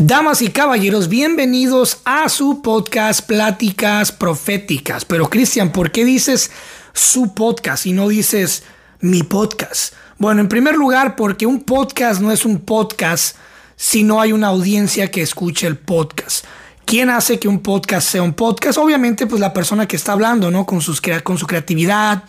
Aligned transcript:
Damas 0.00 0.42
y 0.42 0.48
caballeros, 0.50 1.08
bienvenidos 1.08 2.02
a 2.04 2.28
su 2.28 2.62
podcast 2.62 3.26
Pláticas 3.26 4.12
Proféticas. 4.12 5.04
Pero 5.04 5.28
Cristian, 5.28 5.72
¿por 5.72 5.90
qué 5.90 6.04
dices 6.04 6.52
su 6.92 7.34
podcast 7.34 7.84
y 7.84 7.92
no 7.92 8.08
dices 8.08 8.62
mi 9.00 9.24
podcast? 9.24 9.94
Bueno, 10.18 10.40
en 10.40 10.48
primer 10.48 10.76
lugar, 10.76 11.16
porque 11.16 11.46
un 11.46 11.62
podcast 11.62 12.20
no 12.20 12.30
es 12.30 12.44
un 12.44 12.60
podcast 12.60 13.36
si 13.74 14.04
no 14.04 14.20
hay 14.20 14.32
una 14.32 14.48
audiencia 14.48 15.10
que 15.10 15.22
escuche 15.22 15.66
el 15.66 15.78
podcast. 15.78 16.44
¿Quién 16.88 17.10
hace 17.10 17.38
que 17.38 17.48
un 17.48 17.58
podcast 17.58 18.08
sea 18.08 18.22
un 18.22 18.32
podcast? 18.32 18.78
Obviamente, 18.78 19.26
pues 19.26 19.42
la 19.42 19.52
persona 19.52 19.86
que 19.86 19.94
está 19.94 20.12
hablando, 20.12 20.50
¿no? 20.50 20.64
Con, 20.64 20.80
sus, 20.80 21.02
con 21.22 21.36
su 21.36 21.46
creatividad, 21.46 22.24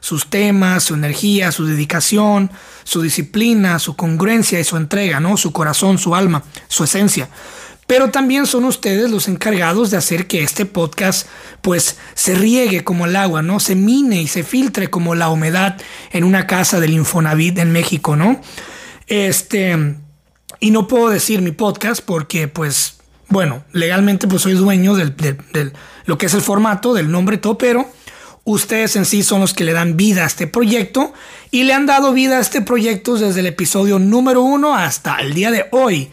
sus 0.00 0.30
temas, 0.30 0.84
su 0.84 0.94
energía, 0.94 1.52
su 1.52 1.66
dedicación, 1.66 2.50
su 2.84 3.02
disciplina, 3.02 3.78
su 3.78 3.96
congruencia 3.96 4.58
y 4.58 4.64
su 4.64 4.78
entrega, 4.78 5.20
¿no? 5.20 5.36
Su 5.36 5.52
corazón, 5.52 5.98
su 5.98 6.14
alma, 6.14 6.42
su 6.68 6.84
esencia. 6.84 7.28
Pero 7.86 8.10
también 8.10 8.46
son 8.46 8.64
ustedes 8.64 9.10
los 9.10 9.28
encargados 9.28 9.90
de 9.90 9.98
hacer 9.98 10.26
que 10.26 10.42
este 10.42 10.64
podcast 10.64 11.28
pues 11.60 11.98
se 12.14 12.34
riegue 12.34 12.84
como 12.84 13.04
el 13.04 13.14
agua, 13.14 13.42
¿no? 13.42 13.60
Se 13.60 13.74
mine 13.74 14.22
y 14.22 14.26
se 14.26 14.42
filtre 14.42 14.88
como 14.88 15.16
la 15.16 15.28
humedad 15.28 15.76
en 16.12 16.24
una 16.24 16.46
casa 16.46 16.80
del 16.80 16.94
Infonavit 16.94 17.58
en 17.58 17.72
México, 17.72 18.16
¿no? 18.16 18.40
Este, 19.06 19.96
y 20.60 20.70
no 20.70 20.88
puedo 20.88 21.10
decir 21.10 21.42
mi 21.42 21.50
podcast 21.50 22.00
porque 22.02 22.48
pues, 22.48 22.97
bueno, 23.28 23.64
legalmente 23.72 24.26
pues 24.26 24.42
soy 24.42 24.54
dueño 24.54 24.94
del, 24.94 25.14
lo 26.06 26.18
que 26.18 26.26
es 26.26 26.34
el 26.34 26.40
formato, 26.40 26.94
del 26.94 27.10
nombre 27.10 27.38
todo, 27.38 27.58
pero 27.58 27.88
Ustedes 28.50 28.96
en 28.96 29.04
sí 29.04 29.22
son 29.22 29.42
los 29.42 29.52
que 29.52 29.62
le 29.62 29.74
dan 29.74 29.98
vida 29.98 30.24
a 30.24 30.26
este 30.26 30.46
proyecto 30.46 31.12
y 31.50 31.64
le 31.64 31.74
han 31.74 31.84
dado 31.84 32.14
vida 32.14 32.38
a 32.38 32.40
este 32.40 32.62
proyecto 32.62 33.18
desde 33.18 33.40
el 33.40 33.46
episodio 33.46 33.98
número 33.98 34.40
uno 34.40 34.74
hasta 34.74 35.16
el 35.16 35.34
día 35.34 35.50
de 35.50 35.66
hoy, 35.70 36.08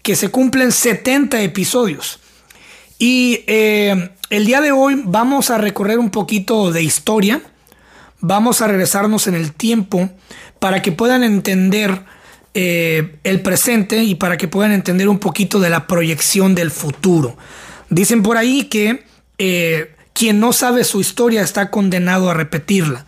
que 0.00 0.16
se 0.16 0.30
cumplen 0.30 0.72
70 0.72 1.42
episodios. 1.42 2.18
Y 2.98 3.44
eh, 3.46 4.10
el 4.30 4.46
día 4.46 4.62
de 4.62 4.72
hoy 4.72 5.02
vamos 5.04 5.50
a 5.50 5.58
recorrer 5.58 5.98
un 5.98 6.08
poquito 6.08 6.72
de 6.72 6.82
historia, 6.82 7.42
vamos 8.20 8.62
a 8.62 8.68
regresarnos 8.68 9.26
en 9.26 9.34
el 9.34 9.52
tiempo 9.52 10.08
para 10.58 10.80
que 10.80 10.92
puedan 10.92 11.24
entender 11.24 12.06
eh, 12.58 13.16
el 13.22 13.42
presente 13.42 14.02
y 14.02 14.14
para 14.14 14.38
que 14.38 14.48
puedan 14.48 14.72
entender 14.72 15.10
un 15.10 15.18
poquito 15.18 15.60
de 15.60 15.68
la 15.68 15.86
proyección 15.86 16.54
del 16.54 16.70
futuro. 16.70 17.36
Dicen 17.90 18.22
por 18.22 18.38
ahí 18.38 18.64
que 18.64 19.04
eh, 19.36 19.94
quien 20.14 20.40
no 20.40 20.54
sabe 20.54 20.84
su 20.84 21.02
historia 21.02 21.42
está 21.42 21.70
condenado 21.70 22.30
a 22.30 22.34
repetirla. 22.34 23.04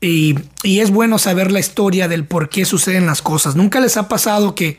Y, 0.00 0.34
es 0.64 0.90
bueno 0.90 1.20
saber 1.20 1.52
la 1.52 1.60
historia 1.60 2.08
del 2.08 2.24
por 2.24 2.48
qué 2.48 2.64
suceden 2.64 3.06
las 3.06 3.22
cosas. 3.22 3.54
Nunca 3.54 3.78
les 3.78 3.96
ha 3.96 4.08
pasado 4.08 4.56
que 4.56 4.78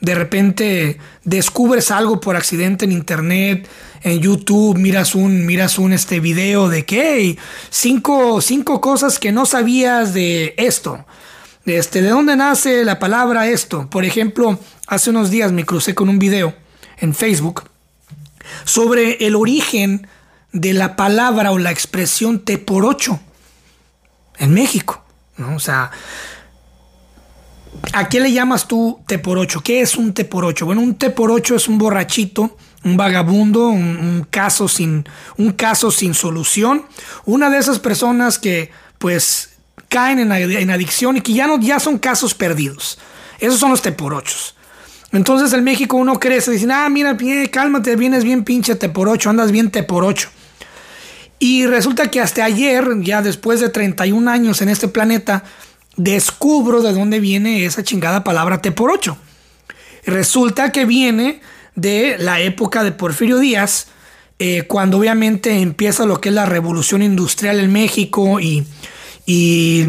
de 0.00 0.16
repente 0.16 0.98
descubres 1.22 1.92
algo 1.92 2.20
por 2.20 2.34
accidente 2.34 2.84
en 2.84 2.90
internet, 2.90 3.68
en 4.02 4.18
YouTube, 4.18 4.76
miras 4.76 5.14
un, 5.14 5.46
miras 5.46 5.78
un 5.78 5.92
este 5.92 6.18
video 6.18 6.68
de 6.68 6.84
que 6.84 7.38
cinco, 7.70 8.40
cinco 8.40 8.80
cosas 8.80 9.20
que 9.20 9.30
no 9.30 9.46
sabías 9.46 10.14
de 10.14 10.54
esto. 10.56 11.05
Este, 11.66 12.00
¿De 12.00 12.10
dónde 12.10 12.36
nace 12.36 12.84
la 12.84 13.00
palabra 13.00 13.48
esto? 13.48 13.90
Por 13.90 14.04
ejemplo, 14.04 14.58
hace 14.86 15.10
unos 15.10 15.30
días 15.30 15.50
me 15.50 15.64
crucé 15.64 15.96
con 15.96 16.08
un 16.08 16.20
video 16.20 16.54
en 16.98 17.12
Facebook 17.12 17.64
sobre 18.64 19.26
el 19.26 19.34
origen 19.34 20.06
de 20.52 20.72
la 20.72 20.94
palabra 20.94 21.50
o 21.50 21.58
la 21.58 21.72
expresión 21.72 22.44
T 22.44 22.58
por 22.58 22.84
ocho 22.84 23.18
en 24.38 24.54
México. 24.54 25.02
¿no? 25.38 25.56
O 25.56 25.58
sea, 25.58 25.90
¿a 27.92 28.08
qué 28.08 28.20
le 28.20 28.32
llamas 28.32 28.68
tú 28.68 29.00
T 29.08 29.18
por 29.18 29.36
ocho? 29.36 29.60
¿Qué 29.60 29.80
es 29.80 29.96
un 29.96 30.14
T 30.14 30.24
por 30.24 30.44
ocho? 30.44 30.66
Bueno, 30.66 30.82
un 30.82 30.94
T 30.94 31.10
por 31.10 31.32
ocho 31.32 31.56
es 31.56 31.66
un 31.66 31.78
borrachito, 31.78 32.56
un 32.84 32.96
vagabundo, 32.96 33.70
un, 33.70 34.24
caso 34.30 34.68
sin, 34.68 35.04
un 35.36 35.50
caso 35.50 35.90
sin 35.90 36.14
solución. 36.14 36.86
Una 37.24 37.50
de 37.50 37.58
esas 37.58 37.80
personas 37.80 38.38
que 38.38 38.70
pues 38.98 39.55
caen 39.88 40.18
en, 40.18 40.70
adicción 40.70 41.16
y 41.16 41.20
que 41.20 41.32
ya, 41.32 41.46
no, 41.46 41.60
ya 41.60 41.80
son 41.80 41.98
casos 41.98 42.34
perdidos. 42.34 42.98
Esos 43.38 43.58
son 43.58 43.70
los 43.70 43.82
T 43.82 43.92
por 43.92 44.14
ochos. 44.14 44.54
Entonces 45.12 45.52
en 45.52 45.64
México 45.64 45.96
uno 45.96 46.18
crece, 46.18 46.50
dice, 46.50 46.66
ah, 46.72 46.88
mira, 46.88 47.16
cálmate, 47.50 47.96
vienes 47.96 48.24
bien 48.24 48.44
pinche 48.44 48.74
T 48.74 48.88
por 48.88 49.08
ocho, 49.08 49.30
andas 49.30 49.52
bien 49.52 49.70
T 49.70 49.82
por 49.82 50.04
ocho. 50.04 50.28
Y 51.38 51.66
resulta 51.66 52.10
que 52.10 52.20
hasta 52.20 52.44
ayer, 52.44 52.88
ya 53.00 53.22
después 53.22 53.60
de 53.60 53.68
31 53.68 54.30
años 54.30 54.62
en 54.62 54.68
este 54.68 54.88
planeta, 54.88 55.44
descubro 55.96 56.82
de 56.82 56.92
dónde 56.92 57.20
viene 57.20 57.64
esa 57.64 57.82
chingada 57.82 58.24
palabra 58.24 58.62
T 58.62 58.72
por 58.72 58.90
8. 58.90 59.16
Resulta 60.06 60.72
que 60.72 60.84
viene 60.84 61.40
de 61.74 62.16
la 62.18 62.40
época 62.40 62.84
de 62.84 62.92
Porfirio 62.92 63.38
Díaz, 63.38 63.88
eh, 64.38 64.64
cuando 64.66 64.98
obviamente 64.98 65.60
empieza 65.60 66.06
lo 66.06 66.20
que 66.20 66.28
es 66.28 66.34
la 66.34 66.46
revolución 66.46 67.02
industrial 67.02 67.58
en 67.60 67.72
México 67.72 68.38
y, 68.40 68.64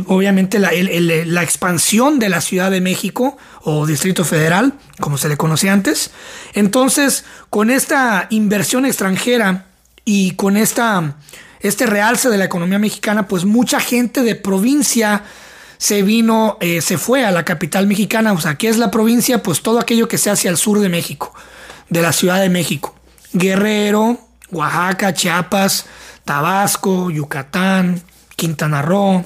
obviamente 0.07 0.57
la, 0.59 1.43
expansión 1.43 2.17
de 2.19 2.29
la 2.29 2.41
Ciudad 2.41 2.71
de 2.71 2.81
México 2.81 3.37
o 3.61 3.85
Distrito 3.85 4.25
Federal, 4.25 4.73
como 4.99 5.17
se 5.17 5.29
le 5.29 5.37
conocía 5.37 5.73
antes. 5.73 6.11
Entonces, 6.53 7.23
con 7.49 7.69
esta 7.69 8.27
inversión 8.31 8.85
extranjera 8.85 9.65
y 10.05 10.31
con 10.31 10.57
esta, 10.57 11.15
este 11.59 11.85
realce 11.85 12.29
de 12.29 12.37
la 12.37 12.45
economía 12.45 12.79
mexicana, 12.79 13.27
pues 13.27 13.45
mucha 13.45 13.79
gente 13.79 14.23
de 14.23 14.35
provincia 14.35 15.23
se 15.77 16.01
vino, 16.01 16.57
eh, 16.59 16.81
se 16.81 16.97
fue 16.97 17.23
a 17.23 17.31
la 17.31 17.45
capital 17.45 17.85
mexicana. 17.85 18.33
O 18.33 18.41
sea, 18.41 18.55
¿qué 18.55 18.69
es 18.69 18.77
la 18.77 18.89
provincia? 18.89 19.43
Pues 19.43 19.61
todo 19.61 19.79
aquello 19.79 20.07
que 20.07 20.17
se 20.17 20.31
hace 20.31 20.49
al 20.49 20.57
sur 20.57 20.79
de 20.79 20.89
México, 20.89 21.33
de 21.89 22.01
la 22.01 22.11
Ciudad 22.11 22.41
de 22.41 22.49
México. 22.49 22.95
Guerrero, 23.33 24.19
Oaxaca, 24.49 25.13
Chiapas, 25.13 25.85
Tabasco, 26.25 27.11
Yucatán, 27.11 28.01
Quintana 28.37 28.81
Roo, 28.81 29.25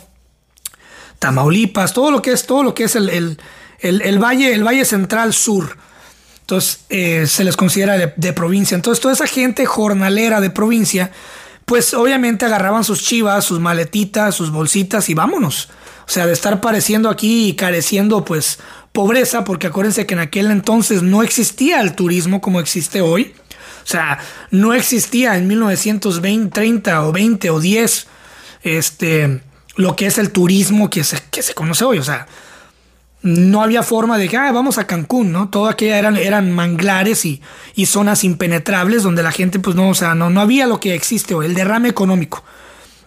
Tamaulipas, 1.19 1.93
todo 1.93 2.09
lo 2.09 2.23
que 2.23 2.31
es, 2.31 2.47
todo 2.47 2.63
lo 2.63 2.73
que 2.73 2.85
es 2.85 2.95
el, 2.95 3.37
el 3.79 4.19
valle, 4.19 4.51
el 4.51 4.63
valle 4.63 4.85
central 4.85 5.33
sur 5.33 5.77
entonces 6.51 6.81
eh, 6.89 7.27
se 7.27 7.45
les 7.45 7.55
considera 7.55 7.97
de, 7.97 8.33
provincia. 8.33 8.75
Entonces 8.75 9.01
toda 9.01 9.13
esa 9.13 9.25
gente 9.25 9.65
jornalera 9.65 10.41
de 10.41 10.49
provincia, 10.49 11.09
pues 11.63 11.93
obviamente 11.93 12.45
agarraban 12.45 12.83
sus 12.83 13.01
chivas, 13.01 13.45
sus 13.45 13.61
maletitas, 13.61 14.35
sus 14.35 14.51
bolsitas 14.51 15.07
y 15.07 15.13
vámonos. 15.13 15.69
O 16.05 16.11
sea, 16.11 16.25
de 16.25 16.33
estar 16.33 16.59
pareciendo 16.59 17.09
aquí 17.09 17.47
y 17.47 17.55
careciendo 17.55 18.25
pues 18.25 18.59
pobreza, 18.91 19.45
porque 19.45 19.67
acuérdense 19.67 20.05
que 20.05 20.13
en 20.13 20.19
aquel 20.19 20.51
entonces 20.51 21.03
no 21.03 21.23
existía 21.23 21.79
el 21.79 21.95
turismo 21.95 22.41
como 22.41 22.59
existe 22.59 22.99
hoy. 22.99 23.33
O 23.85 23.87
sea, 23.87 24.19
no 24.49 24.73
existía 24.73 25.37
en 25.37 25.47
1920, 25.47 26.53
30 26.53 27.05
o 27.05 27.13
20 27.13 27.49
o 27.49 27.59
10 27.61 28.07
este, 28.63 29.41
lo 29.75 29.95
que 29.95 30.07
es 30.07 30.17
el 30.17 30.31
turismo 30.31 30.89
que 30.89 31.03
se, 31.03 31.17
que 31.31 31.41
se 31.41 31.53
conoce 31.53 31.83
hoy. 31.83 31.99
O 31.99 32.03
sea, 32.03 32.27
no 33.23 33.61
había 33.61 33.83
forma 33.83 34.17
de 34.17 34.27
que 34.27 34.37
ah, 34.37 34.51
vamos 34.51 34.77
a 34.77 34.87
Cancún, 34.87 35.31
¿no? 35.31 35.49
Todo 35.49 35.67
aquello 35.67 35.93
eran, 35.93 36.17
eran 36.17 36.51
manglares 36.51 37.25
y, 37.25 37.41
zonas 37.85 38.23
impenetrables 38.23 39.03
donde 39.03 39.23
la 39.23 39.31
gente, 39.31 39.59
pues 39.59 39.75
no, 39.75 39.89
o 39.89 39.95
sea, 39.95 40.15
no, 40.15 40.29
no 40.29 40.41
había 40.41 40.67
lo 40.67 40.79
que 40.79 40.95
existe 40.95 41.33
hoy, 41.33 41.45
el 41.45 41.53
derrame 41.53 41.89
económico. 41.89 42.43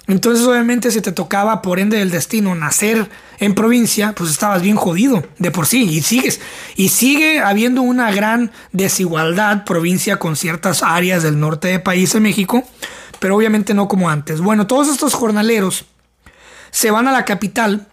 Entonces, 0.07 0.47
obviamente, 0.47 0.91
si 0.91 1.01
te 1.01 1.13
tocaba, 1.13 1.63
por 1.63 1.79
ende 1.81 1.97
del 1.97 2.11
destino, 2.11 2.55
nacer 2.55 3.09
en 3.39 3.55
provincia, 3.55 4.13
pues 4.15 4.31
estabas 4.31 4.61
bien 4.61 4.77
jodido 4.77 5.25
de 5.39 5.51
por 5.51 5.67
sí 5.67 5.85
y 5.85 6.03
sigues. 6.03 6.41
Y 6.77 6.91
sigue 6.91 7.41
habiendo 7.41 7.81
una 7.81 8.13
gran 8.13 8.53
desigualdad 8.73 9.65
provincia 9.65 10.19
con 10.19 10.37
ciertas 10.37 10.83
áreas 10.83 11.23
del 11.23 11.41
norte 11.41 11.69
del 11.69 11.83
país 11.83 12.13
de 12.13 12.21
México, 12.21 12.65
pero 13.25 13.37
obviamente 13.37 13.73
no 13.73 13.89
como 13.89 14.11
antes. 14.11 14.43
Bueno, 14.43 14.67
todos 14.67 14.87
estos 14.87 15.15
jornaleros 15.15 15.87
se 16.71 16.91
van 16.91 17.09
a 17.09 17.11
la 17.11 17.25
capital 17.25 17.87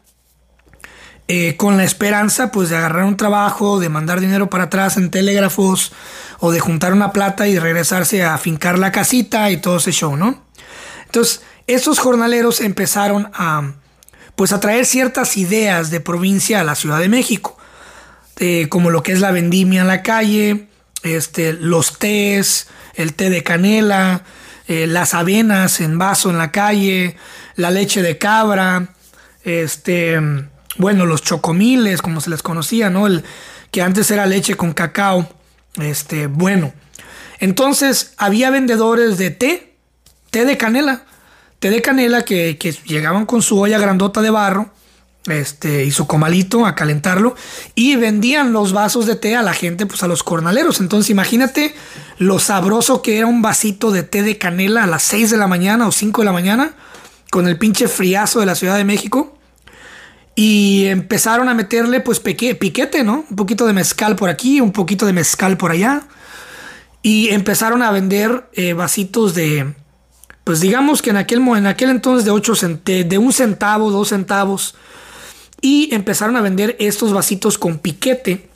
eh, 1.30 1.56
con 1.56 1.78
la 1.78 1.86
esperanza 1.86 2.51
pues 2.51 2.69
de 2.69 2.75
agarrar 2.75 3.06
un 3.06 3.16
trabajo, 3.16 3.80
de 3.80 3.88
mandar 3.88 4.19
dinero 4.19 4.50
para 4.50 4.66
atrás 4.66 4.98
en 4.98 5.10
telégrafos 5.10 5.94
o 6.39 6.51
de 6.51 6.60
juntar 6.60 6.92
una 6.92 7.13
plata 7.13 7.48
y 7.48 7.57
regresarse 7.57 8.25
a 8.25 8.38
fincar 8.38 8.78
la 8.78 8.92
casita 8.92 9.50
y 9.51 9.56
todo 9.62 9.78
ese 9.78 9.94
show, 9.94 10.18
¿no? 10.18 10.44
Entonces, 11.06 11.44
estos 11.66 11.98
jornaleros 11.98 12.60
empezaron 12.60 13.31
a 13.34 13.72
pues 14.36 14.51
a 14.51 14.60
traer 14.60 14.86
ciertas 14.86 15.38
ideas 15.38 15.92
de 15.92 16.01
provincia 16.01 16.60
a 16.60 16.66
la 16.66 16.75
Ciudad 16.75 17.00
de 17.00 17.07
México, 17.07 17.57
como 18.68 18.89
lo 18.89 19.01
que 19.01 19.13
es 19.13 19.22
la 19.22 19.31
vendimia 19.31 19.80
en 19.80 19.88
la 19.88 20.04
calle, 20.04 20.68
este, 21.04 21.54
los 21.54 22.00
tés, 22.00 22.68
el 22.95 23.13
té 23.13 23.30
de 23.30 23.44
canela, 23.44 24.25
eh, 24.72 24.88
las 24.88 25.14
avenas 25.14 25.82
en 25.82 25.98
vaso 25.98 26.30
en 26.30 26.38
la 26.38 26.50
calle, 26.50 27.18
la 27.58 27.72
leche 27.72 28.02
de 28.02 28.18
cabra, 28.18 28.94
este, 29.44 30.18
bueno, 30.78 31.06
los 31.06 31.24
chocomiles, 31.24 32.02
como 32.02 32.22
se 32.22 32.30
les 32.30 32.42
conocía, 32.42 32.90
¿no? 32.90 33.06
El 33.06 33.26
que 33.70 33.82
antes 33.82 34.10
era 34.12 34.26
leche 34.26 34.56
con 34.56 34.72
cacao. 34.72 35.28
Este, 35.76 36.28
bueno. 36.28 36.72
Entonces, 37.42 38.14
había 38.16 38.50
vendedores 38.50 39.18
de 39.18 39.32
té, 39.32 39.74
té 40.30 40.46
de 40.46 40.56
canela, 40.56 41.04
té 41.60 41.70
de 41.70 41.82
canela 41.82 42.24
que, 42.24 42.58
que 42.58 42.72
llegaban 42.72 43.26
con 43.26 43.42
su 43.42 43.60
olla 43.60 43.78
grandota 43.78 44.22
de 44.22 44.30
barro 44.30 44.72
este, 45.28 45.86
y 45.86 45.92
su 45.92 46.08
comalito 46.08 46.66
a 46.66 46.74
calentarlo 46.74 47.36
y 47.76 47.96
vendían 47.96 48.54
los 48.54 48.74
vasos 48.74 49.06
de 49.06 49.16
té 49.16 49.36
a 49.36 49.44
la 49.44 49.54
gente, 49.54 49.86
pues 49.86 50.02
a 50.04 50.08
los 50.08 50.24
cornaleros. 50.24 50.80
Entonces 50.80 51.10
imagínate 51.10 51.76
lo 52.18 52.40
sabroso 52.40 53.02
que 53.02 53.18
era 53.18 53.28
un 53.28 53.42
vasito 53.42 53.92
de 53.92 54.04
té 54.04 54.24
de 54.24 54.38
canela 54.38 54.84
a 54.84 54.88
las 54.88 55.04
6 55.04 55.30
de 55.30 55.38
la 55.38 55.48
mañana 55.48 55.88
o 55.88 55.92
5 55.92 56.22
de 56.22 56.26
la 56.26 56.32
mañana 56.32 56.74
con 57.30 57.48
el 57.48 57.58
pinche 57.58 57.88
friazo 57.88 58.40
de 58.40 58.46
la 58.46 58.56
Ciudad 58.56 58.78
de 58.78 58.84
México. 58.84 59.38
Y 60.34 60.86
empezaron 60.86 61.50
a 61.50 61.54
meterle 61.54 62.00
pues 62.00 62.20
piquete, 62.20 63.04
¿no? 63.04 63.26
Un 63.30 63.36
poquito 63.36 63.68
de 63.68 63.74
mezcal 63.74 64.16
por 64.16 64.30
aquí, 64.30 64.62
un 64.62 64.72
poquito 64.72 65.06
de 65.06 65.14
mezcal 65.14 65.58
por 65.58 65.72
allá. 65.72 66.04
Y 67.04 67.30
empezaron 67.30 67.84
a 67.84 67.92
vender 67.92 68.50
eh, 68.54 68.74
vasitos 68.74 69.36
de, 69.36 69.74
pues 70.44 70.62
digamos 70.62 71.02
que 71.02 71.10
en 71.10 71.18
aquel, 71.18 71.40
en 71.40 71.68
aquel 71.68 71.90
entonces 71.90 72.26
de, 72.26 72.32
8 72.32 72.54
de 72.86 73.18
un 73.18 73.34
centavo, 73.34 73.92
dos 73.92 74.10
centavos 74.10 74.76
y 75.62 75.94
empezaron 75.94 76.36
a 76.36 76.42
vender 76.42 76.75
estos 76.80 77.13
vasitos 77.13 77.58
con 77.58 77.78
piquete 77.78 78.50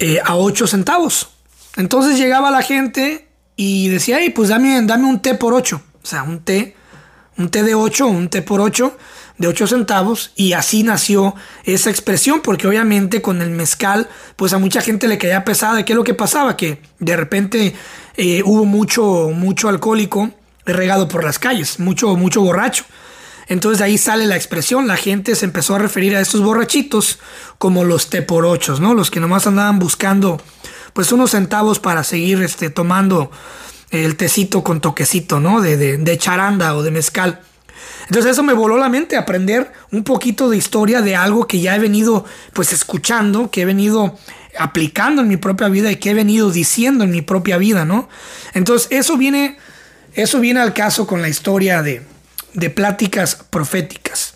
eh, 0.00 0.20
a 0.24 0.36
8 0.36 0.66
centavos. 0.66 1.28
Entonces 1.76 2.18
llegaba 2.18 2.50
la 2.50 2.62
gente 2.62 3.28
y 3.56 3.88
decía, 3.88 4.18
hey, 4.20 4.30
pues 4.30 4.48
dame, 4.48 4.80
dame 4.82 5.06
un 5.06 5.20
té 5.20 5.34
por 5.34 5.54
8. 5.54 5.80
O 6.02 6.06
sea, 6.06 6.24
un 6.24 6.40
té, 6.40 6.74
un 7.38 7.48
té 7.48 7.62
de 7.62 7.74
8, 7.74 8.06
un 8.06 8.28
té 8.28 8.42
por 8.42 8.60
8 8.60 8.96
de 9.38 9.48
8 9.48 9.66
centavos 9.66 10.32
y 10.36 10.52
así 10.52 10.82
nació 10.82 11.34
esa 11.64 11.90
expresión 11.90 12.42
porque 12.42 12.66
obviamente 12.66 13.22
con 13.22 13.40
el 13.40 13.50
mezcal 13.50 14.08
pues 14.36 14.52
a 14.52 14.58
mucha 14.58 14.80
gente 14.80 15.08
le 15.08 15.18
caía 15.18 15.44
pesada. 15.44 15.84
¿Qué 15.84 15.92
es 15.92 15.96
lo 15.96 16.04
que 16.04 16.14
pasaba? 16.14 16.56
Que 16.56 16.82
de 16.98 17.16
repente 17.16 17.74
eh, 18.16 18.42
hubo 18.44 18.64
mucho, 18.64 19.30
mucho 19.34 19.68
alcohólico 19.68 20.30
regado 20.64 21.08
por 21.08 21.24
las 21.24 21.38
calles, 21.38 21.78
mucho, 21.78 22.14
mucho 22.16 22.40
borracho. 22.40 22.84
Entonces 23.52 23.80
de 23.80 23.84
ahí 23.84 23.98
sale 23.98 24.24
la 24.24 24.34
expresión, 24.34 24.88
la 24.88 24.96
gente 24.96 25.34
se 25.34 25.44
empezó 25.44 25.74
a 25.74 25.78
referir 25.78 26.16
a 26.16 26.22
estos 26.22 26.40
borrachitos 26.40 27.18
como 27.58 27.84
los 27.84 28.08
teporochos, 28.08 28.80
¿no? 28.80 28.94
Los 28.94 29.10
que 29.10 29.20
nomás 29.20 29.46
andaban 29.46 29.78
buscando 29.78 30.40
pues 30.94 31.12
unos 31.12 31.32
centavos 31.32 31.78
para 31.78 32.02
seguir 32.02 32.42
este, 32.42 32.70
tomando 32.70 33.30
el 33.90 34.16
tecito 34.16 34.64
con 34.64 34.80
toquecito, 34.80 35.38
¿no? 35.38 35.60
De, 35.60 35.76
de, 35.76 36.18
charanda 36.18 36.74
o 36.74 36.82
de 36.82 36.92
mezcal. 36.92 37.42
Entonces 38.06 38.32
eso 38.32 38.42
me 38.42 38.54
voló 38.54 38.78
la 38.78 38.88
mente, 38.88 39.18
aprender 39.18 39.70
un 39.90 40.02
poquito 40.02 40.48
de 40.48 40.56
historia 40.56 41.02
de 41.02 41.14
algo 41.14 41.46
que 41.46 41.60
ya 41.60 41.76
he 41.76 41.78
venido 41.78 42.24
pues 42.54 42.72
escuchando, 42.72 43.50
que 43.50 43.62
he 43.62 43.64
venido 43.66 44.16
aplicando 44.58 45.20
en 45.20 45.28
mi 45.28 45.36
propia 45.36 45.68
vida 45.68 45.92
y 45.92 45.96
que 45.96 46.12
he 46.12 46.14
venido 46.14 46.50
diciendo 46.50 47.04
en 47.04 47.10
mi 47.10 47.20
propia 47.20 47.58
vida, 47.58 47.84
¿no? 47.84 48.08
Entonces 48.54 48.88
eso 48.90 49.18
viene, 49.18 49.58
eso 50.14 50.40
viene 50.40 50.60
al 50.60 50.72
caso 50.72 51.06
con 51.06 51.20
la 51.20 51.28
historia 51.28 51.82
de, 51.82 52.11
de 52.54 52.70
pláticas 52.70 53.36
proféticas. 53.50 54.34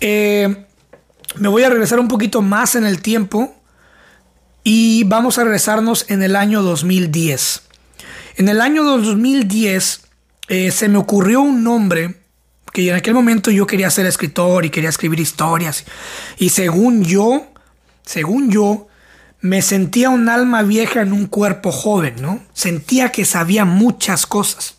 Eh, 0.00 0.66
me 1.36 1.48
voy 1.48 1.62
a 1.62 1.70
regresar 1.70 1.98
un 1.98 2.08
poquito 2.08 2.42
más 2.42 2.74
en 2.74 2.84
el 2.84 3.00
tiempo 3.00 3.54
y 4.64 5.04
vamos 5.04 5.38
a 5.38 5.44
regresarnos 5.44 6.06
en 6.08 6.22
el 6.22 6.36
año 6.36 6.62
2010. 6.62 7.62
En 8.36 8.48
el 8.48 8.60
año 8.60 8.84
2010 8.84 10.02
eh, 10.48 10.70
se 10.70 10.88
me 10.88 10.98
ocurrió 10.98 11.40
un 11.40 11.64
nombre 11.64 12.16
que 12.72 12.88
en 12.88 12.94
aquel 12.94 13.14
momento 13.14 13.50
yo 13.50 13.66
quería 13.66 13.90
ser 13.90 14.06
escritor 14.06 14.64
y 14.64 14.70
quería 14.70 14.88
escribir 14.88 15.20
historias. 15.20 15.84
Y 16.38 16.50
según 16.50 17.04
yo, 17.04 17.46
según 18.04 18.50
yo, 18.50 18.88
me 19.40 19.60
sentía 19.60 20.08
un 20.08 20.28
alma 20.28 20.62
vieja 20.62 21.02
en 21.02 21.12
un 21.12 21.26
cuerpo 21.26 21.72
joven, 21.72 22.16
¿no? 22.20 22.40
Sentía 22.54 23.10
que 23.10 23.24
sabía 23.24 23.64
muchas 23.64 24.26
cosas. 24.26 24.76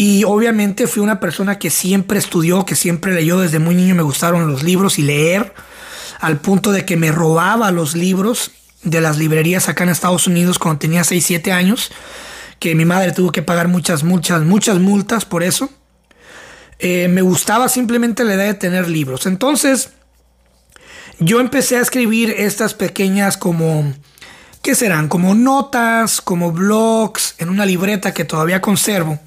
Y 0.00 0.24
obviamente 0.24 0.86
fui 0.86 1.02
una 1.02 1.20
persona 1.20 1.58
que 1.58 1.68
siempre 1.68 2.18
estudió, 2.18 2.64
que 2.64 2.74
siempre 2.74 3.12
leyó 3.12 3.38
desde 3.38 3.58
muy 3.58 3.74
niño, 3.74 3.94
me 3.94 4.02
gustaron 4.02 4.50
los 4.50 4.62
libros 4.62 4.98
y 4.98 5.02
leer, 5.02 5.52
al 6.20 6.38
punto 6.38 6.72
de 6.72 6.86
que 6.86 6.96
me 6.96 7.12
robaba 7.12 7.70
los 7.70 7.94
libros 7.94 8.50
de 8.82 9.02
las 9.02 9.18
librerías 9.18 9.68
acá 9.68 9.84
en 9.84 9.90
Estados 9.90 10.26
Unidos 10.26 10.58
cuando 10.58 10.78
tenía 10.78 11.04
6, 11.04 11.22
7 11.22 11.52
años, 11.52 11.90
que 12.58 12.74
mi 12.74 12.86
madre 12.86 13.12
tuvo 13.12 13.30
que 13.30 13.42
pagar 13.42 13.68
muchas, 13.68 14.02
muchas, 14.02 14.40
muchas 14.40 14.78
multas 14.78 15.26
por 15.26 15.42
eso. 15.42 15.68
Eh, 16.78 17.08
me 17.08 17.20
gustaba 17.20 17.68
simplemente 17.68 18.24
la 18.24 18.36
idea 18.36 18.46
de 18.46 18.54
tener 18.54 18.88
libros. 18.88 19.26
Entonces, 19.26 19.90
yo 21.18 21.40
empecé 21.40 21.76
a 21.76 21.82
escribir 21.82 22.34
estas 22.38 22.72
pequeñas 22.72 23.36
como, 23.36 23.92
¿qué 24.62 24.74
serán? 24.74 25.08
Como 25.08 25.34
notas, 25.34 26.22
como 26.22 26.52
blogs, 26.52 27.34
en 27.36 27.50
una 27.50 27.66
libreta 27.66 28.14
que 28.14 28.24
todavía 28.24 28.62
conservo 28.62 29.20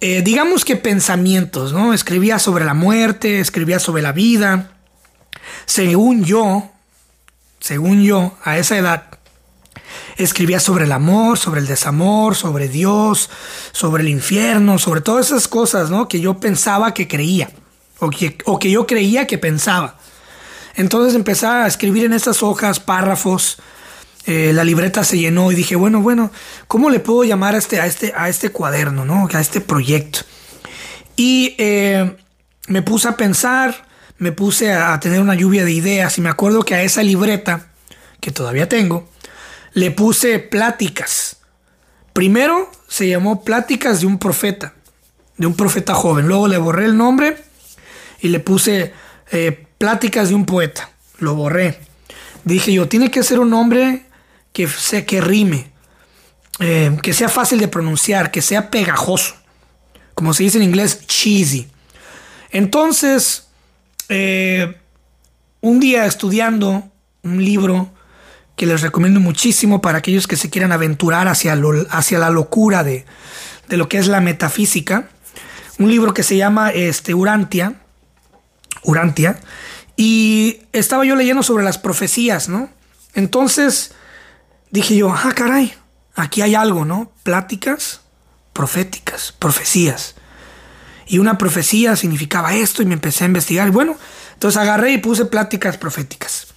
eh, 0.00 0.22
digamos 0.22 0.64
que 0.64 0.76
pensamientos, 0.76 1.72
¿no? 1.72 1.94
Escribía 1.94 2.38
sobre 2.38 2.64
la 2.64 2.74
muerte, 2.74 3.40
escribía 3.40 3.78
sobre 3.78 4.02
la 4.02 4.12
vida. 4.12 4.72
Según 5.64 6.24
yo, 6.24 6.70
según 7.60 8.02
yo, 8.02 8.36
a 8.44 8.58
esa 8.58 8.76
edad, 8.76 9.04
escribía 10.16 10.60
sobre 10.60 10.84
el 10.84 10.92
amor, 10.92 11.38
sobre 11.38 11.60
el 11.60 11.66
desamor, 11.66 12.34
sobre 12.36 12.68
Dios, 12.68 13.30
sobre 13.72 14.02
el 14.02 14.08
infierno, 14.08 14.78
sobre 14.78 15.00
todas 15.00 15.26
esas 15.26 15.48
cosas, 15.48 15.90
¿no? 15.90 16.08
Que 16.08 16.20
yo 16.20 16.38
pensaba 16.38 16.92
que 16.94 17.08
creía, 17.08 17.50
o 17.98 18.10
que, 18.10 18.36
o 18.44 18.58
que 18.58 18.70
yo 18.70 18.86
creía 18.86 19.26
que 19.26 19.38
pensaba. 19.38 19.98
Entonces 20.74 21.14
empecé 21.14 21.46
a 21.46 21.66
escribir 21.66 22.04
en 22.04 22.12
estas 22.12 22.42
hojas 22.42 22.80
párrafos 22.80 23.56
eh, 24.26 24.52
la 24.52 24.64
libreta 24.64 25.04
se 25.04 25.18
llenó 25.18 25.52
y 25.52 25.54
dije, 25.54 25.76
bueno, 25.76 26.02
bueno, 26.02 26.32
¿cómo 26.66 26.90
le 26.90 26.98
puedo 26.98 27.22
llamar 27.22 27.54
a 27.54 27.58
este, 27.58 27.80
a 27.80 27.86
este, 27.86 28.12
a 28.16 28.28
este 28.28 28.50
cuaderno, 28.50 29.04
¿no? 29.04 29.28
a 29.32 29.40
este 29.40 29.60
proyecto? 29.60 30.20
Y 31.14 31.54
eh, 31.58 32.16
me 32.66 32.82
puse 32.82 33.06
a 33.06 33.16
pensar, 33.16 33.86
me 34.18 34.32
puse 34.32 34.72
a, 34.72 34.98
tener 34.98 35.20
una 35.20 35.36
lluvia 35.36 35.64
de 35.64 35.70
ideas 35.70 36.18
y 36.18 36.20
me 36.20 36.28
acuerdo 36.28 36.64
que 36.64 36.74
a 36.74 36.82
esa 36.82 37.04
libreta, 37.04 37.68
que 38.20 38.32
todavía 38.32 38.68
tengo, 38.68 39.08
le 39.74 39.92
puse 39.92 40.40
pláticas. 40.40 41.36
Primero 42.12 42.72
se 42.88 43.08
llamó 43.08 43.44
Pláticas 43.44 44.00
de 44.00 44.06
un 44.06 44.18
profeta, 44.18 44.74
de 45.36 45.46
un 45.46 45.54
profeta 45.54 45.94
joven. 45.94 46.26
Luego 46.26 46.48
le 46.48 46.58
borré 46.58 46.86
el 46.86 46.96
nombre 46.96 47.36
y 48.20 48.28
le 48.28 48.40
puse 48.40 48.92
eh, 49.30 49.66
Pláticas 49.78 50.30
de 50.30 50.34
un 50.34 50.46
poeta. 50.46 50.90
Lo 51.18 51.34
borré. 51.34 51.78
Dije 52.44 52.72
yo, 52.72 52.88
tiene 52.88 53.10
que 53.10 53.22
ser 53.22 53.38
un 53.38 53.50
nombre 53.50 54.06
que, 54.56 54.66
sea, 54.66 55.04
que 55.04 55.20
rime, 55.20 55.70
eh, 56.60 56.96
que 57.02 57.12
sea 57.12 57.28
fácil 57.28 57.60
de 57.60 57.68
pronunciar, 57.68 58.30
que 58.30 58.40
sea 58.40 58.70
pegajoso, 58.70 59.34
como 60.14 60.32
se 60.32 60.44
dice 60.44 60.56
en 60.56 60.64
inglés, 60.64 61.06
cheesy. 61.06 61.68
Entonces, 62.50 63.48
eh, 64.08 64.78
un 65.60 65.78
día 65.78 66.06
estudiando 66.06 66.90
un 67.22 67.44
libro 67.44 67.90
que 68.56 68.64
les 68.64 68.80
recomiendo 68.80 69.20
muchísimo 69.20 69.82
para 69.82 69.98
aquellos 69.98 70.26
que 70.26 70.38
se 70.38 70.48
quieran 70.48 70.72
aventurar 70.72 71.28
hacia, 71.28 71.54
hacia 71.90 72.18
la 72.18 72.30
locura 72.30 72.82
de, 72.82 73.04
de, 73.68 73.76
lo 73.76 73.90
que 73.90 73.98
es 73.98 74.06
la 74.06 74.22
metafísica, 74.22 75.10
un 75.78 75.90
libro 75.90 76.14
que 76.14 76.22
se 76.22 76.38
llama 76.38 76.70
este, 76.70 77.12
Urantia, 77.12 77.74
Urantia, 78.84 79.38
y 79.98 80.60
estaba 80.72 81.04
yo 81.04 81.14
leyendo 81.14 81.42
sobre 81.42 81.62
las 81.62 81.76
profecías, 81.76 82.48
¿no? 82.48 82.70
Entonces, 83.12 83.92
dije 84.70 84.96
yo, 84.96 85.12
ah, 85.12 85.32
caray, 85.34 85.74
aquí 86.14 86.42
hay 86.42 86.54
algo, 86.54 86.84
¿no? 86.84 87.12
Pláticas 87.22 88.00
proféticas, 88.56 89.34
profecías. 89.38 90.14
Y 91.06 91.18
una 91.18 91.36
profecía 91.36 91.94
significaba 91.94 92.54
esto 92.54 92.80
y 92.82 92.86
me 92.86 92.94
empecé 92.94 93.24
a 93.24 93.26
investigar. 93.26 93.70
Bueno, 93.70 93.96
entonces 94.32 94.58
agarré 94.58 94.92
y 94.92 94.98
puse 94.98 95.26
pláticas 95.26 95.76
proféticas. 95.76 96.48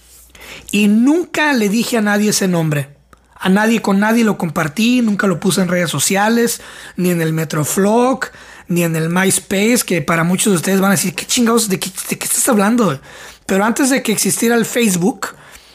Y 0.71 0.87
nunca 0.87 1.51
le 1.51 1.67
dije 1.67 1.97
a 1.97 2.01
nadie 2.01 2.29
ese 2.29 2.47
nombre. 2.47 2.95
A 3.35 3.49
nadie, 3.49 3.81
con 3.81 3.99
nadie 3.99 4.23
lo 4.23 4.37
compartí, 4.37 5.01
nunca 5.01 5.27
lo 5.27 5.41
puse 5.41 5.61
en 5.61 5.67
redes 5.67 5.89
sociales, 5.89 6.61
ni 6.95 7.09
en 7.09 7.21
el 7.21 7.33
Metroflog, 7.33 8.21
ni 8.69 8.83
en 8.83 8.95
el 8.95 9.09
MySpace, 9.09 9.79
que 9.85 10.01
para 10.01 10.23
muchos 10.23 10.53
de 10.53 10.57
ustedes 10.57 10.79
van 10.79 10.91
a 10.91 10.95
decir, 10.95 11.13
¿qué 11.13 11.25
chingados, 11.25 11.67
de 11.67 11.79
qué, 11.79 11.91
de 12.09 12.17
qué 12.17 12.25
estás 12.25 12.47
hablando? 12.47 12.99
Pero 13.45 13.65
antes 13.65 13.89
de 13.89 14.03
que 14.03 14.13
existiera 14.13 14.55
el 14.55 14.65
Facebook, 14.65 15.27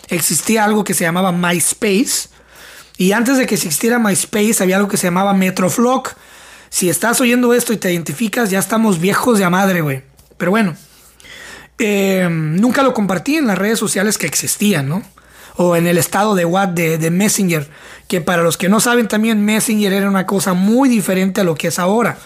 existía 0.09 0.65
algo 0.65 0.85
que 0.85 0.95
se 0.95 1.05
llamaba 1.05 1.33
MySpace. 1.33 2.29
Y 2.97 3.13
antes 3.13 3.39
de 3.39 3.47
que 3.47 3.55
existiera 3.55 3.99
MySpace 3.99 4.63
había 4.63 4.77
algo 4.77 4.89
que 4.89 4.97
se 4.97 5.07
llamaba 5.07 5.35
Metroflog. 5.35 6.11
Si 6.71 6.89
estás 6.91 7.21
oyendo 7.21 7.55
esto 7.55 7.73
y 7.73 7.77
te 7.77 7.93
identificas, 7.93 8.51
ya 8.51 8.59
estamos 8.59 9.01
viejos 9.01 9.39
de 9.39 9.49
madre, 9.49 9.81
güey. 9.81 10.03
Pero 10.37 10.51
bueno, 10.51 10.77
eh, 11.79 12.29
nunca 12.31 12.83
lo 12.83 12.95
compartí 12.95 13.37
en 13.37 13.47
las 13.47 13.59
redes 13.59 13.79
sociales 13.79 14.19
que 14.19 14.27
existían, 14.27 14.89
¿no? 14.89 15.03
O 15.57 15.77
en 15.77 15.87
el 15.87 15.99
estado 15.99 16.35
de 16.35 16.45
What 16.45 16.69
de, 16.69 16.99
de 16.99 17.11
Messenger, 17.11 17.69
que 18.09 18.21
para 18.21 18.43
los 18.43 18.57
que 18.57 18.69
no 18.69 18.81
saben 18.81 19.07
también 19.07 19.45
Messenger 19.45 19.93
era 19.93 20.09
una 20.09 20.27
cosa 20.27 20.53
muy 20.53 20.89
diferente 20.89 21.41
a 21.41 21.45
lo 21.45 21.55
que 21.55 21.69
es 21.69 21.79
ahora. 21.79 22.19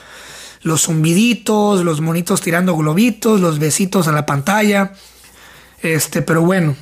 Los 0.63 0.87
zumbiditos, 0.87 1.85
los 1.85 2.01
monitos 2.01 2.41
tirando 2.41 2.75
globitos, 2.75 3.41
los 3.41 3.59
besitos 3.59 4.09
a 4.09 4.13
la 4.13 4.27
pantalla. 4.27 4.93
Este, 5.83 6.23
pero 6.23 6.43
bueno, 6.43 6.75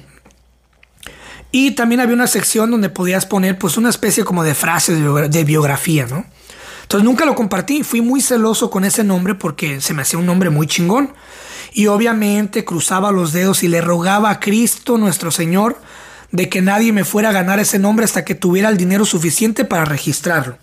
y 1.59 1.71
también 1.71 2.03
había 2.03 2.15
una 2.15 2.27
sección 2.27 2.71
donde 2.71 2.91
podías 2.91 3.25
poner 3.25 3.59
pues 3.59 3.79
una 3.79 3.89
especie 3.89 4.25
como 4.25 4.45
de 4.45 4.55
frases 4.55 5.01
de 5.31 5.45
biografía, 5.45 6.05
¿no? 6.05 6.27
Entonces 6.83 7.03
nunca 7.03 7.25
lo 7.25 7.35
compartí, 7.35 7.83
fui 7.83 8.03
muy 8.03 8.21
celoso 8.21 8.69
con 8.69 8.85
ese 8.85 9.05
nombre 9.05 9.35
porque 9.35 9.81
se 9.81 9.95
me 9.95 10.03
hacía 10.03 10.19
un 10.19 10.27
nombre 10.27 10.51
muy 10.51 10.67
chingón. 10.67 11.15
Y 11.73 11.87
obviamente 11.87 12.67
cruzaba 12.67 13.11
los 13.11 13.33
dedos 13.33 13.63
y 13.63 13.69
le 13.69 13.81
rogaba 13.81 14.29
a 14.29 14.39
Cristo 14.39 14.99
nuestro 14.99 15.31
Señor 15.31 15.81
de 16.31 16.51
que 16.51 16.61
nadie 16.61 16.93
me 16.93 17.05
fuera 17.05 17.31
a 17.31 17.33
ganar 17.33 17.59
ese 17.59 17.79
nombre 17.79 18.05
hasta 18.05 18.23
que 18.23 18.35
tuviera 18.35 18.69
el 18.69 18.77
dinero 18.77 19.07
suficiente 19.07 19.65
para 19.65 19.87
registrarlo. 19.87 20.59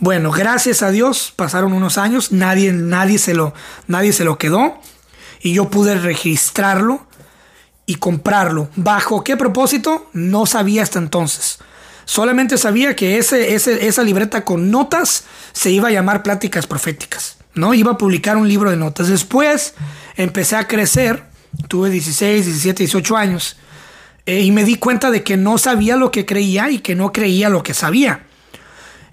Bueno, 0.00 0.32
gracias 0.32 0.82
a 0.82 0.90
Dios 0.90 1.32
pasaron 1.36 1.72
unos 1.72 1.98
años, 1.98 2.32
nadie, 2.32 2.72
nadie, 2.72 3.18
se 3.18 3.32
lo, 3.32 3.54
nadie 3.86 4.12
se 4.12 4.24
lo 4.24 4.38
quedó 4.38 4.80
y 5.40 5.52
yo 5.52 5.70
pude 5.70 5.94
registrarlo 5.94 7.06
y 7.86 7.96
comprarlo. 7.96 8.68
¿Bajo 8.76 9.24
qué 9.24 9.36
propósito? 9.36 10.08
No 10.12 10.46
sabía 10.46 10.82
hasta 10.82 10.98
entonces. 10.98 11.58
Solamente 12.04 12.58
sabía 12.58 12.96
que 12.96 13.18
ese, 13.18 13.54
esa 13.54 14.02
libreta 14.02 14.44
con 14.44 14.70
notas 14.70 15.24
se 15.52 15.70
iba 15.70 15.88
a 15.88 15.92
llamar 15.92 16.22
Pláticas 16.22 16.66
Proféticas. 16.66 17.36
¿no? 17.54 17.74
Iba 17.74 17.92
a 17.92 17.98
publicar 17.98 18.36
un 18.36 18.48
libro 18.48 18.70
de 18.70 18.76
notas. 18.76 19.08
Después 19.08 19.74
empecé 20.16 20.56
a 20.56 20.66
crecer, 20.66 21.24
tuve 21.68 21.90
16, 21.90 22.46
17, 22.46 22.82
18 22.84 23.16
años, 23.16 23.56
eh, 24.26 24.40
y 24.40 24.50
me 24.52 24.64
di 24.64 24.76
cuenta 24.76 25.10
de 25.10 25.22
que 25.22 25.36
no 25.36 25.58
sabía 25.58 25.96
lo 25.96 26.10
que 26.10 26.24
creía 26.24 26.70
y 26.70 26.78
que 26.78 26.94
no 26.94 27.12
creía 27.12 27.48
lo 27.48 27.62
que 27.62 27.74
sabía. 27.74 28.26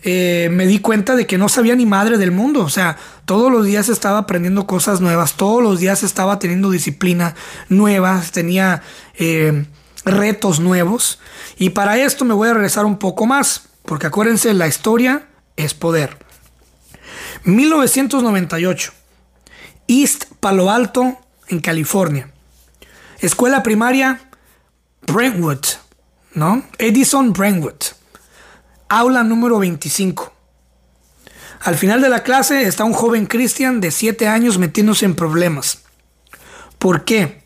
Eh, 0.04 0.48
me 0.52 0.66
di 0.66 0.80
cuenta 0.80 1.16
de 1.16 1.28
que 1.28 1.38
no 1.38 1.50
sabía 1.50 1.76
ni 1.76 1.86
madre 1.86 2.18
del 2.18 2.32
mundo. 2.32 2.62
O 2.62 2.70
sea, 2.70 2.98
todos 3.26 3.52
los 3.52 3.66
días 3.66 3.90
estaba 3.90 4.20
aprendiendo 4.20 4.66
cosas 4.66 5.02
nuevas, 5.02 5.34
todos 5.34 5.62
los 5.62 5.80
días 5.80 6.04
estaba 6.04 6.40
teniendo 6.40 6.72
disciplina 6.72 7.36
nueva, 7.68 8.22
tenía 8.32 8.82
eh, 9.16 9.66
retos 10.06 10.60
nuevos. 10.60 11.20
Y 11.58 11.72
para 11.72 11.98
esto 11.98 12.26
me 12.26 12.34
voy 12.34 12.50
a 12.50 12.54
regresar 12.54 12.86
un 12.86 12.98
poco 12.98 13.26
más, 13.26 13.70
porque 13.84 14.08
acuérdense, 14.08 14.54
la 14.54 14.68
historia 14.68 15.28
es 15.58 15.74
poder. 15.74 16.18
1998, 17.44 18.94
East 19.88 20.26
Palo 20.40 20.72
Alto, 20.72 21.18
en 21.48 21.60
California. 21.60 22.32
Escuela 23.20 23.64
primaria, 23.64 24.22
Brentwood, 25.06 25.66
¿no? 26.34 26.64
Edison 26.78 27.34
Brentwood. 27.34 27.99
Aula 28.90 29.24
número 29.24 29.60
25. 29.60 30.34
Al 31.62 31.76
final 31.76 32.02
de 32.02 32.10
la 32.10 32.24
clase 32.24 32.64
está 32.64 32.84
un 32.86 32.94
joven 32.94 33.28
Christian 33.28 33.82
de 33.82 33.92
7 33.92 34.28
años 34.28 34.58
metiéndose 34.58 35.06
en 35.06 35.16
problemas. 35.16 35.84
¿Por 36.80 37.06
qué? 37.06 37.44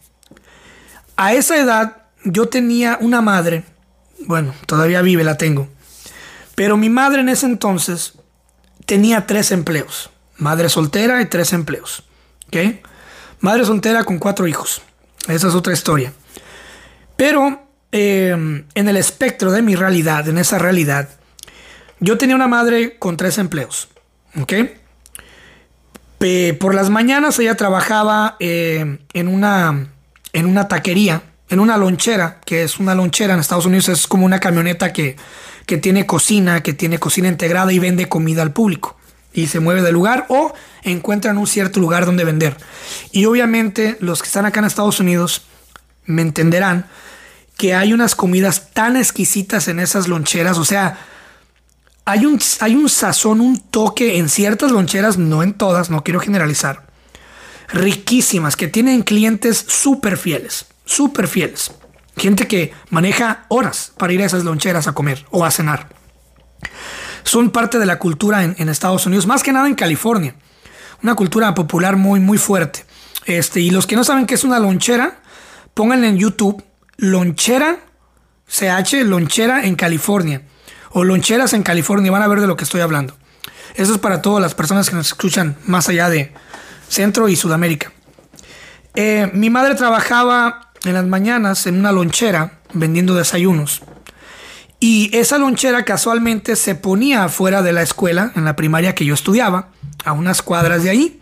A 1.18 1.34
esa 1.34 1.58
edad 1.58 2.04
yo 2.24 2.48
tenía 2.48 2.98
una 3.02 3.22
madre, 3.22 3.66
bueno, 4.20 4.54
todavía 4.68 5.02
vive, 5.02 5.26
la 5.26 5.38
tengo, 5.38 5.68
pero 6.56 6.78
mi 6.78 6.90
madre 6.90 7.22
en 7.22 7.30
ese 7.30 7.46
entonces 7.46 8.14
tenía 8.86 9.28
tres 9.28 9.52
empleos. 9.52 10.12
Madre 10.38 10.70
soltera 10.70 11.22
y 11.22 11.26
tres 11.26 11.52
empleos. 11.52 12.04
¿Ok? 12.48 12.58
Madre 13.42 13.66
soltera 13.66 14.06
con 14.06 14.18
cuatro 14.18 14.48
hijos. 14.48 14.82
Esa 15.28 15.50
es 15.50 15.56
otra 15.56 15.74
historia. 15.74 16.14
Pero 17.18 17.68
eh, 17.92 18.32
en 18.32 18.88
el 18.88 18.98
espectro 18.98 19.52
de 19.52 19.62
mi 19.62 19.76
realidad, 19.76 20.28
en 20.30 20.38
esa 20.38 20.58
realidad, 20.58 21.10
yo 22.04 22.18
tenía 22.18 22.36
una 22.36 22.48
madre 22.48 22.98
con 23.00 23.18
tres 23.18 23.38
empleos. 23.38 23.88
¿Ok? 24.40 24.54
por 26.58 26.74
las 26.74 26.90
mañanas 26.90 27.38
ella 27.40 27.56
trabajaba 27.58 28.38
eh, 28.40 28.98
en, 29.14 29.28
una, 29.28 29.90
en 30.32 30.46
una 30.46 30.70
taquería, 30.70 31.22
en 31.50 31.60
una 31.60 31.76
lonchera, 31.76 32.40
que 32.46 32.64
es 32.64 32.80
una 32.80 32.96
lonchera 32.96 33.34
en 33.34 33.42
Estados 33.42 33.66
Unidos, 33.66 33.90
es 33.90 34.08
como 34.08 34.26
una 34.26 34.40
camioneta 34.40 34.94
que, 34.94 35.18
que 35.66 35.78
tiene 35.78 36.06
cocina, 36.06 36.64
que 36.64 36.72
tiene 36.72 36.98
cocina 36.98 37.28
integrada 37.28 37.74
y 37.74 37.80
vende 37.80 38.08
comida 38.08 38.42
al 38.42 38.54
público. 38.54 38.98
Y 39.34 39.48
se 39.48 39.60
mueve 39.60 39.82
de 39.82 39.92
lugar 39.92 40.26
o 40.30 40.54
encuentran 40.84 41.38
un 41.38 41.46
cierto 41.46 41.82
lugar 41.82 42.06
donde 42.06 42.24
vender. 42.24 42.56
Y 43.12 43.26
obviamente 43.26 43.98
los 44.00 44.22
que 44.22 44.28
están 44.28 44.46
acá 44.46 44.62
en 44.62 44.66
Estados 44.68 45.02
Unidos 45.02 45.42
me 46.06 46.22
entenderán 46.22 46.86
que 47.58 47.76
hay 47.76 47.92
unas 47.92 48.16
comidas 48.16 48.72
tan 48.72 48.96
exquisitas 48.96 49.68
en 49.68 49.82
esas 49.82 50.08
loncheras. 50.08 50.58
O 50.58 50.64
sea, 50.64 51.00
hay 52.06 52.26
un, 52.26 52.40
hay 52.60 52.76
un 52.76 52.90
sazón, 52.90 53.42
un 53.42 53.60
toque 53.60 54.18
en 54.18 54.30
ciertas 54.30 54.72
loncheras, 54.72 55.18
no 55.18 55.44
en 55.44 55.54
todas, 55.54 55.90
no 55.90 56.04
quiero 56.04 56.20
generalizar. 56.20 56.86
Riquísimas, 57.70 58.56
que 58.56 58.68
tienen 58.68 59.04
clientes 59.04 59.66
súper 59.68 60.18
fieles, 60.18 60.66
súper 60.86 61.28
fieles. 61.28 61.72
Gente 62.18 62.48
que 62.48 62.74
maneja 62.90 63.46
horas 63.48 63.94
para 63.98 64.14
ir 64.14 64.22
a 64.22 64.26
esas 64.26 64.44
loncheras 64.44 64.88
a 64.88 64.94
comer 64.94 65.26
o 65.32 65.46
a 65.46 65.52
cenar. 65.52 65.90
Son 67.24 67.52
parte 67.52 67.80
de 67.80 67.86
la 67.86 68.00
cultura 68.00 68.44
en, 68.44 68.70
Estados 68.70 69.06
Unidos, 69.06 69.26
más 69.26 69.42
que 69.42 69.54
nada 69.54 69.68
en 69.68 69.76
California. 69.76 70.36
Una 71.02 71.16
cultura 71.16 71.56
popular 71.56 71.96
muy, 71.96 72.20
muy 72.20 72.38
fuerte. 72.38 72.86
Este, 73.26 73.62
y 73.62 73.72
los 73.72 73.88
que 73.88 73.96
no 73.96 74.04
saben 74.04 74.26
qué 74.26 74.36
es 74.36 74.44
una 74.44 74.60
lonchera, 74.60 75.22
pónganle 75.74 76.10
en 76.10 76.18
YouTube 76.18 76.64
lonchera, 76.98 77.80
CH, 78.48 79.04
lonchera 79.06 79.66
en 79.66 79.76
California. 79.76 80.44
O 80.94 81.04
loncheras 81.04 81.54
en 81.54 81.64
California, 81.64 82.12
van 82.12 82.22
a 82.22 82.28
ver 82.28 82.40
de 82.40 82.48
lo 82.48 82.56
que 82.56 82.64
estoy 82.64 82.82
hablando. 82.82 83.16
Eso 83.76 83.94
es 83.94 84.00
para 84.00 84.22
todas 84.22 84.42
las 84.42 84.54
personas 84.54 84.90
que 84.90 84.96
nos 84.96 85.08
escuchan 85.08 85.58
más 85.66 85.90
allá 85.90 86.10
de 86.10 86.34
Centro 86.88 87.28
y 87.28 87.36
Sudamérica. 87.36 87.92
Eh, 88.96 89.30
mi 89.34 89.50
madre 89.50 89.76
trabajaba 89.76 90.72
en 90.86 90.94
las 90.94 91.06
mañanas 91.06 91.66
en 91.66 91.80
una 91.80 91.92
lonchera 91.92 92.60
vendiendo 92.74 93.16
desayunos. 93.16 93.82
Y 94.80 95.10
esa 95.18 95.38
lonchera 95.38 95.86
casualmente 95.86 96.56
se 96.56 96.76
ponía 96.76 97.24
afuera 97.24 97.62
de 97.62 97.72
la 97.72 97.82
escuela, 97.82 98.32
en 98.36 98.46
la 98.46 98.56
primaria 98.56 98.94
que 98.94 99.06
yo 99.06 99.14
estudiaba, 99.14 99.70
a 100.04 100.12
unas 100.12 100.42
cuadras 100.42 100.84
de 100.84 100.90
ahí. 100.90 101.22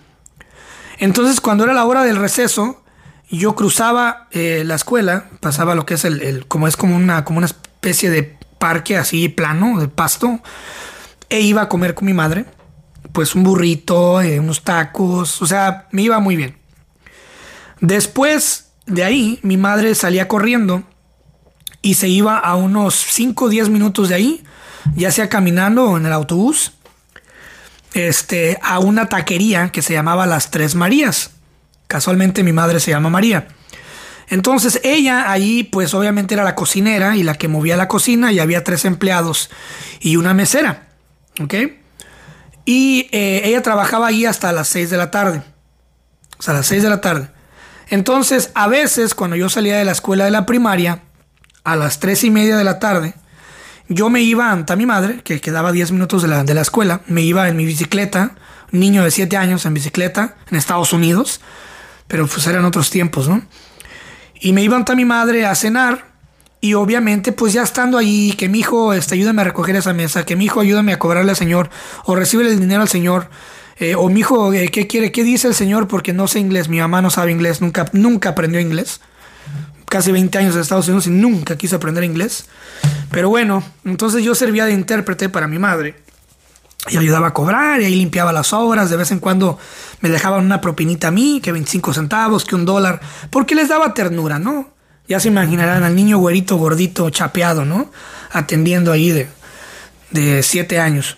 Entonces 0.98 1.40
cuando 1.40 1.64
era 1.64 1.74
la 1.74 1.86
hora 1.86 2.04
del 2.04 2.18
receso, 2.18 2.84
yo 3.30 3.56
cruzaba 3.56 4.28
eh, 4.32 4.64
la 4.66 4.76
escuela, 4.76 5.26
pasaba 5.40 5.76
lo 5.76 5.86
que 5.86 5.94
es 5.94 6.06
el, 6.06 6.46
como 6.48 6.68
es 6.68 6.76
como 6.76 6.96
una, 6.96 7.24
como 7.24 7.38
una 7.38 7.48
especie 7.48 8.10
de 8.10 8.38
parque 8.62 8.96
así 8.96 9.28
plano, 9.28 9.80
de 9.80 9.88
pasto, 9.88 10.40
e 11.30 11.42
iba 11.42 11.64
a 11.64 11.68
comer 11.68 11.96
con 11.96 12.06
mi 12.06 12.14
madre, 12.14 12.46
pues 13.12 13.34
un 13.34 13.44
burrito, 13.44 14.22
eh, 14.22 14.40
unos 14.40 14.62
tacos, 14.62 15.42
o 15.42 15.48
sea, 15.48 15.88
me 15.92 16.04
iba 16.04 16.20
muy 16.20 16.36
bien. 16.36 16.56
Después 17.80 18.70
de 18.86 19.04
ahí, 19.04 19.40
mi 19.42 19.58
madre 19.58 19.96
salía 19.96 20.28
corriendo 20.28 20.84
y 21.82 21.96
se 21.96 22.08
iba 22.08 22.38
a 22.38 22.56
unos 22.56 22.94
5 22.94 23.46
o 23.46 23.50
10 23.50 23.70
minutos 23.70 24.10
de 24.10 24.16
ahí, 24.16 24.44
ya 24.96 25.12
sea 25.12 25.28
caminando 25.28 25.90
o 25.90 25.98
en 25.98 26.06
el 26.06 26.14
autobús, 26.14 26.74
este, 27.96 28.60
a 28.62 28.78
una 28.78 29.10
taquería 29.10 29.72
que 29.72 29.82
se 29.82 29.94
llamaba 29.94 30.28
Las 30.28 30.52
Tres 30.52 30.76
Marías. 30.76 31.32
Casualmente 31.88 32.44
mi 32.44 32.54
madre 32.54 32.80
se 32.80 32.92
llama 32.92 33.10
María. 33.10 33.48
Entonces 34.32 34.80
ella 34.84 35.30
allí 35.30 35.64
pues 35.66 35.94
obviamente 35.94 36.34
era 36.34 36.46
la 36.46 36.56
cocinera 36.56 37.18
y 37.18 37.24
la 37.24 37.36
que 37.36 37.50
movía 37.50 37.76
la 37.76 37.90
cocina 37.90 38.32
y 38.32 38.40
había 38.40 38.64
tres 38.64 38.86
empleados 38.86 39.50
y 40.00 40.16
una 40.16 40.34
mesera. 40.34 40.88
¿Ok? 41.42 41.54
Y 42.64 43.10
eh, 43.12 43.42
ella 43.44 43.62
trabajaba 43.62 44.08
ahí 44.08 44.26
hasta 44.26 44.54
las 44.54 44.70
6 44.70 44.90
de 44.90 44.98
la 44.98 45.12
tarde. 45.12 45.44
Hasta 46.40 46.54
las 46.54 46.66
6 46.68 46.82
de 46.82 46.90
la 46.90 47.02
tarde. 47.02 47.30
Entonces 47.90 48.52
a 48.56 48.68
veces 48.68 49.14
cuando 49.14 49.36
yo 49.36 49.50
salía 49.50 49.78
de 49.78 49.84
la 49.84 49.92
escuela 49.92 50.24
de 50.24 50.32
la 50.32 50.46
primaria 50.46 51.02
a 51.66 51.76
las 51.76 52.00
3 52.00 52.24
y 52.24 52.32
media 52.32 52.56
de 52.56 52.64
la 52.64 52.80
tarde, 52.80 53.14
yo 53.90 54.10
me 54.10 54.22
iba 54.22 54.50
ante 54.50 54.78
mi 54.78 54.86
madre, 54.86 55.22
que 55.24 55.42
quedaba 55.42 55.74
10 55.74 55.92
minutos 55.92 56.22
de 56.22 56.30
la, 56.30 56.46
de 56.46 56.54
la 56.54 56.62
escuela, 56.62 57.02
me 57.06 57.22
iba 57.22 57.50
en 57.50 57.58
mi 57.58 57.66
bicicleta, 57.66 58.36
niño 58.72 59.04
de 59.04 59.12
7 59.12 59.36
años 59.36 59.66
en 59.66 59.74
bicicleta 59.74 60.38
en 60.50 60.58
Estados 60.58 60.94
Unidos 60.94 61.42
pero 62.12 62.28
pues 62.28 62.46
eran 62.46 62.66
otros 62.66 62.90
tiempos, 62.90 63.30
¿no? 63.30 63.42
Y 64.44 64.54
me 64.54 64.64
iba 64.64 64.76
ante 64.76 64.96
mi 64.96 65.06
madre 65.06 65.46
a 65.46 65.54
cenar 65.54 66.06
y 66.62 66.74
obviamente 66.74 67.32
pues 67.32 67.54
ya 67.54 67.62
estando 67.62 68.00
ahí, 68.00 68.34
que 68.34 68.50
mi 68.50 68.60
hijo, 68.60 68.92
este, 68.92 69.14
ayúdame 69.14 69.44
a 69.44 69.46
recoger 69.46 69.76
esa 69.76 69.94
mesa, 69.94 70.26
que 70.26 70.36
mi 70.36 70.46
hijo 70.46 70.60
ayúdame 70.60 70.94
a 70.94 71.00
cobrarle 71.00 71.30
al 71.30 71.38
Señor 71.38 71.70
o 72.06 72.16
recibe 72.16 72.48
el 72.48 72.60
dinero 72.60 72.82
al 72.82 72.90
Señor. 72.90 73.30
Eh, 73.78 73.96
o 73.96 74.10
mi 74.10 74.22
hijo, 74.22 74.52
eh, 74.52 74.70
¿qué 74.70 74.88
quiere? 74.88 75.12
¿Qué 75.12 75.24
dice 75.24 75.48
el 75.48 75.54
Señor? 75.54 75.88
Porque 75.88 76.12
no 76.12 76.28
sé 76.28 76.40
inglés. 76.40 76.70
Mi 76.70 76.80
mamá 76.80 77.04
no 77.04 77.12
sabe 77.12 77.32
inglés, 77.32 77.62
nunca, 77.62 77.86
nunca 77.94 78.30
aprendió 78.30 78.60
inglés. 78.60 79.00
Casi 79.90 80.12
20 80.12 80.38
años 80.40 80.56
en 80.56 80.62
Estados 80.62 80.88
Unidos 80.88 81.06
y 81.06 81.12
nunca 81.12 81.56
quiso 81.56 81.76
aprender 81.76 82.04
inglés. 82.04 82.46
Pero 83.12 83.30
bueno, 83.30 83.64
entonces 83.86 84.24
yo 84.24 84.34
servía 84.34 84.66
de 84.66 84.74
intérprete 84.74 85.30
para 85.30 85.48
mi 85.48 85.60
madre 85.60 85.96
y 86.90 86.98
ayudaba 86.98 87.28
a 87.28 87.34
cobrar 87.34 87.82
y 87.82 87.86
ahí 87.86 87.96
limpiaba 87.96 88.34
las 88.34 88.54
obras. 88.54 88.90
De 88.90 88.98
vez 88.98 89.12
en 89.12 89.20
cuando 89.20 89.60
me 90.00 90.10
dejaban 90.10 90.46
una 90.46 90.62
propinita 90.62 91.10
a 91.10 91.12
mí, 91.12 91.40
que 91.42 91.52
25 91.52 91.94
centavos, 91.94 92.46
que 92.46 92.56
un 92.56 92.66
dólar, 92.66 93.02
porque 93.30 93.56
les 93.56 93.70
daba 93.70 93.94
ternura, 93.94 94.40
¿no? 94.40 94.74
Ya 95.08 95.20
se 95.20 95.28
imaginarán 95.28 95.84
al 95.84 95.96
niño 95.96 96.18
güerito, 96.18 96.58
gordito, 96.58 97.10
chapeado, 97.10 97.66
¿no? 97.66 97.92
Atendiendo 98.32 98.92
ahí 98.92 99.12
de, 99.12 99.28
de 100.12 100.44
siete 100.44 100.80
años. 100.80 101.18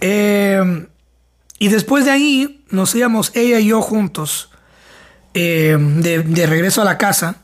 Eh, 0.00 0.86
y 1.58 1.68
después 1.68 2.04
de 2.04 2.10
ahí 2.10 2.64
nos 2.70 2.94
íbamos 2.94 3.32
ella 3.34 3.60
y 3.60 3.66
yo 3.66 3.80
juntos 3.80 4.50
eh, 5.34 5.76
de, 5.78 6.46
regreso 6.46 6.82
a 6.82 6.84
la 6.84 6.98
casa. 6.98 7.36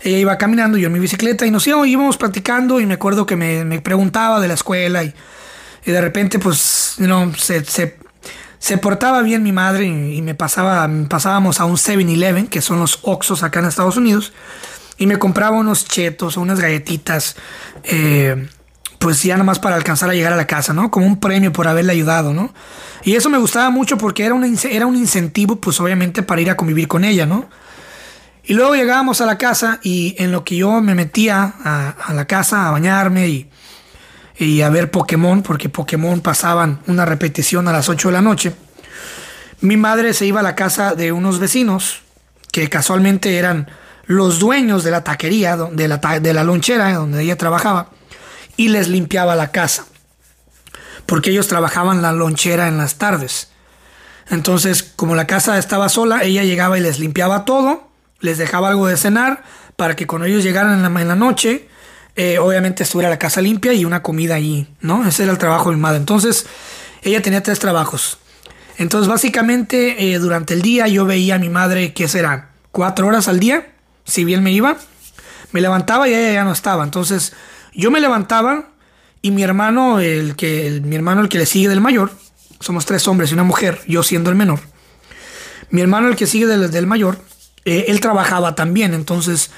Ella 0.00 0.18
iba 0.18 0.38
caminando, 0.38 0.76
yo 0.76 0.88
en 0.88 0.92
mi 0.92 0.98
bicicleta 0.98 1.46
y 1.46 1.50
nos 1.50 1.66
íbamos, 1.66 1.86
íbamos 1.86 2.16
platicando 2.16 2.80
y 2.80 2.86
me 2.86 2.94
acuerdo 2.94 3.24
que 3.24 3.36
me, 3.36 3.64
me 3.64 3.80
preguntaba 3.80 4.40
de 4.40 4.48
la 4.48 4.54
escuela 4.54 5.02
y 5.02 5.14
Y 5.86 5.90
de 5.90 6.00
repente, 6.00 6.38
pues, 6.38 6.96
no, 6.98 7.34
se, 7.34 7.64
se, 7.64 8.78
portaba 8.78 9.22
bien 9.22 9.42
mi 9.42 9.52
madre 9.52 9.86
y, 9.86 10.22
me 10.22 10.34
pasaba, 10.34 10.88
pasábamos 11.08 11.60
a 11.60 11.64
un 11.66 11.76
7-Eleven, 11.76 12.48
que 12.48 12.62
son 12.62 12.80
los 12.80 13.00
Oxos 13.02 13.42
acá 13.42 13.60
en 13.60 13.66
Estados 13.66 13.96
Unidos, 13.96 14.32
y 14.96 15.06
me 15.06 15.18
compraba 15.18 15.56
unos 15.56 15.86
chetos 15.86 16.36
o 16.36 16.40
unas 16.40 16.60
galletitas, 16.60 17.36
eh, 17.84 18.48
pues 18.98 19.22
ya 19.22 19.36
nomás 19.36 19.58
para 19.58 19.76
alcanzar 19.76 20.08
a 20.08 20.14
llegar 20.14 20.32
a 20.32 20.36
la 20.36 20.46
casa, 20.46 20.72
¿no? 20.72 20.90
Como 20.90 21.06
un 21.06 21.20
premio 21.20 21.52
por 21.52 21.68
haberle 21.68 21.92
ayudado, 21.92 22.32
¿no? 22.32 22.54
Y 23.02 23.16
eso 23.16 23.28
me 23.28 23.36
gustaba 23.36 23.68
mucho 23.68 23.98
porque 23.98 24.24
era 24.24 24.34
un, 24.34 24.58
era 24.70 24.86
un 24.86 24.96
incentivo, 24.96 25.56
pues 25.56 25.78
obviamente, 25.80 26.22
para 26.22 26.40
ir 26.40 26.50
a 26.50 26.56
convivir 26.56 26.88
con 26.88 27.04
ella, 27.04 27.26
¿no? 27.26 27.48
Y 28.46 28.54
luego 28.54 28.74
llegábamos 28.74 29.20
a 29.20 29.26
la 29.26 29.38
casa 29.38 29.80
y 29.82 30.14
en 30.18 30.30
lo 30.30 30.44
que 30.44 30.56
yo 30.56 30.80
me 30.82 30.94
metía 30.94 31.54
a, 31.64 32.12
la 32.12 32.26
casa 32.26 32.68
a 32.68 32.70
bañarme 32.72 33.28
y, 33.28 33.50
y, 34.38 34.62
a 34.62 34.70
ver 34.70 34.90
Pokémon, 34.90 35.42
porque 35.42 35.68
Pokémon 35.68 36.20
pasaban 36.20 36.80
una 36.86 37.04
repetición 37.04 37.68
a 37.68 37.72
las 37.72 37.88
8 37.88 38.08
de 38.08 38.12
la 38.12 38.20
noche, 38.20 38.54
mi 39.60 39.76
madre 39.76 40.12
se 40.12 40.26
iba 40.26 40.40
a 40.40 40.42
la 40.42 40.54
casa 40.54 40.94
de 40.94 41.12
unos 41.12 41.38
vecinos 41.38 42.02
que 42.52 42.68
casualmente 42.68 43.36
eran 43.38 43.68
los 44.06 44.38
dueños 44.38 44.84
de 44.84 44.90
la 44.90 45.04
taquería, 45.04 45.56
de 45.56 45.88
la, 45.88 45.98
de 45.98 46.32
la 46.34 46.44
lonchera 46.44 46.92
donde 46.92 47.22
ella 47.22 47.36
trabajaba, 47.36 47.90
y 48.56 48.68
les 48.68 48.88
limpiaba 48.88 49.34
la 49.36 49.50
casa, 49.50 49.86
porque 51.06 51.30
ellos 51.30 51.48
trabajaban 51.48 52.02
la 52.02 52.12
lonchera 52.12 52.68
en 52.68 52.78
las 52.78 52.96
tardes. 52.96 53.48
Entonces, 54.30 54.82
como 54.82 55.14
la 55.14 55.26
casa 55.26 55.58
estaba 55.58 55.88
sola, 55.88 56.22
ella 56.22 56.44
llegaba 56.44 56.78
y 56.78 56.80
les 56.80 56.98
limpiaba 56.98 57.44
todo 57.44 57.94
les 58.24 58.38
dejaba 58.38 58.70
algo 58.70 58.86
de 58.86 58.96
cenar 58.96 59.44
para 59.76 59.94
que 59.94 60.06
cuando 60.06 60.26
ellos 60.26 60.42
llegaran 60.42 60.84
en 60.84 61.08
la, 61.08 61.14
noche, 61.14 61.68
eh, 62.16 62.38
obviamente 62.38 62.82
estuviera 62.84 63.10
la 63.10 63.18
casa 63.18 63.40
limpia 63.40 63.72
y 63.72 63.84
una 63.84 64.02
comida 64.02 64.36
allí, 64.36 64.68
¿no? 64.80 65.06
Ese 65.06 65.24
era 65.24 65.32
el 65.32 65.38
trabajo 65.38 65.70
de 65.70 65.76
mi 65.76 65.82
madre. 65.82 65.98
Entonces, 65.98 66.46
ella 67.02 67.22
tenía 67.22 67.42
tres 67.42 67.58
trabajos. 67.58 68.18
Entonces, 68.76 69.08
básicamente, 69.08 70.12
eh, 70.12 70.18
durante 70.18 70.54
el 70.54 70.62
día 70.62 70.88
yo 70.88 71.06
veía 71.06 71.36
a 71.36 71.38
mi 71.38 71.48
madre, 71.48 71.92
que 71.92 72.08
será? 72.08 72.50
Cuatro 72.70 73.06
horas 73.06 73.28
al 73.28 73.40
día, 73.40 73.72
si 74.04 74.24
bien 74.24 74.42
me 74.42 74.52
iba. 74.52 74.76
Me 75.52 75.60
levantaba 75.60 76.08
y 76.08 76.14
ella 76.14 76.32
ya 76.32 76.44
no 76.44 76.52
estaba. 76.52 76.82
Entonces, 76.84 77.32
yo 77.72 77.90
me 77.90 78.00
levantaba 78.00 78.70
y 79.22 79.30
mi 79.30 79.42
hermano, 79.42 80.00
el 80.00 80.36
que, 80.36 80.80
mi 80.84 80.96
hermano, 80.96 81.20
el 81.20 81.28
que 81.28 81.38
le 81.38 81.46
sigue 81.46 81.68
del 81.68 81.80
mayor, 81.80 82.10
somos 82.60 82.86
tres 82.86 83.06
hombres 83.08 83.30
y 83.30 83.34
una 83.34 83.44
mujer, 83.44 83.80
yo 83.86 84.02
siendo 84.02 84.30
el 84.30 84.36
menor. 84.36 84.60
Mi 85.70 85.80
hermano, 85.80 86.08
el 86.08 86.16
que 86.16 86.26
sigue 86.26 86.46
del, 86.46 86.70
del 86.70 86.86
mayor, 86.86 87.18
eh, 87.64 87.86
él 87.88 88.00
trabajaba 88.00 88.54
también. 88.54 88.94
Entonces, 88.94 89.50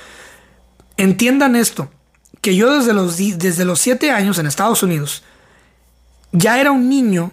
entiendan 0.97 1.57
esto, 1.57 1.91
que 2.47 2.55
yo 2.55 2.73
desde 2.73 2.93
los, 2.93 3.17
desde 3.17 3.65
los 3.65 3.81
siete 3.81 4.13
años 4.13 4.39
en 4.39 4.47
Estados 4.47 4.85
Unidos, 4.85 5.25
ya 6.31 6.61
era 6.61 6.71
un 6.71 6.89
niño 6.89 7.33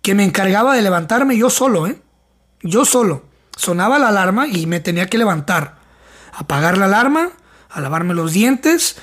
que 0.00 0.14
me 0.14 0.24
encargaba 0.24 0.74
de 0.74 0.80
levantarme 0.80 1.36
yo 1.36 1.50
solo, 1.50 1.86
¿eh? 1.86 2.00
Yo 2.62 2.86
solo. 2.86 3.22
Sonaba 3.54 3.98
la 3.98 4.08
alarma 4.08 4.46
y 4.46 4.64
me 4.64 4.80
tenía 4.80 5.08
que 5.10 5.18
levantar, 5.18 5.76
apagar 6.32 6.78
la 6.78 6.86
alarma, 6.86 7.32
a 7.68 7.82
lavarme 7.82 8.14
los 8.14 8.32
dientes, 8.32 8.96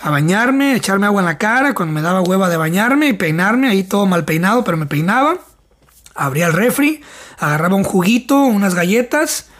a 0.00 0.10
bañarme, 0.10 0.74
echarme 0.74 1.06
agua 1.06 1.20
en 1.22 1.26
la 1.26 1.38
cara 1.38 1.72
cuando 1.72 1.94
me 1.94 2.02
daba 2.02 2.20
hueva 2.22 2.48
de 2.48 2.56
bañarme 2.56 3.06
y 3.06 3.12
peinarme, 3.12 3.68
ahí 3.68 3.84
todo 3.84 4.06
mal 4.06 4.24
peinado, 4.24 4.64
pero 4.64 4.76
me 4.76 4.86
peinaba. 4.86 5.38
Abría 6.16 6.48
el 6.48 6.52
refri, 6.52 7.00
agarraba 7.38 7.76
un 7.76 7.84
juguito, 7.84 8.40
unas 8.40 8.74
galletas, 8.74 9.50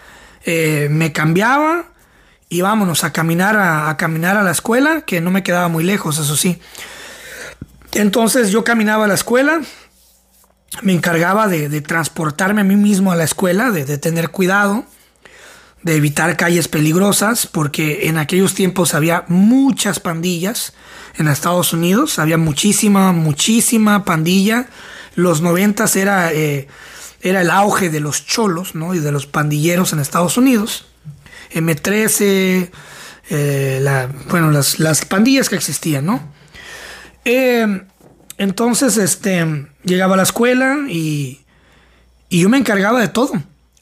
eh, 0.45 0.89
me 0.91 1.13
cambiaba 1.13 1.85
y 2.51 2.61
vámonos 2.61 3.05
a 3.05 3.13
caminar 3.13 3.57
a, 3.57 3.97
caminar 3.97 4.37
a 4.37 4.43
la 4.43 4.51
escuela, 4.51 5.03
que 5.03 5.23
no 5.23 5.31
me 5.31 5.43
quedaba 5.43 5.69
muy 5.69 5.85
lejos, 5.85 6.19
eso 6.19 6.37
sí. 6.37 6.61
Entonces 7.93 8.51
yo 8.51 8.65
caminaba 8.65 9.07
a 9.07 9.09
la 9.09 9.15
escuela, 9.15 9.61
me 10.83 10.93
encargaba 10.93 11.49
de, 11.49 11.81
transportarme 11.81 12.61
a 12.61 12.65
mí 12.65 12.77
mismo 12.77 13.13
a 13.13 13.17
la 13.17 13.25
escuela, 13.25 13.71
de, 13.71 13.97
tener 13.97 14.31
cuidado, 14.31 14.85
de 15.83 15.95
evitar 15.95 16.37
calles 16.37 16.69
peligrosas, 16.69 17.47
porque 17.47 18.09
en 18.09 18.19
aquellos 18.19 18.55
tiempos 18.55 18.95
había 18.95 19.25
muchas 19.29 20.01
pandillas 20.01 20.75
en 21.17 21.29
Estados 21.29 21.73
Unidos, 21.73 22.19
había 22.19 22.37
muchísima, 22.37 23.13
muchísima 23.13 24.05
pandilla. 24.05 24.67
Los 25.15 25.41
noventas 25.41 25.97
era 25.97 26.33
eh, 26.33 26.69
era 27.23 27.43
el 27.43 27.51
auge 27.51 27.91
de 27.91 28.01
los 28.01 28.27
cholos 28.27 28.75
¿no? 28.75 28.95
y 28.95 28.99
de 28.99 29.13
los 29.13 29.27
pandilleros 29.27 29.93
en 29.93 30.01
Estados 30.01 30.37
Unidos. 30.37 30.87
M13, 31.53 32.71
eh, 33.31 34.09
bueno, 34.29 34.51
las, 34.51 34.79
las, 34.79 35.05
pandillas 35.05 35.49
que 35.49 35.57
existían, 35.57 36.07
¿no? 36.07 36.33
Eh, 37.25 37.83
entonces, 38.39 38.97
este, 38.97 39.67
llegaba 39.85 40.15
a 40.15 40.17
la 40.17 40.23
escuela 40.23 40.79
y, 40.89 41.41
y 42.29 42.41
yo 42.41 42.49
me 42.49 42.59
encargaba 42.59 43.01
de 43.01 43.09
todo. 43.09 43.33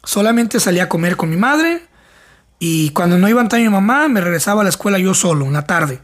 Solamente 0.02 0.60
salía 0.60 0.84
a 0.84 0.88
comer 0.88 1.16
con 1.16 1.30
mi 1.30 1.36
madre 1.36 1.82
y 2.58 2.90
cuando 2.90 3.18
no 3.18 3.28
iba 3.28 3.40
a 3.40 3.44
estar 3.44 3.60
mi 3.60 3.68
mamá, 3.68 4.08
me 4.08 4.20
regresaba 4.20 4.62
a 4.62 4.64
la 4.64 4.70
escuela 4.70 4.98
yo 4.98 5.14
solo, 5.14 5.44
una 5.44 5.64
tarde. 5.64 6.00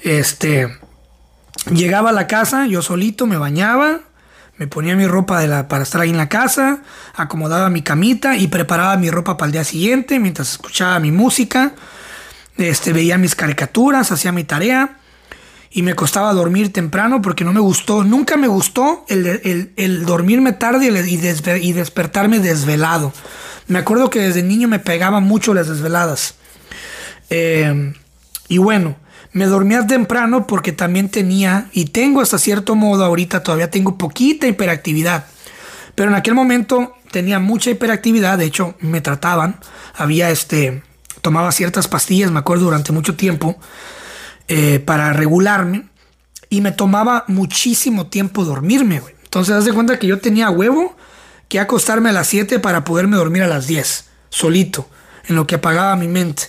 Este, 0.00 0.68
llegaba 1.70 2.10
a 2.10 2.12
la 2.12 2.26
casa, 2.26 2.66
yo 2.66 2.82
solito, 2.82 3.26
me 3.26 3.36
bañaba, 3.36 4.00
me 4.58 4.66
ponía 4.66 4.96
mi 4.96 5.06
ropa 5.06 5.40
de 5.40 5.48
la, 5.48 5.68
para 5.68 5.82
estar 5.82 6.00
ahí 6.00 6.10
en 6.10 6.16
la 6.16 6.28
casa, 6.28 6.80
acomodaba 7.14 7.68
mi 7.68 7.82
camita 7.82 8.36
y 8.36 8.48
preparaba 8.48 8.96
mi 8.96 9.10
ropa 9.10 9.36
para 9.36 9.46
el 9.46 9.52
día 9.52 9.64
siguiente 9.64 10.18
mientras 10.18 10.52
escuchaba 10.52 10.98
mi 10.98 11.12
música, 11.12 11.72
este, 12.56 12.92
veía 12.92 13.18
mis 13.18 13.34
caricaturas, 13.34 14.12
hacía 14.12 14.32
mi 14.32 14.44
tarea 14.44 14.98
y 15.70 15.82
me 15.82 15.94
costaba 15.94 16.32
dormir 16.32 16.72
temprano 16.72 17.20
porque 17.20 17.44
no 17.44 17.52
me 17.52 17.60
gustó, 17.60 18.02
nunca 18.02 18.38
me 18.38 18.48
gustó 18.48 19.04
el, 19.08 20.06
dormirme 20.06 20.52
tarde 20.52 20.86
y, 20.86 21.68
y, 21.68 21.72
despertarme 21.72 22.38
desvelado. 22.38 23.12
Me 23.68 23.78
acuerdo 23.78 24.08
que 24.08 24.20
desde 24.20 24.42
niño 24.42 24.68
me 24.68 24.78
pegaba 24.78 25.20
mucho 25.20 25.52
las 25.52 25.68
desveladas. 25.68 26.36
Eh, 27.28 27.92
y 28.48 28.58
bueno, 28.58 28.96
me 29.36 29.44
dormía 29.44 29.86
temprano 29.86 30.46
porque 30.46 30.72
también 30.72 31.10
tenía, 31.10 31.68
y 31.72 31.84
tengo 31.84 32.22
hasta 32.22 32.38
cierto 32.38 32.74
modo 32.74 33.04
ahorita 33.04 33.42
todavía 33.42 33.70
tengo 33.70 33.98
poquita 33.98 34.46
hiperactividad. 34.46 35.26
Pero 35.94 36.08
en 36.08 36.14
aquel 36.14 36.32
momento 36.32 36.94
tenía 37.10 37.38
mucha 37.38 37.68
hiperactividad, 37.68 38.38
de 38.38 38.46
hecho 38.46 38.76
me 38.80 39.02
trataban, 39.02 39.60
había 39.94 40.30
este, 40.30 40.82
tomaba 41.20 41.52
ciertas 41.52 41.86
pastillas, 41.86 42.30
me 42.30 42.38
acuerdo, 42.38 42.64
durante 42.64 42.92
mucho 42.92 43.14
tiempo, 43.14 43.58
eh, 44.48 44.78
para 44.78 45.12
regularme, 45.12 45.86
y 46.48 46.62
me 46.62 46.72
tomaba 46.72 47.24
muchísimo 47.28 48.06
tiempo 48.06 48.42
dormirme, 48.42 49.02
Entonces, 49.24 49.54
haz 49.54 49.66
de 49.66 49.74
cuenta 49.74 49.98
que 49.98 50.06
yo 50.06 50.18
tenía 50.18 50.48
huevo 50.48 50.96
que 51.50 51.60
acostarme 51.60 52.08
a 52.08 52.12
las 52.12 52.28
7 52.28 52.58
para 52.58 52.84
poderme 52.84 53.18
dormir 53.18 53.42
a 53.42 53.48
las 53.48 53.66
10, 53.66 54.06
solito, 54.30 54.88
en 55.28 55.36
lo 55.36 55.46
que 55.46 55.56
apagaba 55.56 55.94
mi 55.94 56.08
mente. 56.08 56.44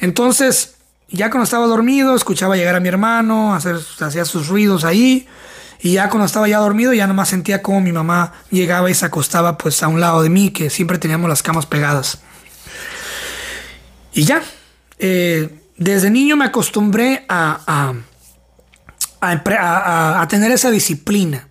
Entonces, 0.00 0.77
ya 1.10 1.30
cuando 1.30 1.44
estaba 1.44 1.66
dormido, 1.66 2.14
escuchaba 2.14 2.56
llegar 2.56 2.74
a 2.74 2.80
mi 2.80 2.88
hermano, 2.88 3.54
hacer, 3.54 3.76
hacía 4.00 4.24
sus 4.24 4.48
ruidos 4.48 4.84
ahí. 4.84 5.26
Y 5.80 5.92
ya 5.92 6.10
cuando 6.10 6.26
estaba 6.26 6.48
ya 6.48 6.58
dormido, 6.58 6.92
ya 6.92 7.06
nomás 7.06 7.28
sentía 7.28 7.62
como 7.62 7.80
mi 7.80 7.92
mamá 7.92 8.32
llegaba 8.50 8.90
y 8.90 8.94
se 8.94 9.06
acostaba 9.06 9.56
pues 9.56 9.82
a 9.82 9.88
un 9.88 10.00
lado 10.00 10.22
de 10.22 10.28
mí, 10.28 10.50
que 10.50 10.70
siempre 10.70 10.98
teníamos 10.98 11.28
las 11.28 11.42
camas 11.42 11.66
pegadas. 11.66 12.18
Y 14.12 14.24
ya, 14.24 14.42
eh, 14.98 15.48
desde 15.76 16.10
niño 16.10 16.36
me 16.36 16.44
acostumbré 16.44 17.24
a, 17.28 17.94
a, 19.20 20.20
a, 20.20 20.28
tener 20.28 20.50
esa 20.50 20.70
disciplina, 20.70 21.48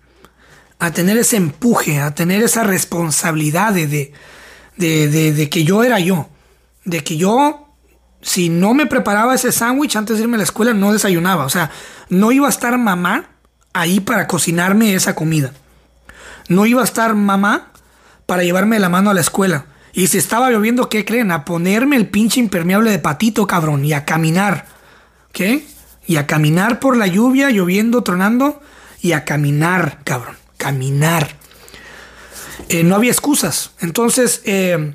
a 0.78 0.92
tener 0.92 1.16
ese 1.16 1.36
empuje, 1.36 1.98
a 2.00 2.14
tener 2.14 2.42
esa 2.42 2.62
responsabilidad 2.62 3.72
de, 3.72 3.86
de, 3.86 5.32
de 5.32 5.50
que 5.50 5.64
yo 5.64 5.82
era 5.82 5.98
yo, 5.98 6.28
de 6.84 7.02
que 7.02 7.16
yo 7.16 7.67
si 8.20 8.48
no 8.48 8.74
me 8.74 8.86
preparaba 8.86 9.34
ese 9.34 9.52
sándwich 9.52 9.96
antes 9.96 10.16
de 10.16 10.24
irme 10.24 10.36
a 10.36 10.38
la 10.38 10.44
escuela, 10.44 10.74
no 10.74 10.92
desayunaba. 10.92 11.44
O 11.44 11.50
sea, 11.50 11.70
no 12.08 12.32
iba 12.32 12.46
a 12.46 12.50
estar 12.50 12.76
mamá 12.78 13.30
ahí 13.72 14.00
para 14.00 14.26
cocinarme 14.26 14.94
esa 14.94 15.14
comida. 15.14 15.52
No 16.48 16.66
iba 16.66 16.80
a 16.80 16.84
estar 16.84 17.14
mamá 17.14 17.72
para 18.26 18.42
llevarme 18.42 18.78
la 18.78 18.88
mano 18.88 19.10
a 19.10 19.14
la 19.14 19.20
escuela. 19.20 19.66
Y 19.92 20.08
si 20.08 20.18
estaba 20.18 20.50
lloviendo, 20.50 20.88
¿qué 20.88 21.04
creen? 21.04 21.30
A 21.30 21.44
ponerme 21.44 21.96
el 21.96 22.08
pinche 22.08 22.40
impermeable 22.40 22.90
de 22.90 22.98
patito, 22.98 23.46
cabrón, 23.46 23.84
y 23.84 23.92
a 23.92 24.04
caminar. 24.04 24.66
¿Qué? 25.32 25.66
Y 26.06 26.16
a 26.16 26.26
caminar 26.26 26.80
por 26.80 26.96
la 26.96 27.06
lluvia, 27.06 27.50
lloviendo, 27.50 28.02
tronando, 28.02 28.60
y 29.00 29.12
a 29.12 29.24
caminar, 29.24 30.00
cabrón. 30.04 30.36
Caminar. 30.56 31.36
Eh, 32.68 32.82
no 32.82 32.96
había 32.96 33.10
excusas. 33.10 33.72
Entonces, 33.80 34.42
eh, 34.44 34.94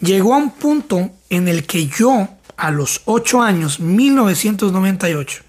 llegó 0.00 0.34
a 0.34 0.38
un 0.38 0.50
punto 0.50 1.10
en 1.32 1.48
el 1.48 1.64
que 1.64 1.86
yo, 1.86 2.28
a 2.58 2.70
los 2.70 3.00
8 3.06 3.40
años, 3.40 3.80
1998, 3.80 5.42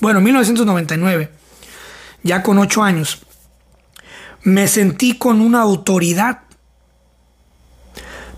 bueno, 0.00 0.22
1999, 0.22 1.30
ya 2.22 2.42
con 2.42 2.58
8 2.58 2.82
años, 2.82 3.18
me 4.42 4.66
sentí 4.68 5.18
con 5.18 5.42
una 5.42 5.60
autoridad. 5.60 6.40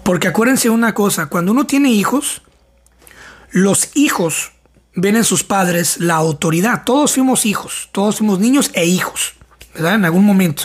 Porque 0.02 0.26
acuérdense 0.26 0.68
una 0.68 0.92
cosa, 0.92 1.26
cuando 1.26 1.52
uno 1.52 1.64
tiene 1.64 1.92
hijos, 1.92 2.42
los 3.50 3.90
hijos 3.94 4.50
ven 4.94 5.14
en 5.14 5.24
sus 5.24 5.44
padres 5.44 6.00
la 6.00 6.16
autoridad. 6.16 6.82
Todos 6.84 7.14
fuimos 7.14 7.46
hijos, 7.46 7.88
todos 7.92 8.16
fuimos 8.18 8.40
niños 8.40 8.72
e 8.74 8.84
hijos. 8.84 9.34
¿verdad? 9.74 9.94
En 9.94 10.04
algún 10.06 10.24
momento. 10.24 10.64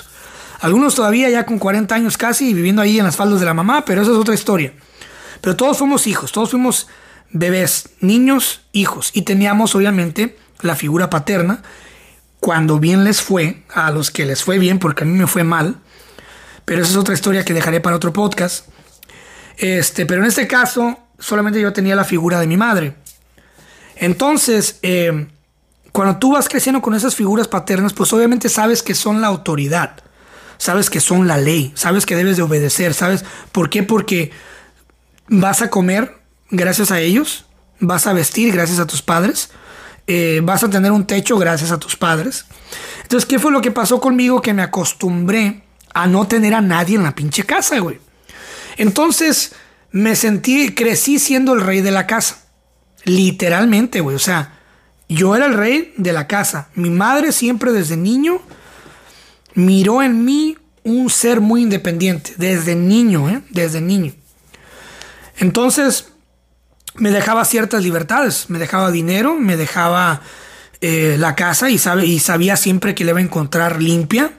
Algunos 0.61 0.95
todavía 0.95 1.29
ya 1.29 1.45
con 1.45 1.59
40 1.59 1.93
años 1.93 2.17
casi 2.17 2.51
viviendo 2.51 2.81
ahí 2.81 2.97
en 2.97 3.05
las 3.05 3.15
faldas 3.15 3.39
de 3.39 3.45
la 3.45 3.53
mamá, 3.53 3.85
pero 3.85 4.01
esa 4.01 4.09
es 4.09 4.17
otra 4.17 4.33
historia. 4.33 4.73
Pero 5.45 5.55
todos 5.55 5.77
fuimos 5.77 6.07
hijos, 6.07 6.31
todos 6.31 6.49
fuimos 6.49 6.87
bebés, 7.29 7.89
niños, 7.99 8.61
hijos. 8.71 9.11
Y 9.13 9.21
teníamos 9.21 9.75
obviamente 9.75 10.39
la 10.61 10.75
figura 10.75 11.11
paterna. 11.11 11.61
Cuando 12.39 12.79
bien 12.79 13.03
les 13.03 13.21
fue, 13.21 13.61
a 13.71 13.91
los 13.91 14.09
que 14.09 14.25
les 14.25 14.43
fue 14.43 14.57
bien, 14.57 14.79
porque 14.79 15.03
a 15.03 15.05
mí 15.05 15.13
me 15.13 15.27
fue 15.27 15.43
mal. 15.43 15.75
Pero 16.65 16.81
esa 16.81 16.89
es 16.89 16.97
otra 16.97 17.13
historia 17.13 17.45
que 17.45 17.53
dejaré 17.53 17.79
para 17.79 17.95
otro 17.95 18.11
podcast. 18.11 18.67
Este, 19.57 20.07
pero 20.07 20.23
en 20.23 20.29
este 20.29 20.47
caso, 20.47 20.97
solamente 21.19 21.61
yo 21.61 21.71
tenía 21.71 21.95
la 21.95 22.05
figura 22.05 22.39
de 22.39 22.47
mi 22.47 22.57
madre. 22.57 22.95
Entonces, 23.97 24.79
eh, 24.81 25.27
cuando 25.91 26.17
tú 26.17 26.31
vas 26.31 26.49
creciendo 26.49 26.81
con 26.81 26.95
esas 26.95 27.13
figuras 27.13 27.47
paternas, 27.47 27.93
pues 27.93 28.11
obviamente 28.13 28.49
sabes 28.49 28.81
que 28.81 28.95
son 28.95 29.21
la 29.21 29.27
autoridad, 29.27 29.97
sabes 30.57 30.89
que 30.89 31.01
son 31.01 31.27
la 31.27 31.37
ley, 31.37 31.71
sabes 31.75 32.07
que 32.07 32.15
debes 32.15 32.35
de 32.35 32.41
obedecer, 32.41 32.95
¿sabes? 32.95 33.23
¿Por 33.51 33.69
qué? 33.69 33.83
Porque 33.83 34.31
vas 35.27 35.61
a 35.61 35.69
comer 35.69 36.17
gracias 36.49 36.91
a 36.91 36.99
ellos, 36.99 37.45
vas 37.79 38.07
a 38.07 38.13
vestir 38.13 38.53
gracias 38.53 38.79
a 38.79 38.87
tus 38.87 39.01
padres, 39.01 39.49
eh, 40.07 40.41
vas 40.43 40.63
a 40.63 40.69
tener 40.69 40.91
un 40.91 41.05
techo 41.05 41.37
gracias 41.37 41.71
a 41.71 41.79
tus 41.79 41.95
padres. 41.95 42.45
Entonces, 43.03 43.27
¿qué 43.27 43.39
fue 43.39 43.51
lo 43.51 43.61
que 43.61 43.71
pasó 43.71 43.99
conmigo? 43.99 44.41
Que 44.41 44.53
me 44.53 44.61
acostumbré 44.61 45.63
a 45.93 46.07
no 46.07 46.27
tener 46.27 46.53
a 46.53 46.61
nadie 46.61 46.95
en 46.95 47.03
la 47.03 47.15
pinche 47.15 47.43
casa, 47.43 47.79
güey. 47.79 47.99
Entonces, 48.77 49.53
me 49.91 50.15
sentí, 50.15 50.75
crecí 50.75 51.19
siendo 51.19 51.53
el 51.53 51.61
rey 51.61 51.81
de 51.81 51.91
la 51.91 52.05
casa. 52.05 52.39
Literalmente, 53.05 54.01
güey. 54.01 54.15
O 54.15 54.19
sea, 54.19 54.59
yo 55.07 55.35
era 55.35 55.45
el 55.45 55.53
rey 55.53 55.93
de 55.97 56.13
la 56.13 56.27
casa. 56.27 56.69
Mi 56.75 56.89
madre 56.89 57.31
siempre 57.31 57.71
desde 57.71 57.95
niño 57.95 58.41
miró 59.53 60.03
en 60.03 60.25
mí 60.25 60.57
un 60.83 61.09
ser 61.09 61.39
muy 61.41 61.61
independiente. 61.61 62.33
Desde 62.37 62.75
niño, 62.75 63.29
¿eh? 63.29 63.41
Desde 63.49 63.81
niño. 63.81 64.13
Entonces, 65.37 66.09
me 66.95 67.11
dejaba 67.11 67.45
ciertas 67.45 67.83
libertades. 67.83 68.49
Me 68.49 68.59
dejaba 68.59 68.91
dinero, 68.91 69.35
me 69.35 69.57
dejaba 69.57 70.21
eh, 70.81 71.15
la 71.19 71.35
casa 71.35 71.69
y, 71.69 71.77
sabe, 71.77 72.05
y 72.05 72.19
sabía 72.19 72.57
siempre 72.57 72.95
que 72.95 73.03
le 73.03 73.11
iba 73.11 73.19
a 73.19 73.23
encontrar 73.23 73.81
limpia. 73.81 74.31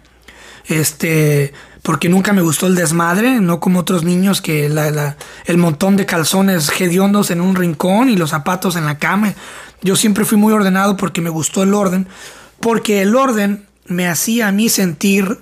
Este, 0.66 1.52
porque 1.82 2.08
nunca 2.08 2.32
me 2.32 2.42
gustó 2.42 2.66
el 2.66 2.74
desmadre, 2.74 3.40
no 3.40 3.60
como 3.60 3.78
otros 3.78 4.02
niños 4.02 4.40
que 4.40 4.66
el 4.66 5.58
montón 5.58 5.96
de 5.96 6.04
calzones 6.04 6.68
hediondos 6.80 7.30
en 7.30 7.40
un 7.40 7.54
rincón 7.54 8.08
y 8.08 8.16
los 8.16 8.30
zapatos 8.30 8.74
en 8.74 8.86
la 8.86 8.98
cama. 8.98 9.34
Yo 9.82 9.94
siempre 9.94 10.24
fui 10.24 10.36
muy 10.36 10.52
ordenado 10.52 10.96
porque 10.96 11.20
me 11.20 11.30
gustó 11.30 11.62
el 11.62 11.74
orden, 11.74 12.08
porque 12.58 13.02
el 13.02 13.14
orden 13.14 13.66
me 13.86 14.08
hacía 14.08 14.48
a 14.48 14.52
mí 14.52 14.68
sentir 14.68 15.38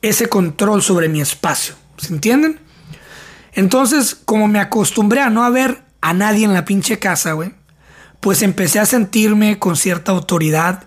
ese 0.00 0.28
control 0.30 0.82
sobre 0.82 1.10
mi 1.10 1.20
espacio. 1.20 1.74
¿Se 1.98 2.14
entienden? 2.14 2.60
Entonces, 3.58 4.14
como 4.14 4.46
me 4.46 4.60
acostumbré 4.60 5.20
a 5.20 5.30
no 5.30 5.42
haber 5.42 5.82
a 6.00 6.14
nadie 6.14 6.44
en 6.44 6.54
la 6.54 6.64
pinche 6.64 7.00
casa, 7.00 7.32
güey, 7.32 7.52
pues 8.20 8.42
empecé 8.42 8.78
a 8.78 8.86
sentirme 8.86 9.58
con 9.58 9.74
cierta 9.74 10.12
autoridad 10.12 10.84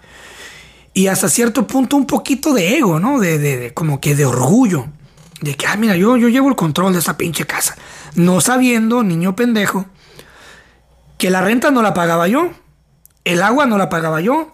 y 0.93 1.07
hasta 1.07 1.27
cierto 1.27 1.67
punto 1.67 1.97
un 1.97 2.07
poquito 2.07 2.53
de 2.53 2.77
ego, 2.77 2.97
¿no? 2.97 3.19
De, 3.19 3.39
de, 3.39 3.73
como 3.73 3.99
que 3.99 4.15
de 4.15 4.25
orgullo. 4.25 4.86
De 5.41 5.55
que, 5.55 5.67
ah, 5.67 5.75
mira, 5.75 5.97
yo, 5.97 6.15
yo 6.15 6.29
llevo 6.29 6.47
el 6.47 6.55
control 6.55 6.93
de 6.93 6.99
esa 6.99 7.17
pinche 7.17 7.45
casa. 7.45 7.75
No 8.15 8.39
sabiendo, 8.39 9.03
niño 9.03 9.36
pendejo, 9.36 9.88
que 11.17 11.29
la 11.29 11.41
renta 11.41 11.71
no 11.71 11.81
la 11.81 11.93
pagaba 11.93 12.29
yo, 12.29 12.51
el 13.25 13.43
agua 13.43 13.65
no 13.65 13.77
la 13.77 13.89
pagaba 13.89 14.21
yo, 14.21 14.53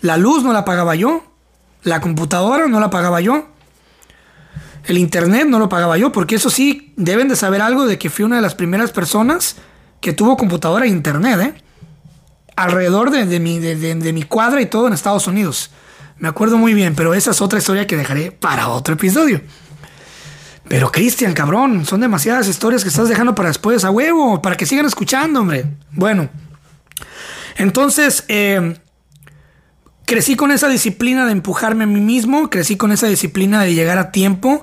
la 0.00 0.16
luz 0.16 0.42
no 0.42 0.52
la 0.52 0.64
pagaba 0.64 0.96
yo, 0.96 1.22
la 1.84 2.00
computadora 2.00 2.66
no 2.66 2.80
la 2.80 2.90
pagaba 2.90 3.20
yo, 3.20 3.51
el 4.84 4.98
internet 4.98 5.46
no 5.46 5.58
lo 5.58 5.68
pagaba 5.68 5.96
yo, 5.96 6.12
porque 6.12 6.34
eso 6.34 6.50
sí, 6.50 6.92
deben 6.96 7.28
de 7.28 7.36
saber 7.36 7.62
algo 7.62 7.86
de 7.86 7.98
que 7.98 8.10
fui 8.10 8.24
una 8.24 8.36
de 8.36 8.42
las 8.42 8.54
primeras 8.54 8.90
personas 8.90 9.56
que 10.00 10.12
tuvo 10.12 10.36
computadora 10.36 10.84
e 10.84 10.88
internet, 10.88 11.40
¿eh? 11.40 11.54
alrededor 12.56 13.10
de, 13.10 13.40
mi, 13.40 13.58
de, 13.58 14.12
mi 14.12 14.22
cuadra 14.24 14.60
y 14.60 14.66
todo 14.66 14.86
en 14.86 14.92
Estados 14.92 15.26
Unidos. 15.26 15.70
Me 16.18 16.28
acuerdo 16.28 16.58
muy 16.58 16.74
bien, 16.74 16.94
pero 16.94 17.14
esa 17.14 17.30
es 17.30 17.40
otra 17.40 17.58
historia 17.58 17.86
que 17.86 17.96
dejaré 17.96 18.32
para 18.32 18.68
otro 18.68 18.94
episodio. 18.94 19.40
Pero 20.68 20.92
Cristian, 20.92 21.32
cabrón, 21.32 21.84
son 21.84 22.00
demasiadas 22.00 22.48
historias 22.48 22.82
que 22.82 22.88
estás 22.88 23.08
dejando 23.08 23.34
para 23.34 23.48
después, 23.48 23.84
a 23.84 23.90
huevo, 23.90 24.40
para 24.40 24.56
que 24.56 24.66
sigan 24.66 24.86
escuchando, 24.86 25.40
hombre. 25.40 25.66
Bueno, 25.90 26.28
entonces, 27.56 28.24
eh, 28.28 28.76
crecí 30.12 30.36
con 30.36 30.50
esa 30.50 30.68
disciplina 30.68 31.24
de 31.24 31.32
empujarme 31.32 31.84
a 31.84 31.86
mí 31.86 32.00
mismo, 32.00 32.50
crecí 32.50 32.76
con 32.76 32.92
esa 32.92 33.06
disciplina 33.06 33.62
de 33.62 33.72
llegar 33.72 33.96
a 33.96 34.12
tiempo, 34.12 34.62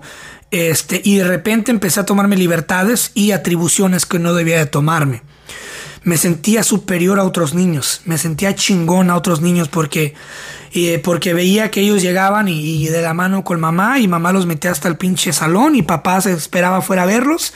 este, 0.51 1.01
y 1.03 1.15
de 1.15 1.23
repente 1.23 1.71
empecé 1.71 1.99
a 1.99 2.05
tomarme 2.05 2.37
libertades 2.37 3.11
y 3.15 3.31
atribuciones 3.31 4.05
que 4.05 4.19
no 4.19 4.35
debía 4.35 4.59
de 4.59 4.67
tomarme. 4.67 5.23
Me 6.03 6.17
sentía 6.17 6.61
superior 6.61 7.19
a 7.19 7.23
otros 7.23 7.55
niños, 7.55 8.01
me 8.05 8.19
sentía 8.19 8.53
chingón 8.53 9.09
a 9.09 9.15
otros 9.15 9.41
niños 9.41 9.69
porque, 9.69 10.13
eh, 10.71 11.01
porque 11.03 11.33
veía 11.33 11.71
que 11.71 11.81
ellos 11.81 12.03
llegaban 12.03 12.47
y, 12.47 12.87
de 12.87 13.01
la 13.01 13.15
mano 13.15 13.43
con 13.43 13.59
mamá 13.59 13.97
y 13.97 14.07
mamá 14.07 14.31
los 14.31 14.45
metía 14.45 14.69
hasta 14.69 14.87
el 14.87 14.97
pinche 14.97 15.33
salón 15.33 15.75
y 15.75 15.81
papá 15.81 16.21
se 16.21 16.31
esperaba 16.31 16.83
fuera 16.83 17.03
a 17.03 17.07
verlos. 17.07 17.53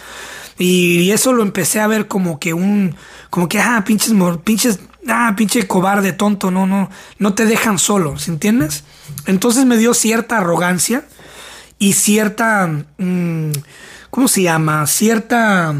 Y, 0.57 1.11
eso 1.11 1.31
lo 1.31 1.43
empecé 1.43 1.79
a 1.79 1.85
ver 1.85 2.07
como 2.07 2.39
que 2.39 2.55
un, 2.55 2.95
como 3.29 3.47
que, 3.47 3.59
ah, 3.59 3.83
pinches, 3.85 4.13
pinches, 4.43 4.79
ah, 5.07 5.33
pinche 5.35 5.67
cobarde, 5.67 6.13
tonto, 6.13 6.51
no, 6.51 6.67
no, 6.67 6.89
no 7.19 7.33
te 7.33 7.45
dejan 7.45 7.79
solo, 7.79 8.17
¿se 8.17 8.31
entiendes? 8.31 8.83
Entonces 9.25 9.65
me 9.65 9.77
dio 9.77 9.93
cierta 9.93 10.37
arrogancia 10.37 11.05
y 11.79 11.93
cierta, 11.93 12.67
mm, 12.97 13.51
¿cómo 14.09 14.27
se 14.27 14.43
llama? 14.43 14.87
Cierta 14.87 15.75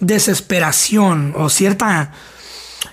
desesperación 0.00 1.34
o 1.36 1.48
cierta... 1.48 2.12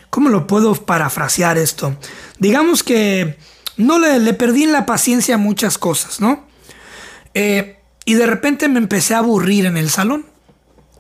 ¿Cómo 0.10 0.28
lo 0.28 0.46
puedo 0.46 0.74
parafrasear 0.74 1.58
esto? 1.58 1.96
Digamos 2.38 2.84
que 2.84 3.38
no 3.78 3.98
le, 3.98 4.34
perdí 4.34 4.64
en 4.64 4.74
la 4.74 4.86
paciencia 4.86 5.38
muchas 5.38 5.78
cosas, 5.78 6.20
¿no? 6.20 6.46
Eh, 7.34 7.80
y 8.04 8.16
de 8.16 8.26
repente 8.26 8.68
me 8.68 8.80
empecé 8.80 9.16
a 9.16 9.20
aburrir 9.20 9.66
en 9.66 9.78
el 9.78 9.90
salón. 9.90 10.26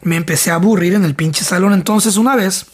Me 0.01 0.15
empecé 0.15 0.49
a 0.51 0.55
aburrir 0.55 0.93
en 0.93 1.03
el 1.03 1.15
pinche 1.15 1.43
salón. 1.43 1.73
Entonces 1.73 2.15
una 2.15 2.37
vez 2.37 2.67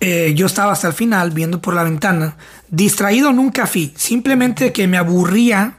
eh, 0.00 0.32
yo 0.34 0.46
estaba 0.46 0.72
hasta 0.72 0.88
el 0.88 0.94
final 0.94 1.30
viendo 1.30 1.60
por 1.60 1.74
la 1.74 1.84
ventana, 1.84 2.36
distraído 2.68 3.32
nunca 3.32 3.66
fui, 3.66 3.94
simplemente 3.96 4.72
que 4.72 4.86
me 4.86 4.98
aburría 4.98 5.78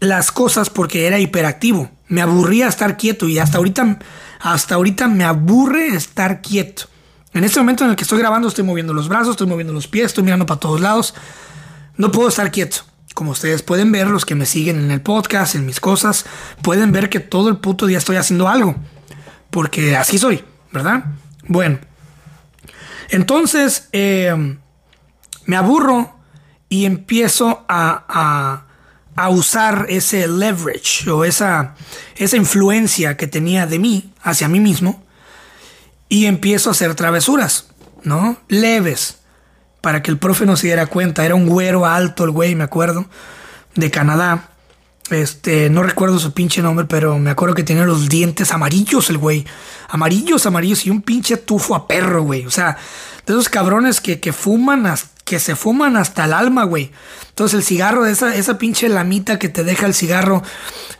las 0.00 0.30
cosas 0.30 0.70
porque 0.70 1.06
era 1.06 1.18
hiperactivo. 1.18 1.90
Me 2.08 2.22
aburría 2.22 2.68
estar 2.68 2.96
quieto 2.96 3.28
y 3.28 3.38
hasta 3.38 3.58
ahorita 3.58 3.98
hasta 4.40 4.76
ahorita 4.76 5.08
me 5.08 5.24
aburre 5.24 5.88
estar 5.88 6.40
quieto. 6.40 6.84
En 7.34 7.44
este 7.44 7.58
momento 7.60 7.84
en 7.84 7.90
el 7.90 7.96
que 7.96 8.02
estoy 8.02 8.18
grabando 8.18 8.48
estoy 8.48 8.64
moviendo 8.64 8.94
los 8.94 9.08
brazos, 9.08 9.30
estoy 9.30 9.46
moviendo 9.46 9.72
los 9.72 9.88
pies, 9.88 10.06
estoy 10.06 10.24
mirando 10.24 10.46
para 10.46 10.60
todos 10.60 10.80
lados. 10.80 11.14
No 11.96 12.10
puedo 12.12 12.28
estar 12.28 12.50
quieto. 12.50 12.82
Como 13.14 13.32
ustedes 13.32 13.62
pueden 13.62 13.90
ver, 13.90 14.06
los 14.06 14.24
que 14.24 14.36
me 14.36 14.46
siguen 14.46 14.78
en 14.78 14.90
el 14.92 15.00
podcast, 15.00 15.56
en 15.56 15.66
mis 15.66 15.80
cosas, 15.80 16.24
pueden 16.62 16.92
ver 16.92 17.10
que 17.10 17.18
todo 17.20 17.48
el 17.48 17.56
puto 17.56 17.86
día 17.86 17.98
estoy 17.98 18.16
haciendo 18.16 18.48
algo. 18.48 18.76
Porque 19.50 19.96
así 19.96 20.18
soy, 20.18 20.44
¿verdad? 20.72 21.04
Bueno. 21.46 21.87
Entonces, 23.08 23.88
eh, 23.92 24.56
me 25.46 25.56
aburro 25.56 26.16
y 26.68 26.84
empiezo 26.84 27.64
a 27.68 28.64
a 29.18 29.30
usar 29.30 29.86
ese 29.88 30.28
leverage 30.28 31.10
o 31.10 31.24
esa, 31.24 31.74
esa 32.16 32.36
influencia 32.36 33.16
que 33.16 33.26
tenía 33.26 33.66
de 33.66 33.80
mí 33.80 34.12
hacia 34.22 34.46
mí 34.46 34.60
mismo 34.60 35.02
y 36.08 36.26
empiezo 36.26 36.70
a 36.70 36.72
hacer 36.72 36.94
travesuras, 36.94 37.66
¿no? 38.04 38.36
Leves, 38.46 39.18
para 39.80 40.04
que 40.04 40.12
el 40.12 40.18
profe 40.18 40.46
no 40.46 40.56
se 40.56 40.68
diera 40.68 40.86
cuenta. 40.86 41.24
Era 41.24 41.34
un 41.34 41.48
güero 41.48 41.84
alto 41.84 42.22
el 42.22 42.30
güey, 42.30 42.54
me 42.54 42.62
acuerdo, 42.62 43.06
de 43.74 43.90
Canadá. 43.90 44.50
Este, 45.10 45.70
no 45.70 45.82
recuerdo 45.82 46.18
su 46.18 46.32
pinche 46.32 46.62
nombre, 46.62 46.86
pero 46.86 47.18
me 47.18 47.30
acuerdo 47.30 47.54
que 47.54 47.62
tenía 47.62 47.84
los 47.84 48.08
dientes 48.08 48.52
amarillos 48.52 49.10
el 49.10 49.18
güey. 49.18 49.46
Amarillos, 49.88 50.46
amarillos 50.46 50.86
y 50.86 50.90
un 50.90 51.02
pinche 51.02 51.36
tufo 51.36 51.74
a 51.74 51.88
perro, 51.88 52.22
güey. 52.22 52.46
O 52.46 52.50
sea, 52.50 52.76
de 53.26 53.32
esos 53.32 53.48
cabrones 53.48 54.00
que, 54.00 54.20
que 54.20 54.32
fuman 54.32 54.86
hasta 54.86 55.18
que 55.28 55.38
se 55.38 55.54
fuman 55.54 55.96
hasta 55.96 56.24
el 56.24 56.32
alma, 56.32 56.64
güey. 56.64 56.90
Entonces 57.28 57.58
el 57.58 57.62
cigarro, 57.62 58.06
esa, 58.06 58.34
esa 58.34 58.56
pinche 58.56 58.88
lamita 58.88 59.38
que 59.38 59.50
te 59.50 59.62
deja 59.62 59.84
el 59.84 59.92
cigarro, 59.92 60.42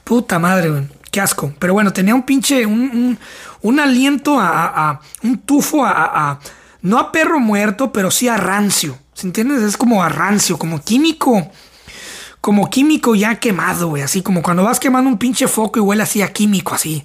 puta 0.05 0.39
madre, 0.39 0.71
güey. 0.71 0.89
Qué 1.11 1.23
asco. 1.23 1.55
Pero 1.59 1.73
bueno, 1.73 1.95
tenía 1.95 2.15
un 2.15 2.25
pinche, 2.25 2.67
un, 2.67 3.19
un, 3.63 3.81
aliento 3.81 4.39
a, 4.39 5.01
un 5.23 5.39
tufo 5.39 5.83
a, 5.85 6.39
no 6.83 6.99
a 6.99 7.11
perro 7.11 7.41
muerto, 7.41 7.91
pero 7.91 8.11
sí 8.11 8.29
a 8.29 8.37
rancio. 8.37 8.99
¿Se 9.15 9.27
entiendes? 9.27 9.63
Es 9.63 9.79
como 9.79 10.05
a 10.05 10.11
rancio, 10.11 10.59
como 10.59 10.83
químico. 10.83 11.51
Como 12.41 12.71
químico 12.71 13.15
ya 13.15 13.37
quemado, 13.41 13.89
güey. 13.89 14.03
Así 14.03 14.23
como 14.23 14.43
cuando 14.43 14.63
vas 14.65 14.81
quemando 14.81 15.11
un 15.11 15.19
pinche 15.19 15.49
foco 15.49 15.79
y 15.79 15.83
huele 15.83 16.03
así 16.03 16.23
a 16.23 16.33
químico, 16.33 16.75
así. 16.75 17.03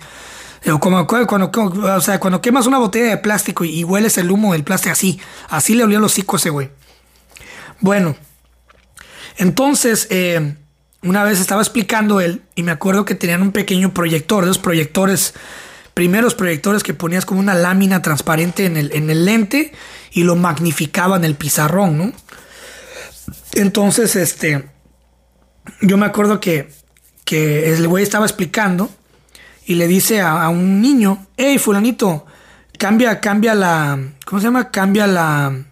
O 0.72 0.80
como 0.80 1.06
cuando, 1.08 1.52
o 1.54 2.02
sea, 2.02 2.20
cuando 2.20 2.42
quemas 2.42 2.68
una 2.68 2.78
botella 2.78 3.10
de 3.10 3.18
plástico 3.18 3.66
y, 3.66 3.84
hueles 3.84 4.18
el 4.18 4.32
humo 4.32 4.54
del 4.54 4.64
plástico 4.64 4.94
así. 4.94 5.20
Así 5.50 5.76
le 5.76 5.84
olió 5.84 6.00
los 6.00 6.14
hocico 6.14 6.38
ese 6.38 6.50
güey. 6.50 6.70
Bueno, 7.80 8.16
Entonces, 9.38 10.08
eh, 10.10 10.56
una 11.02 11.24
vez 11.24 11.40
estaba 11.40 11.62
explicando 11.62 12.22
él 12.22 12.44
y 12.56 12.64
me 12.64 12.72
acuerdo 12.72 13.04
que 13.04 13.16
tenían 13.16 13.42
un 13.42 13.52
pequeño 13.52 13.94
proyector, 13.94 14.46
los 14.46 14.58
proyectores, 14.58 15.34
primeros 15.94 16.34
proyectores 16.34 16.84
que 16.84 16.94
ponías 16.94 17.26
como 17.26 17.40
una 17.40 17.56
lámina 17.56 18.02
transparente 18.02 18.66
en 18.66 18.78
el, 18.78 18.94
en 18.94 19.10
el 19.10 19.26
lente 19.26 19.74
y 20.12 20.24
lo 20.24 20.36
magnificaba 20.36 21.18
en 21.18 21.26
el 21.26 21.36
pizarrón, 21.36 21.98
¿no? 21.98 22.14
Entonces, 23.54 24.16
este, 24.16 24.70
yo 25.82 25.98
me 25.98 26.06
acuerdo 26.06 26.40
que, 26.40 26.72
que 27.26 27.74
el 27.74 27.88
güey 27.88 28.04
estaba 28.04 28.26
explicando 28.26 28.90
y 29.66 29.76
le 29.76 29.88
dice 29.88 30.22
a, 30.22 30.50
un 30.50 30.82
niño, 30.82 31.26
hey, 31.38 31.58
fulanito, 31.58 32.26
cambia, 32.78 33.20
cambia 33.20 33.56
la, 33.56 34.00
¿cómo 34.26 34.40
se 34.40 34.48
llama? 34.48 34.72
Cambia 34.72 35.08
la, 35.08 35.64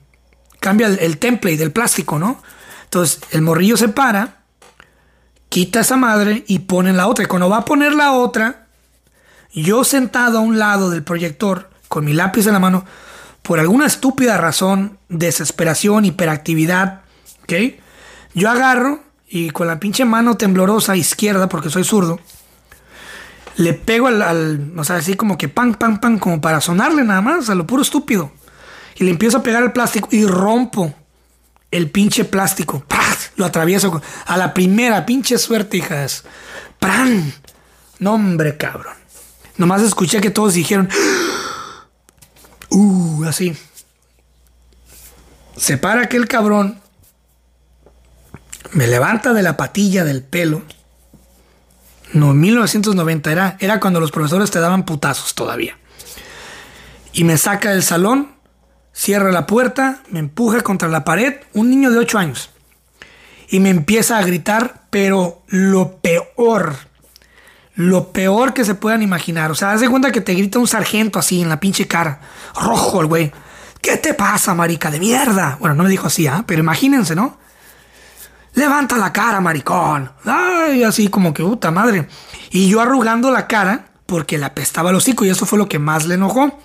cambia 0.60 0.88
el, 0.88 1.00
el 1.00 1.18
template 1.18 1.58
del 1.58 1.72
plástico, 1.72 2.20
¿no? 2.20 2.42
Entonces, 2.86 3.22
el 3.32 3.42
morrillo 3.42 3.78
se 3.78 3.90
para, 3.90 4.42
quita 5.50 5.82
esa 5.82 5.98
madre 5.98 6.44
y 6.48 6.60
pone 6.60 6.94
la 6.94 7.08
otra. 7.08 7.26
Y 7.26 7.28
cuando 7.28 7.50
va 7.50 7.58
a 7.58 7.66
poner 7.66 7.94
la 7.94 8.14
otra, 8.14 8.68
yo 9.54 9.84
sentado 9.84 10.40
a 10.40 10.42
un 10.42 10.60
lado 10.60 10.90
del 10.90 11.04
proyector, 11.04 11.70
con 11.88 12.06
mi 12.06 12.14
lápiz 12.14 12.48
en 12.48 12.54
la 12.54 12.60
mano, 12.60 12.86
por 13.42 13.60
alguna 13.60 13.86
estúpida 13.86 14.38
razón, 14.38 14.98
desesperación, 15.10 16.06
hiperactividad, 16.06 17.02
¿ok? 17.44 17.54
Yo 18.34 18.50
agarro 18.50 19.04
y 19.34 19.50
con 19.52 19.66
la 19.66 19.80
pinche 19.80 20.04
mano 20.04 20.36
temblorosa 20.36 20.98
izquierda, 20.98 21.48
porque 21.48 21.70
soy 21.70 21.86
zurdo, 21.86 22.20
le 23.56 23.74
pego 23.74 24.08
al, 24.08 24.74
o 24.78 24.84
sea, 24.84 24.98
así 24.98 25.14
como 25.16 25.38
que 25.38 25.48
pan, 25.48 25.76
pan, 25.76 26.02
pan, 26.02 26.20
como 26.20 26.42
para 26.42 26.60
sonarle 26.60 27.06
nada 27.06 27.22
más, 27.22 27.50
a 27.50 27.56
lo 27.56 27.66
puro 27.66 27.82
estúpido. 27.82 28.34
Y 28.98 29.06
le 29.06 29.12
empiezo 29.12 29.38
a 29.38 29.44
pegar 29.44 29.64
el 29.64 29.72
plástico 29.72 30.10
y 30.12 30.26
rompo 30.26 30.94
el 31.72 31.90
pinche 31.90 32.26
plástico. 32.26 32.84
Lo 33.38 33.46
atravieso 33.46 34.02
a 34.26 34.38
la 34.38 34.54
primera, 34.54 35.06
pinche 35.06 35.38
suerte, 35.38 35.78
hijas. 35.78 36.26
¡Pran! 36.80 37.34
No, 38.00 38.16
hombre, 38.16 38.58
cabrón. 38.58 38.96
Nomás 39.56 39.82
escuché 39.82 40.20
que 40.20 40.30
todos 40.30 40.56
dijeron. 40.56 40.90
Uh, 42.70 43.24
así. 43.24 43.56
Se 45.56 45.78
para 45.78 46.02
aquel 46.02 46.28
cabrón. 46.28 46.82
Me 48.72 48.88
levanta 48.88 49.34
de 49.34 49.44
la 49.44 49.58
patilla 49.58 50.04
del 50.06 50.24
pelo. 50.24 50.64
No, 52.14 52.34
1990 52.34 53.32
era, 53.32 53.58
era 53.60 53.80
cuando 53.80 54.00
los 54.00 54.12
profesores 54.12 54.52
te 54.52 54.60
daban 54.60 54.84
putazos 54.84 55.36
todavía. 55.36 55.78
Y 57.14 57.26
me 57.26 57.38
saca 57.38 57.72
del 57.72 57.84
salón, 57.84 58.32
cierra 58.94 59.32
la 59.32 59.46
puerta, 59.46 60.02
me 60.10 60.20
empuja 60.20 60.62
contra 60.62 60.88
la 60.88 61.04
pared, 61.04 61.36
un 61.54 61.70
niño 61.70 61.92
de 61.92 61.98
8 61.98 62.18
años. 62.18 62.50
Y 63.50 63.60
me 63.60 63.70
empieza 63.70 64.18
a 64.18 64.24
gritar, 64.24 64.84
pero 64.90 65.44
lo 65.48 65.98
peor, 65.98 66.76
lo 67.76 68.14
peor 68.14 68.54
que 68.54 68.64
se 68.64 68.76
puedan 68.76 69.02
imaginar. 69.02 69.52
O 69.52 69.56
sea, 69.56 69.74
haz 69.74 69.82
de 69.82 69.90
cuenta 69.90 70.12
que 70.14 70.22
te 70.22 70.34
grita 70.34 70.60
un 70.60 70.68
sargento 70.68 71.20
así 71.20 71.42
en 71.42 71.50
la 71.50 71.60
pinche 71.60 71.88
cara, 71.88 72.22
rojo 72.56 73.02
el 73.02 73.08
güey. 73.08 73.32
¿Qué 73.82 73.98
te 73.98 74.14
pasa, 74.14 74.54
marica 74.54 74.92
de 74.92 75.00
mierda? 75.00 75.58
Bueno, 75.60 75.76
no 75.76 75.84
me 75.84 75.90
dijo 75.90 76.08
así, 76.08 76.28
¿ah? 76.28 76.44
pero 76.46 76.62
imagínense, 76.62 77.16
¿no? 77.16 77.41
Levanta 78.54 78.98
la 78.98 79.14
cara, 79.14 79.40
maricón. 79.40 80.12
Ay, 80.26 80.84
así 80.84 81.08
como 81.08 81.34
que 81.34 81.44
puta 81.44 81.72
madre. 81.72 82.08
Y 82.52 82.70
yo 82.70 82.82
arrugando 82.82 83.32
la 83.32 83.48
cara 83.48 83.86
porque 84.06 84.38
le 84.38 84.46
apestaba 84.46 84.90
el 84.90 84.98
hocico 84.98 85.24
y 85.24 85.30
eso 85.30 85.46
fue 85.46 85.58
lo 85.58 85.70
que 85.70 85.80
más 85.80 86.06
le 86.06 86.16
enojó. 86.16 86.60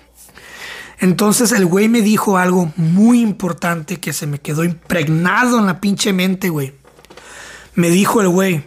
Entonces 0.99 1.51
el 1.51 1.65
güey 1.65 1.87
me 1.87 2.01
dijo 2.01 2.37
algo 2.37 2.71
muy 2.75 3.21
importante 3.21 3.99
que 3.99 4.13
se 4.13 4.27
me 4.27 4.39
quedó 4.39 4.63
impregnado 4.63 5.59
en 5.59 5.67
la 5.67 5.79
pinche 5.79 6.11
mente, 6.11 6.49
güey. 6.49 6.73
Me 7.75 7.89
dijo 7.89 8.19
el 8.21 8.29
güey, 8.29 8.65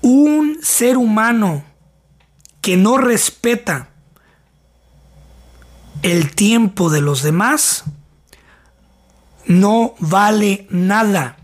un 0.00 0.58
ser 0.62 0.96
humano 0.96 1.64
que 2.60 2.76
no 2.76 2.96
respeta 2.96 3.88
el 6.02 6.34
tiempo 6.34 6.90
de 6.90 7.00
los 7.00 7.22
demás 7.22 7.84
no 9.46 9.94
vale 9.98 10.66
nada. 10.70 11.36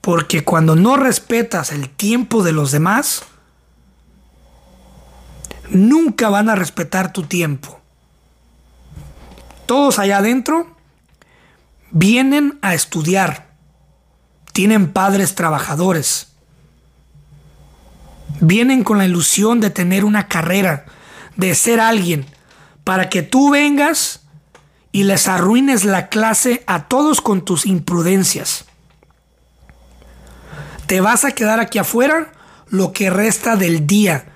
Porque 0.00 0.44
cuando 0.44 0.76
no 0.76 0.96
respetas 0.96 1.72
el 1.72 1.88
tiempo 1.88 2.42
de 2.42 2.52
los 2.52 2.72
demás, 2.72 3.24
nunca 5.70 6.28
van 6.28 6.48
a 6.48 6.54
respetar 6.54 7.12
tu 7.12 7.22
tiempo. 7.22 7.80
Todos 9.66 9.98
allá 9.98 10.18
adentro 10.18 10.76
vienen 11.90 12.58
a 12.60 12.74
estudiar. 12.74 13.54
Tienen 14.52 14.92
padres 14.92 15.34
trabajadores. 15.34 16.28
Vienen 18.40 18.84
con 18.84 18.98
la 18.98 19.06
ilusión 19.06 19.60
de 19.60 19.70
tener 19.70 20.04
una 20.04 20.28
carrera, 20.28 20.84
de 21.36 21.54
ser 21.54 21.80
alguien, 21.80 22.26
para 22.82 23.08
que 23.08 23.22
tú 23.22 23.50
vengas 23.50 24.23
y 24.94 25.02
les 25.02 25.26
arruines 25.26 25.84
la 25.84 26.06
clase 26.08 26.62
a 26.68 26.86
todos 26.86 27.20
con 27.20 27.44
tus 27.44 27.66
imprudencias. 27.66 28.64
Te 30.86 31.00
vas 31.00 31.24
a 31.24 31.32
quedar 31.32 31.58
aquí 31.58 31.80
afuera 31.80 32.32
lo 32.68 32.92
que 32.92 33.10
resta 33.10 33.56
del 33.56 33.88
día 33.88 34.26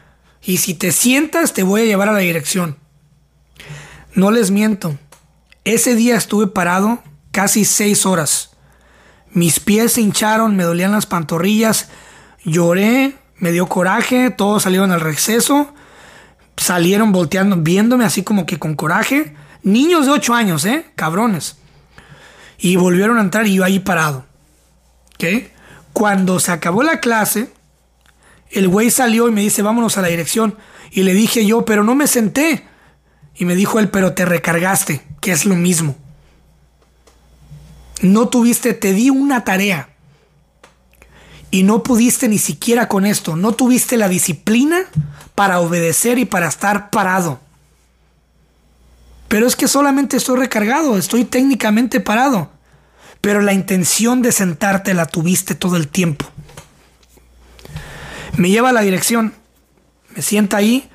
y 0.42 0.56
si 0.56 0.74
te 0.74 0.90
sientas 0.90 1.52
te 1.52 1.62
voy 1.62 1.82
a 1.82 1.84
llevar 1.84 2.08
a 2.08 2.12
la 2.12 2.18
dirección. 2.18 2.76
No 4.14 4.32
les 4.32 4.50
miento, 4.50 4.98
ese 5.62 5.94
día 5.94 6.16
estuve 6.16 6.48
parado 6.48 7.04
casi 7.30 7.64
seis 7.64 8.04
horas. 8.04 8.50
Mis 9.30 9.60
pies 9.60 9.92
se 9.92 10.00
hincharon, 10.00 10.56
me 10.56 10.64
dolían 10.64 10.90
las 10.90 11.06
pantorrillas, 11.06 11.88
lloré, 12.44 13.16
me 13.36 13.52
dio 13.52 13.68
coraje, 13.68 14.30
todos 14.30 14.64
salieron 14.64 14.90
al 14.90 15.02
receso, 15.02 15.72
salieron 16.56 17.12
volteando, 17.12 17.54
viéndome 17.58 18.04
así 18.04 18.24
como 18.24 18.44
que 18.44 18.58
con 18.58 18.74
coraje 18.74 19.36
Niños 19.62 20.06
de 20.06 20.12
8 20.12 20.34
años, 20.34 20.64
¿eh? 20.64 20.86
Cabrones. 20.94 21.56
Y 22.58 22.76
volvieron 22.76 23.18
a 23.18 23.22
entrar 23.22 23.46
y 23.46 23.54
yo 23.54 23.64
ahí 23.64 23.78
parado. 23.78 24.24
¿Ok? 25.14 25.24
Cuando 25.92 26.40
se 26.40 26.52
acabó 26.52 26.82
la 26.82 27.00
clase, 27.00 27.52
el 28.50 28.68
güey 28.68 28.90
salió 28.90 29.28
y 29.28 29.32
me 29.32 29.42
dice, 29.42 29.62
vámonos 29.62 29.98
a 29.98 30.02
la 30.02 30.08
dirección. 30.08 30.56
Y 30.90 31.02
le 31.02 31.14
dije 31.14 31.44
yo, 31.44 31.64
pero 31.64 31.84
no 31.84 31.94
me 31.94 32.06
senté. 32.06 32.64
Y 33.34 33.44
me 33.44 33.54
dijo 33.54 33.78
él, 33.78 33.88
pero 33.88 34.14
te 34.14 34.24
recargaste, 34.24 35.02
que 35.20 35.32
es 35.32 35.44
lo 35.44 35.54
mismo. 35.54 35.96
No 38.00 38.28
tuviste, 38.28 38.74
te 38.74 38.92
di 38.92 39.10
una 39.10 39.44
tarea. 39.44 39.90
Y 41.50 41.62
no 41.62 41.82
pudiste 41.82 42.28
ni 42.28 42.38
siquiera 42.38 42.88
con 42.88 43.06
esto. 43.06 43.36
No 43.36 43.52
tuviste 43.52 43.96
la 43.96 44.08
disciplina 44.08 44.80
para 45.34 45.60
obedecer 45.60 46.18
y 46.18 46.24
para 46.24 46.48
estar 46.48 46.90
parado. 46.90 47.40
Pero 49.28 49.46
es 49.46 49.56
que 49.56 49.68
solamente 49.68 50.16
estoy 50.16 50.38
recargado, 50.38 50.96
estoy 50.96 51.24
técnicamente 51.24 52.00
parado. 52.00 52.50
Pero 53.20 53.42
la 53.42 53.52
intención 53.52 54.22
de 54.22 54.32
sentarte 54.32 54.94
la 54.94 55.06
tuviste 55.06 55.54
todo 55.54 55.76
el 55.76 55.88
tiempo. 55.88 56.26
Me 58.36 58.50
lleva 58.50 58.70
a 58.70 58.72
la 58.72 58.80
dirección. 58.80 59.34
Me 60.16 60.22
sienta 60.22 60.56
ahí 60.56 60.88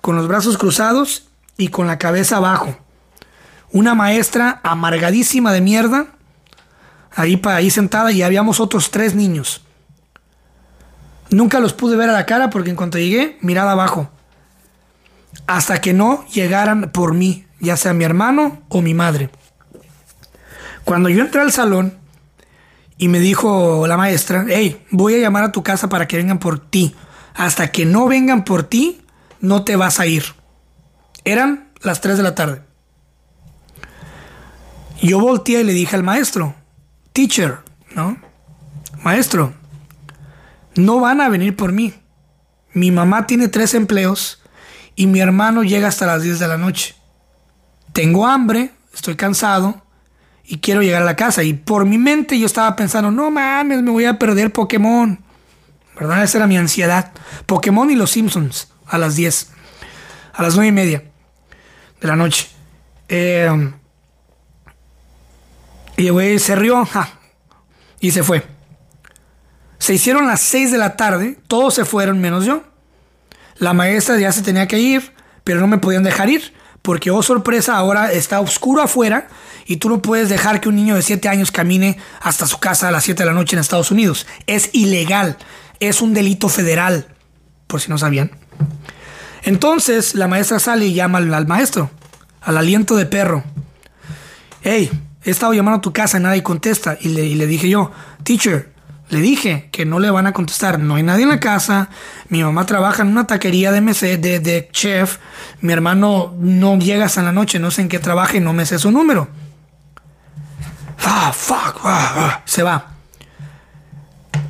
con 0.00 0.16
los 0.16 0.28
brazos 0.28 0.56
cruzados 0.56 1.28
y 1.56 1.68
con 1.68 1.86
la 1.86 1.98
cabeza 1.98 2.36
abajo. 2.36 2.76
Una 3.72 3.94
maestra 3.94 4.60
amargadísima 4.62 5.52
de 5.52 5.60
mierda. 5.60 6.06
Ahí, 7.12 7.36
para 7.36 7.56
ahí 7.56 7.70
sentada 7.70 8.12
y 8.12 8.22
habíamos 8.22 8.60
otros 8.60 8.90
tres 8.90 9.14
niños. 9.14 9.62
Nunca 11.30 11.58
los 11.60 11.72
pude 11.72 11.96
ver 11.96 12.08
a 12.08 12.12
la 12.12 12.26
cara 12.26 12.50
porque 12.50 12.70
en 12.70 12.76
cuanto 12.76 12.98
llegué, 12.98 13.38
mirada 13.40 13.72
abajo. 13.72 14.10
Hasta 15.46 15.80
que 15.80 15.92
no 15.92 16.24
llegaran 16.28 16.90
por 16.92 17.14
mí 17.14 17.46
ya 17.60 17.76
sea 17.76 17.92
mi 17.92 18.04
hermano 18.04 18.62
o 18.68 18.82
mi 18.82 18.94
madre. 18.94 19.30
Cuando 20.84 21.08
yo 21.08 21.22
entré 21.22 21.40
al 21.40 21.52
salón 21.52 21.94
y 22.96 23.08
me 23.08 23.20
dijo 23.20 23.86
la 23.86 23.96
maestra, 23.96 24.44
hey, 24.48 24.84
voy 24.90 25.14
a 25.14 25.18
llamar 25.18 25.44
a 25.44 25.52
tu 25.52 25.62
casa 25.62 25.88
para 25.88 26.08
que 26.08 26.16
vengan 26.16 26.38
por 26.38 26.58
ti. 26.58 26.94
Hasta 27.34 27.70
que 27.70 27.86
no 27.86 28.06
vengan 28.08 28.44
por 28.44 28.64
ti, 28.64 29.00
no 29.40 29.64
te 29.64 29.76
vas 29.76 30.00
a 30.00 30.06
ir. 30.06 30.24
Eran 31.24 31.70
las 31.82 32.00
3 32.00 32.16
de 32.16 32.22
la 32.22 32.34
tarde. 32.34 32.62
Yo 35.00 35.20
volteé 35.20 35.60
y 35.60 35.64
le 35.64 35.72
dije 35.72 35.96
al 35.96 36.02
maestro, 36.02 36.54
teacher, 37.12 37.60
¿no? 37.94 38.18
Maestro, 39.02 39.54
no 40.74 41.00
van 41.00 41.20
a 41.22 41.28
venir 41.28 41.56
por 41.56 41.72
mí. 41.72 41.94
Mi 42.72 42.90
mamá 42.90 43.26
tiene 43.26 43.48
tres 43.48 43.74
empleos 43.74 44.42
y 44.94 45.06
mi 45.06 45.20
hermano 45.20 45.62
llega 45.62 45.88
hasta 45.88 46.06
las 46.06 46.22
10 46.22 46.38
de 46.38 46.48
la 46.48 46.58
noche 46.58 46.99
tengo 47.92 48.26
hambre, 48.26 48.72
estoy 48.94 49.16
cansado 49.16 49.82
y 50.44 50.58
quiero 50.58 50.82
llegar 50.82 51.02
a 51.02 51.06
la 51.06 51.16
casa. 51.16 51.42
Y 51.42 51.54
por 51.54 51.84
mi 51.84 51.98
mente 51.98 52.38
yo 52.38 52.46
estaba 52.46 52.74
pensando, 52.76 53.10
no 53.10 53.30
mames, 53.30 53.82
me 53.82 53.90
voy 53.90 54.04
a 54.04 54.18
perder 54.18 54.52
Pokémon. 54.52 55.22
¿Verdad? 55.98 56.22
Esa 56.22 56.38
era 56.38 56.46
mi 56.46 56.56
ansiedad. 56.56 57.12
Pokémon 57.46 57.90
y 57.90 57.94
los 57.94 58.10
Simpsons 58.10 58.68
a 58.86 58.98
las 58.98 59.16
10, 59.16 59.50
a 60.34 60.42
las 60.42 60.54
9 60.54 60.68
y 60.68 60.72
media 60.72 61.04
de 62.00 62.08
la 62.08 62.16
noche. 62.16 62.48
Eh, 63.08 63.72
y 65.96 66.06
el 66.06 66.12
güey 66.12 66.38
se 66.38 66.56
rió. 66.56 66.88
Y 68.00 68.10
se 68.12 68.22
fue. 68.22 68.44
Se 69.78 69.94
hicieron 69.94 70.26
las 70.26 70.40
6 70.40 70.72
de 70.72 70.78
la 70.78 70.96
tarde, 70.96 71.38
todos 71.46 71.74
se 71.74 71.84
fueron 71.84 72.20
menos 72.20 72.44
yo. 72.44 72.64
La 73.58 73.72
maestra 73.74 74.18
ya 74.18 74.32
se 74.32 74.42
tenía 74.42 74.66
que 74.66 74.78
ir, 74.78 75.12
pero 75.44 75.60
no 75.60 75.66
me 75.66 75.78
podían 75.78 76.02
dejar 76.02 76.30
ir, 76.30 76.54
porque 76.90 77.12
oh 77.12 77.22
sorpresa, 77.22 77.76
ahora 77.76 78.10
está 78.10 78.40
oscuro 78.40 78.82
afuera 78.82 79.28
y 79.64 79.76
tú 79.76 79.88
no 79.88 80.02
puedes 80.02 80.28
dejar 80.28 80.60
que 80.60 80.68
un 80.68 80.74
niño 80.74 80.96
de 80.96 81.02
7 81.02 81.28
años 81.28 81.52
camine 81.52 81.96
hasta 82.20 82.48
su 82.48 82.58
casa 82.58 82.88
a 82.88 82.90
las 82.90 83.04
7 83.04 83.22
de 83.22 83.26
la 83.28 83.32
noche 83.32 83.54
en 83.54 83.60
Estados 83.60 83.92
Unidos. 83.92 84.26
Es 84.48 84.70
ilegal, 84.72 85.36
es 85.78 86.02
un 86.02 86.14
delito 86.14 86.48
federal, 86.48 87.06
por 87.68 87.80
si 87.80 87.90
no 87.90 87.96
sabían. 87.96 88.32
Entonces 89.44 90.16
la 90.16 90.26
maestra 90.26 90.58
sale 90.58 90.86
y 90.86 90.92
llama 90.92 91.18
al, 91.18 91.46
maestro, 91.46 91.92
al 92.40 92.56
aliento 92.56 92.96
de 92.96 93.06
perro. 93.06 93.44
Hey, 94.62 94.90
he 95.22 95.30
estado 95.30 95.52
llamando 95.52 95.78
a 95.78 95.82
tu 95.82 95.92
casa 95.92 96.18
nadie 96.18 96.42
contesta. 96.42 96.98
Y 97.00 97.10
le, 97.10 97.24
y 97.24 97.36
le 97.36 97.46
dije 97.46 97.68
yo, 97.68 97.92
teacher, 98.24 98.69
le 99.10 99.20
dije 99.20 99.68
que 99.72 99.84
no 99.84 99.98
le 99.98 100.08
van 100.10 100.28
a 100.28 100.32
contestar. 100.32 100.78
No 100.78 100.94
hay 100.94 101.02
nadie 101.02 101.24
en 101.24 101.30
la 101.30 101.40
casa. 101.40 101.90
Mi 102.28 102.44
mamá 102.44 102.64
trabaja 102.64 103.02
en 103.02 103.08
una 103.08 103.26
taquería 103.26 103.72
de, 103.72 103.80
MC, 103.80 104.18
de, 104.18 104.68
chef. 104.70 105.18
Mi 105.60 105.72
hermano 105.72 106.32
no 106.38 106.78
llega 106.78 107.06
hasta 107.06 107.22
la 107.22 107.32
noche. 107.32 107.58
No 107.58 107.72
sé 107.72 107.82
en 107.82 107.88
qué 107.88 107.98
trabaja 107.98 108.36
y 108.36 108.40
no 108.40 108.52
me 108.52 108.64
sé 108.64 108.78
su 108.78 108.92
número. 108.92 109.28
Ah, 111.04 111.32
fuck. 111.34 111.80
Ah, 111.82 112.14
ah. 112.16 112.42
Se 112.44 112.62
va. 112.62 112.86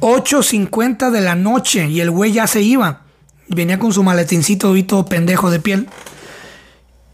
8.50 0.00 1.10
de 1.10 1.20
la 1.22 1.34
noche 1.34 1.88
y 1.88 2.00
el 2.00 2.10
güey 2.10 2.32
ya 2.32 2.46
se 2.46 2.60
iba. 2.60 3.04
Venía 3.48 3.78
con 3.78 3.94
su 3.94 4.02
maletincito 4.02 4.76
y 4.76 4.82
todo 4.82 5.06
pendejo 5.06 5.50
de 5.50 5.60
piel. 5.60 5.88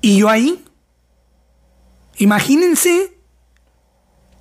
Y 0.00 0.18
yo 0.18 0.28
ahí. 0.28 0.64
Imagínense 2.18 3.16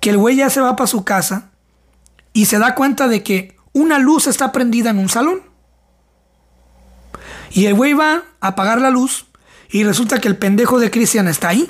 que 0.00 0.10
el 0.10 0.18
güey 0.18 0.34
ya 0.34 0.50
se 0.50 0.60
va 0.60 0.74
para 0.74 0.88
su 0.88 1.04
casa 1.04 1.52
y 2.36 2.44
se 2.44 2.58
da 2.58 2.74
cuenta 2.74 3.08
de 3.08 3.22
que 3.22 3.56
una 3.72 3.98
luz 3.98 4.26
está 4.26 4.52
prendida 4.52 4.90
en 4.90 4.98
un 4.98 5.08
salón. 5.08 5.40
Y 7.50 7.64
el 7.64 7.72
güey 7.72 7.94
va 7.94 8.24
a 8.42 8.48
apagar 8.48 8.78
la 8.78 8.90
luz 8.90 9.24
y 9.70 9.84
resulta 9.84 10.20
que 10.20 10.28
el 10.28 10.36
pendejo 10.36 10.78
de 10.78 10.90
Cristian 10.90 11.28
está 11.28 11.48
ahí, 11.48 11.66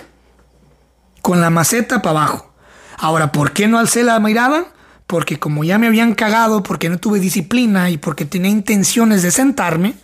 con 1.22 1.40
la 1.40 1.50
maceta 1.50 2.02
para 2.02 2.18
abajo. 2.18 2.52
Ahora, 2.98 3.30
¿por 3.30 3.52
qué 3.52 3.68
no 3.68 3.78
alcé 3.78 4.02
la 4.02 4.18
mirada? 4.18 4.64
Porque 5.06 5.38
como 5.38 5.62
ya 5.62 5.78
me 5.78 5.86
habían 5.86 6.16
cagado, 6.16 6.64
porque 6.64 6.88
no 6.88 6.98
tuve 6.98 7.20
disciplina 7.20 7.88
y 7.90 7.96
porque 7.96 8.24
tenía 8.24 8.50
intenciones 8.50 9.22
de 9.22 9.30
sentarme, 9.30 9.94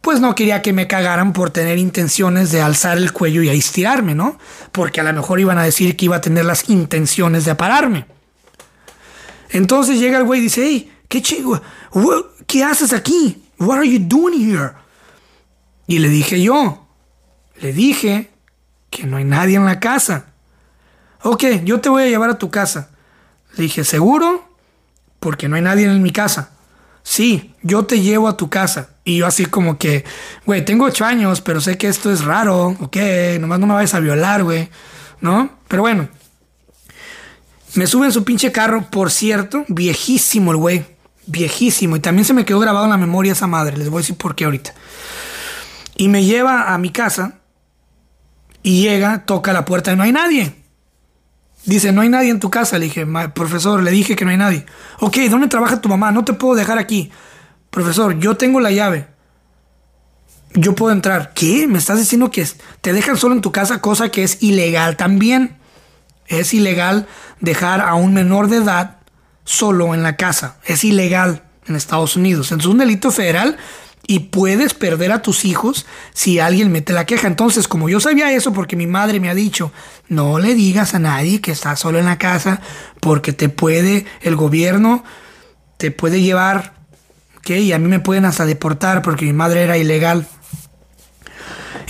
pues 0.00 0.18
no 0.18 0.34
quería 0.34 0.62
que 0.62 0.72
me 0.72 0.86
cagaran 0.86 1.34
por 1.34 1.50
tener 1.50 1.76
intenciones 1.76 2.52
de 2.52 2.62
alzar 2.62 2.96
el 2.96 3.12
cuello 3.12 3.42
y 3.42 3.50
a 3.50 3.52
estirarme, 3.52 4.14
¿no? 4.14 4.38
Porque 4.72 5.02
a 5.02 5.04
lo 5.04 5.12
mejor 5.12 5.40
iban 5.40 5.58
a 5.58 5.64
decir 5.64 5.94
que 5.94 6.06
iba 6.06 6.16
a 6.16 6.22
tener 6.22 6.46
las 6.46 6.70
intenciones 6.70 7.44
de 7.44 7.54
pararme. 7.54 8.06
Entonces 9.50 9.98
llega 9.98 10.18
el 10.18 10.24
güey 10.24 10.40
y 10.40 10.44
dice, 10.44 10.62
hey, 10.64 10.92
¿qué 11.08 11.20
chingo? 11.22 11.60
¿Qué 12.46 12.64
haces 12.64 12.92
aquí? 12.92 13.42
What 13.58 13.78
are 13.78 13.88
you 13.90 13.98
doing 14.00 14.40
here? 14.40 14.72
Y 15.86 15.98
le 15.98 16.08
dije 16.08 16.40
yo, 16.40 16.86
le 17.60 17.72
dije 17.72 18.30
que 18.90 19.04
no 19.06 19.16
hay 19.16 19.24
nadie 19.24 19.56
en 19.56 19.66
la 19.66 19.80
casa. 19.80 20.26
Ok, 21.22 21.44
yo 21.64 21.80
te 21.80 21.88
voy 21.88 22.04
a 22.04 22.06
llevar 22.06 22.30
a 22.30 22.38
tu 22.38 22.50
casa. 22.50 22.90
Le 23.56 23.64
dije, 23.64 23.84
¿seguro? 23.84 24.48
Porque 25.18 25.48
no 25.48 25.56
hay 25.56 25.62
nadie 25.62 25.84
en 25.84 26.02
mi 26.02 26.12
casa. 26.12 26.50
Sí, 27.02 27.54
yo 27.62 27.84
te 27.84 28.00
llevo 28.00 28.28
a 28.28 28.36
tu 28.36 28.48
casa. 28.48 28.90
Y 29.04 29.18
yo 29.18 29.26
así 29.26 29.46
como 29.46 29.78
que, 29.78 30.04
güey, 30.46 30.64
tengo 30.64 30.84
ocho 30.84 31.04
años, 31.04 31.40
pero 31.40 31.60
sé 31.60 31.76
que 31.76 31.88
esto 31.88 32.12
es 32.12 32.24
raro, 32.24 32.76
ok, 32.80 32.96
nomás 33.40 33.58
no 33.58 33.66
me 33.66 33.74
vayas 33.74 33.94
a 33.94 34.00
violar, 34.00 34.44
güey, 34.44 34.68
¿no? 35.20 35.50
Pero 35.68 35.82
bueno, 35.82 36.08
me 37.74 37.86
sube 37.86 38.06
en 38.06 38.12
su 38.12 38.24
pinche 38.24 38.52
carro, 38.52 38.90
por 38.90 39.10
cierto, 39.10 39.64
viejísimo 39.68 40.50
el 40.50 40.56
güey, 40.56 40.84
viejísimo. 41.26 41.96
Y 41.96 42.00
también 42.00 42.24
se 42.24 42.34
me 42.34 42.44
quedó 42.44 42.58
grabado 42.60 42.84
en 42.84 42.90
la 42.90 42.96
memoria 42.96 43.32
esa 43.32 43.46
madre, 43.46 43.76
les 43.76 43.88
voy 43.88 43.98
a 43.98 44.02
decir 44.02 44.16
por 44.16 44.34
qué 44.34 44.44
ahorita. 44.44 44.74
Y 45.96 46.08
me 46.08 46.24
lleva 46.24 46.72
a 46.72 46.78
mi 46.78 46.90
casa 46.90 47.40
y 48.62 48.82
llega, 48.82 49.24
toca 49.24 49.52
la 49.52 49.64
puerta 49.64 49.92
y 49.92 49.96
no 49.96 50.02
hay 50.02 50.12
nadie. 50.12 50.54
Dice, 51.64 51.92
no 51.92 52.00
hay 52.00 52.08
nadie 52.08 52.30
en 52.30 52.40
tu 52.40 52.50
casa. 52.50 52.78
Le 52.78 52.86
dije, 52.86 53.06
profesor, 53.34 53.82
le 53.82 53.90
dije 53.90 54.16
que 54.16 54.24
no 54.24 54.30
hay 54.30 54.36
nadie. 54.36 54.64
Ok, 55.00 55.18
¿dónde 55.28 55.48
trabaja 55.48 55.80
tu 55.80 55.88
mamá? 55.88 56.10
No 56.10 56.24
te 56.24 56.32
puedo 56.32 56.54
dejar 56.54 56.78
aquí. 56.78 57.10
Profesor, 57.70 58.18
yo 58.18 58.36
tengo 58.36 58.60
la 58.60 58.70
llave. 58.70 59.08
Yo 60.54 60.74
puedo 60.74 60.92
entrar. 60.92 61.32
¿Qué? 61.34 61.68
¿Me 61.68 61.78
estás 61.78 61.98
diciendo 61.98 62.30
que 62.30 62.46
te 62.80 62.92
dejan 62.92 63.16
solo 63.16 63.34
en 63.34 63.40
tu 63.40 63.52
casa? 63.52 63.80
Cosa 63.80 64.08
que 64.08 64.24
es 64.24 64.42
ilegal 64.42 64.96
también. 64.96 65.59
Es 66.30 66.54
ilegal 66.54 67.06
dejar 67.40 67.82
a 67.82 67.94
un 67.94 68.14
menor 68.14 68.48
de 68.48 68.58
edad 68.58 68.96
solo 69.44 69.94
en 69.94 70.02
la 70.02 70.16
casa. 70.16 70.56
Es 70.64 70.84
ilegal 70.84 71.42
en 71.66 71.76
Estados 71.76 72.16
Unidos. 72.16 72.52
Es 72.52 72.64
un 72.64 72.78
delito 72.78 73.10
federal 73.10 73.58
y 74.06 74.20
puedes 74.20 74.72
perder 74.74 75.12
a 75.12 75.22
tus 75.22 75.44
hijos 75.44 75.86
si 76.12 76.38
alguien 76.38 76.72
mete 76.72 76.92
la 76.92 77.04
queja. 77.04 77.26
Entonces, 77.26 77.68
como 77.68 77.88
yo 77.88 78.00
sabía 78.00 78.32
eso 78.32 78.52
porque 78.52 78.76
mi 78.76 78.86
madre 78.86 79.20
me 79.20 79.28
ha 79.28 79.34
dicho, 79.34 79.72
no 80.08 80.38
le 80.38 80.54
digas 80.54 80.94
a 80.94 80.98
nadie 80.98 81.40
que 81.40 81.52
estás 81.52 81.80
solo 81.80 81.98
en 81.98 82.06
la 82.06 82.18
casa 82.18 82.60
porque 83.00 83.32
te 83.32 83.48
puede, 83.48 84.06
el 84.22 84.36
gobierno 84.36 85.04
te 85.76 85.90
puede 85.90 86.20
llevar, 86.22 86.74
¿ok? 87.38 87.50
Y 87.50 87.72
a 87.72 87.78
mí 87.78 87.88
me 87.88 88.00
pueden 88.00 88.24
hasta 88.24 88.46
deportar 88.46 89.02
porque 89.02 89.24
mi 89.24 89.32
madre 89.32 89.62
era 89.62 89.78
ilegal. 89.78 90.26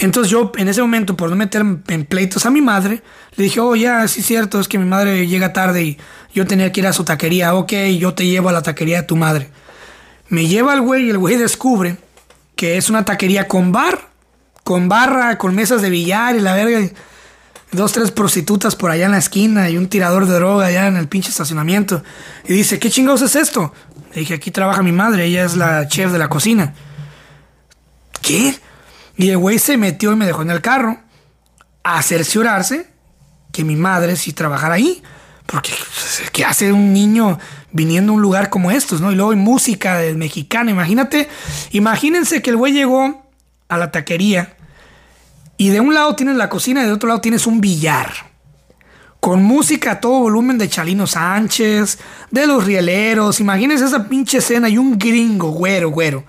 Entonces 0.01 0.31
yo 0.31 0.51
en 0.57 0.67
ese 0.69 0.81
momento, 0.81 1.15
por 1.15 1.29
no 1.29 1.37
meter 1.37 1.61
en 1.61 2.07
pleitos 2.07 2.47
a 2.47 2.51
mi 2.51 2.63
madre, 2.63 3.03
le 3.37 3.45
dije, 3.45 3.61
oh, 3.61 3.77
ya, 3.77 4.09
sí 4.09 4.21
es 4.21 4.27
cierto, 4.27 4.59
es 4.59 4.67
que 4.67 4.79
mi 4.79 4.87
madre 4.87 5.27
llega 5.27 5.53
tarde 5.53 5.83
y 5.83 5.99
yo 6.35 6.47
tenía 6.47 6.73
que 6.73 6.81
ir 6.81 6.87
a 6.87 6.95
su 6.95 7.05
taquería, 7.05 7.55
ok, 7.55 7.73
yo 7.99 8.15
te 8.15 8.27
llevo 8.27 8.49
a 8.49 8.53
la 8.53 8.63
taquería 8.63 9.03
de 9.03 9.07
tu 9.07 9.17
madre. 9.17 9.51
Me 10.29 10.47
lleva 10.47 10.73
el 10.73 10.81
güey 10.81 11.07
y 11.07 11.11
el 11.11 11.19
güey 11.19 11.37
descubre 11.37 11.99
que 12.57 12.79
es 12.79 12.89
una 12.89 13.05
taquería 13.05 13.47
con 13.47 13.73
bar, 13.73 14.09
con 14.65 14.89
barra, 14.89 15.37
con 15.37 15.55
mesas 15.55 15.83
de 15.83 15.91
billar 15.91 16.35
y 16.35 16.41
la 16.41 16.55
verga. 16.55 16.81
Dos, 17.73 17.93
tres 17.93 18.11
prostitutas 18.11 18.77
por 18.77 18.91
allá 18.91 19.05
en 19.05 19.13
la 19.13 19.19
esquina 19.19 19.69
y 19.69 19.77
un 19.77 19.89
tirador 19.89 20.27
de 20.27 20.35
droga 20.35 20.67
allá 20.67 20.87
en 20.87 20.97
el 20.97 21.09
pinche 21.09 21.29
estacionamiento. 21.29 22.03
Y 22.49 22.55
dice, 22.55 22.79
¿qué 22.79 22.91
chingados 22.91 23.21
es 23.23 23.37
esto? 23.37 23.75
Le 24.15 24.21
dije, 24.21 24.35
aquí 24.35 24.51
trabaja 24.51 24.83
mi 24.83 24.93
madre, 24.93 25.27
ella 25.27 25.45
es 25.45 25.57
la 25.57 25.87
chef 25.89 26.11
de 26.11 26.19
la 26.19 26.29
cocina. 26.29 26.75
¿Qué? 28.23 28.59
Y 29.21 29.29
el 29.29 29.37
güey 29.37 29.59
se 29.59 29.77
metió 29.77 30.13
y 30.13 30.17
me 30.17 30.25
dejó 30.25 30.41
en 30.41 30.51
el 30.51 30.63
carro 30.63 30.99
a 31.83 32.03
cerciorarse 32.03 32.89
que 33.53 33.65
mi 33.65 33.77
madre 33.77 34.17
sí 34.17 34.33
trabajara 34.33 34.77
ahí. 34.77 35.03
Porque, 35.45 35.73
¿qué 36.33 36.47
hace 36.47 36.73
un 36.73 36.95
niño 36.95 37.39
viniendo 37.71 38.13
a 38.13 38.15
un 38.15 38.23
lugar 38.23 38.49
como 38.49 38.71
estos, 38.71 39.03
no? 39.03 39.13
Y 39.13 39.17
luego 39.17 39.33
hay 39.33 39.37
música 39.37 39.99
de 39.99 40.15
mexicana, 40.15 40.71
imagínate, 40.71 41.29
imagínense 41.73 42.41
que 42.41 42.49
el 42.49 42.57
güey 42.57 42.73
llegó 42.73 43.31
a 43.69 43.77
la 43.77 43.91
taquería 43.91 44.57
y 45.59 45.69
de 45.69 45.81
un 45.81 45.93
lado 45.93 46.17
tienes 46.17 46.37
la 46.37 46.49
cocina 46.49 46.83
y 46.83 46.87
de 46.87 46.93
otro 46.93 47.09
lado 47.09 47.21
tienes 47.21 47.47
un 47.47 47.61
billar. 47.61 48.11
Con 49.21 49.43
música 49.43 49.93
a 49.93 50.01
todo 50.01 50.21
volumen 50.21 50.57
de 50.57 50.71
Chalino 50.71 51.07
Sánchez, 51.07 51.99
de 52.31 52.47
los 52.47 52.65
rieleros. 52.65 53.39
Imagínense 53.39 53.85
esa 53.85 54.09
pinche 54.09 54.39
escena 54.39 54.71
y 54.71 54.79
un 54.79 54.99
gringo, 54.99 55.51
güero, 55.51 55.91
güero. 55.91 56.25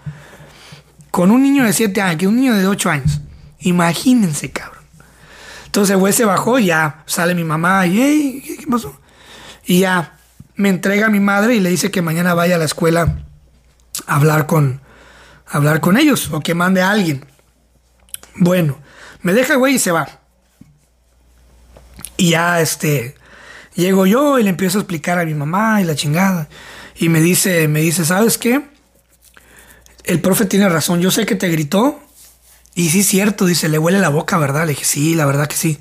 Con 1.11 1.29
un 1.29 1.43
niño 1.43 1.65
de 1.65 1.73
7 1.73 2.01
años, 2.01 2.23
y 2.23 2.25
un 2.25 2.37
niño 2.37 2.55
de 2.55 2.67
8 2.67 2.89
años. 2.89 3.21
Imagínense, 3.59 4.49
cabrón. 4.51 4.81
Entonces 5.65 5.95
güey 5.95 6.11
se 6.11 6.25
bajó 6.25 6.59
y 6.59 6.65
ya 6.65 7.03
sale 7.05 7.33
mi 7.33 7.45
mamá 7.45 7.87
y, 7.87 8.41
¿qué 8.59 8.67
pasó? 8.67 8.99
Y 9.65 9.79
ya 9.79 10.17
me 10.55 10.67
entrega 10.67 11.07
a 11.07 11.09
mi 11.09 11.21
madre 11.21 11.55
y 11.55 11.61
le 11.61 11.69
dice 11.69 11.91
que 11.91 12.01
mañana 12.01 12.33
vaya 12.33 12.55
a 12.55 12.57
la 12.57 12.65
escuela 12.65 13.23
a 14.05 14.15
hablar 14.15 14.47
con, 14.47 14.81
hablar 15.47 15.79
con 15.79 15.97
ellos 15.97 16.29
o 16.31 16.41
que 16.41 16.55
mande 16.55 16.81
a 16.81 16.91
alguien. 16.91 17.25
Bueno, 18.35 18.79
me 19.21 19.33
deja 19.33 19.55
güey 19.55 19.75
y 19.75 19.79
se 19.79 19.91
va. 19.91 20.09
Y 22.17 22.31
ya 22.31 22.59
este 22.59 23.15
llego 23.73 24.05
yo 24.05 24.39
y 24.39 24.43
le 24.43 24.49
empiezo 24.49 24.77
a 24.77 24.81
explicar 24.81 25.19
a 25.19 25.25
mi 25.25 25.33
mamá 25.33 25.81
y 25.81 25.85
la 25.85 25.95
chingada. 25.95 26.49
Y 26.97 27.07
me 27.07 27.21
dice, 27.21 27.67
me 27.67 27.79
dice, 27.79 28.03
¿sabes 28.03 28.37
qué? 28.37 28.61
El 30.03 30.19
profe 30.21 30.45
tiene 30.45 30.67
razón, 30.69 31.01
yo 31.01 31.11
sé 31.11 31.25
que 31.25 31.35
te 31.35 31.49
gritó. 31.49 32.01
Y 32.73 32.89
sí 32.89 33.03
cierto, 33.03 33.45
dice, 33.45 33.67
le 33.67 33.77
huele 33.77 33.99
la 33.99 34.09
boca, 34.09 34.37
¿verdad? 34.37 34.65
Le 34.65 34.69
dije, 34.69 34.85
sí, 34.85 35.15
la 35.15 35.25
verdad 35.25 35.47
que 35.47 35.57
sí. 35.57 35.77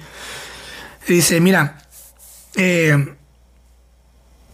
dice, 1.06 1.40
mira, 1.40 1.78
eh, 2.56 3.14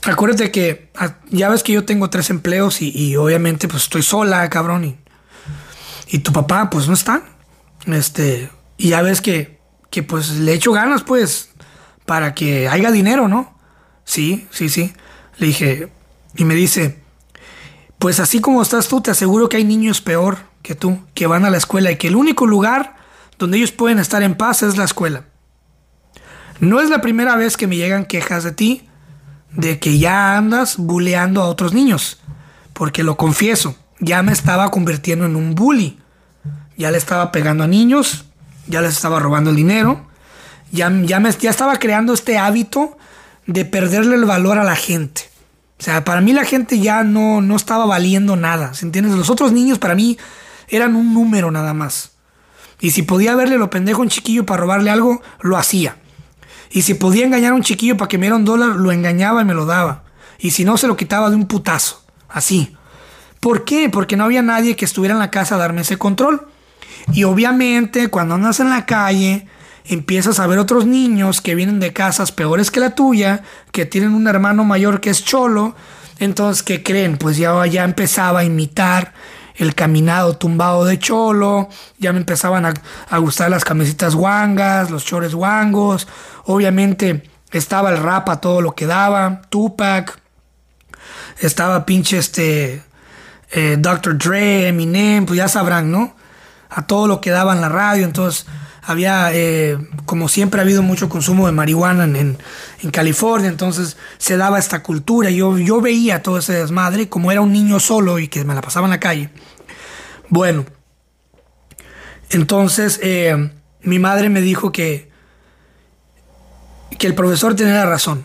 acuérdate 0.04 0.50
que 0.50 0.90
ah, 0.96 1.16
ya 1.30 1.48
ves 1.48 1.62
que 1.62 1.72
yo 1.72 1.84
tengo 1.84 2.10
tres 2.10 2.30
empleos 2.30 2.82
y, 2.82 3.16
obviamente 3.16 3.68
pues 3.68 3.84
estoy 3.84 4.02
sola, 4.02 4.48
cabrón. 4.50 4.84
Y, 4.84 4.98
y, 6.08 6.18
tu 6.18 6.32
papá 6.32 6.68
pues 6.70 6.88
no 6.88 6.94
está. 6.94 7.22
Este, 7.86 8.50
y 8.76 8.90
ya 8.90 9.02
ves 9.02 9.20
que, 9.20 9.58
que 9.90 10.02
pues 10.02 10.30
le 10.32 10.52
echo 10.52 10.72
ganas 10.72 11.02
pues 11.02 11.50
para 12.04 12.34
que 12.34 12.68
haya 12.68 12.90
dinero, 12.90 13.28
¿no? 13.28 13.58
Sí, 14.04 14.46
sí, 14.50 14.68
sí. 14.68 14.92
Le 15.38 15.48
dije, 15.48 15.88
y 16.36 16.44
me 16.44 16.54
dice, 16.54 17.00
pues 17.99 18.20
así 18.20 18.40
como 18.40 18.62
estás 18.62 18.88
tú, 18.88 19.01
te 19.01 19.11
aseguro 19.11 19.49
que 19.49 19.57
hay 19.57 19.64
niños 19.64 20.01
peor 20.01 20.38
que 20.62 20.74
tú, 20.74 20.99
que 21.14 21.26
van 21.26 21.44
a 21.44 21.51
la 21.51 21.57
escuela 21.57 21.90
y 21.90 21.97
que 21.97 22.09
el 22.09 22.16
único 22.16 22.47
lugar 22.47 22.97
donde 23.38 23.59
ellos 23.59 23.72
pueden 23.72 23.99
estar 23.99 24.22
en 24.22 24.34
paz 24.34 24.62
es 24.62 24.76
la 24.76 24.84
escuela. 24.84 25.24
No 26.61 26.80
es 26.80 26.90
la 26.90 27.01
primera 27.01 27.36
vez 27.36 27.57
que 27.57 27.66
me 27.66 27.76
llegan 27.76 28.07
quejas 28.07 28.44
de 28.44 28.53
ti, 28.53 28.88
de 29.53 29.78
que 29.78 29.99
ya 29.99 30.36
andas 30.36 30.76
buleando 30.76 31.42
a 31.42 31.49
otros 31.49 31.72
niños. 31.72 32.20
Porque 32.72 33.03
lo 33.03 33.16
confieso, 33.16 33.76
ya 34.01 34.22
me 34.22 34.32
estaba 34.32 34.70
convirtiendo 34.70 35.26
en 35.26 35.36
un 35.36 35.55
bully. 35.55 35.99
Ya 36.76 36.90
le 36.90 36.99
estaba 36.99 37.32
pegando 37.32 37.64
a 37.64 37.66
niños, 37.66 38.26
ya 38.66 38.82
les 38.82 38.92
estaba 38.92 39.18
robando 39.18 39.51
el 39.51 39.57
dinero, 39.57 40.07
ya, 40.72 40.92
ya, 41.05 41.20
me, 41.20 41.30
ya 41.32 41.51
estaba 41.51 41.78
creando 41.78 42.12
este 42.12 42.36
hábito 42.36 42.99
de 43.47 43.64
perderle 43.64 44.16
el 44.16 44.24
valor 44.24 44.59
a 44.59 44.64
la 44.64 44.76
gente. 44.76 45.22
O 45.79 45.83
sea, 45.83 46.05
para 46.05 46.20
mí 46.20 46.33
la 46.33 46.45
gente 46.45 46.79
ya 46.79 47.05
no, 47.05 47.41
no 47.41 47.57
estaba 47.57 47.85
valiendo 47.85 48.37
nada, 48.37 48.74
¿se 48.74 48.87
entiendes? 48.87 49.14
Los 49.14 49.31
otros 49.31 49.53
niños 49.53 49.79
para 49.79 49.95
mí 49.95 50.16
eran 50.68 50.97
un 50.97 51.12
número 51.12 51.51
nada 51.51 51.74
más. 51.74 52.12
Y 52.81 52.91
si 52.91 53.03
podía 53.03 53.35
verle 53.35 53.59
lo 53.59 53.70
pendejo 53.70 54.01
a 54.01 54.05
un 54.05 54.09
chiquillo 54.09 54.47
para 54.47 54.62
robarle 54.62 54.91
algo, 54.91 55.22
lo 55.41 55.57
hacía. 55.57 55.97
Y 56.70 56.83
si 56.83 56.95
podía 56.95 57.24
engañar 57.24 57.53
a 57.53 57.55
un 57.57 57.62
chiquillo 57.62 57.97
para 57.97 58.09
que 58.09 58.18
me 58.18 58.27
diera 58.27 58.37
un 58.37 58.45
dólar, 58.45 58.77
lo 58.77 58.93
engañaba 58.93 59.43
y 59.43 59.45
me 59.45 59.55
lo 59.55 59.66
daba. 59.66 60.05
Y 60.39 60.51
si 60.51 60.64
no, 60.64 60.77
se 60.77 60.87
lo 60.87 60.97
quitaba 60.97 61.31
de 61.31 61.37
un 61.37 61.47
putazo. 61.47 62.05
Así. 62.29 62.77
¿Por 63.41 63.64
qué? 63.64 63.89
Porque 63.89 64.16
no 64.16 64.24
había 64.24 64.43
nadie 64.43 64.77
que 64.77 64.85
estuviera 64.85 65.14
en 65.14 65.20
la 65.20 65.31
casa 65.31 65.55
a 65.55 65.59
darme 65.59 65.83
ese 65.83 65.97
control. 65.97 66.49
Y 67.12 67.24
obviamente, 67.24 68.09
cuando 68.09 68.35
andas 68.35 68.61
en 68.61 68.70
la 68.70 68.85
calle, 68.85 69.47
empiezas 69.89 70.39
a 70.39 70.47
ver 70.47 70.59
otros 70.59 70.87
niños 70.87 71.41
que 71.41 71.55
vienen 71.55 71.80
de 71.80 71.93
casas 71.93 72.32
peores 72.32 72.70
que 72.70 72.80
la 72.80 72.95
tuya, 72.95 73.43
que 73.72 73.87
tienen 73.87 74.14
un 74.14 74.28
hermano 74.28 74.64
mayor 74.64 75.01
que 75.01 75.11
es 75.11 75.24
cholo. 75.24 75.74
Entonces, 76.18 76.62
¿qué 76.62 76.82
creen? 76.82 77.18
Pues 77.18 77.37
ya, 77.37 77.64
ya 77.66 77.84
empezaba 77.84 78.41
a 78.41 78.45
imitar 78.45 79.12
el 79.57 79.74
caminado 79.74 80.37
tumbado 80.37 80.84
de 80.84 80.99
cholo, 80.99 81.68
ya 81.99 82.12
me 82.12 82.18
empezaban 82.18 82.66
a, 82.66 83.18
gustar 83.18 83.51
las 83.51 83.64
camisitas 83.64 84.14
guangas, 84.14 84.91
los 84.91 85.05
chores 85.05 85.34
guangos, 85.34 86.07
obviamente 86.45 87.28
estaba 87.53 87.91
el 87.91 87.99
rap 87.99 88.28
a 88.28 88.41
todo 88.41 88.61
lo 88.61 88.74
que 88.74 88.87
daba, 88.87 89.43
Tupac, 89.49 90.18
estaba 91.41 91.87
pinche 91.87 92.18
este 92.18 92.82
eh, 93.53 93.76
Dr. 93.78 94.18
Dre, 94.18 94.68
Eminem, 94.68 95.24
pues 95.24 95.39
ya 95.39 95.49
sabrán, 95.49 95.91
¿no? 95.91 96.14
A 96.68 96.87
todo 96.87 97.07
lo 97.07 97.20
que 97.20 97.30
daba 97.30 97.55
en 97.55 97.62
la 97.62 97.68
radio, 97.68 98.05
entonces 98.05 98.47
había, 98.87 99.34
eh, 99.34 99.76
como 100.05 100.28
siempre 100.28 100.61
ha 100.61 100.62
habido 100.62 100.80
mucho 100.80 101.09
consumo 101.09 101.47
de 101.47 101.53
marihuana 101.53 102.05
en, 102.05 102.39
California, 102.93 103.49
entonces 103.49 103.97
se 104.16 104.37
daba 104.37 104.61
esta 104.61 104.84
cultura. 104.84 105.28
Yo, 105.30 105.59
yo 105.59 105.80
veía 105.80 106.22
todo 106.22 106.39
ese 106.39 106.53
desmadre, 106.53 107.09
como 107.09 107.32
era 107.32 107.41
un 107.41 107.53
niño 107.53 107.80
solo 107.80 108.20
y 108.20 108.28
que 108.28 108.45
me 108.45 108.55
la 108.55 108.61
pasaba 108.61 108.87
en 108.87 108.93
la 108.93 109.01
calle. 109.01 109.30
Bueno, 110.28 110.64
entonces 112.30 113.01
eh, 113.03 113.51
mi 113.82 113.99
madre 113.99 114.28
me 114.28 114.41
dijo 114.41 114.70
que, 114.70 115.11
que 116.97 117.09
el 117.09 117.16
profesor 117.16 117.57
tenía 117.57 117.84
razón, 117.87 118.24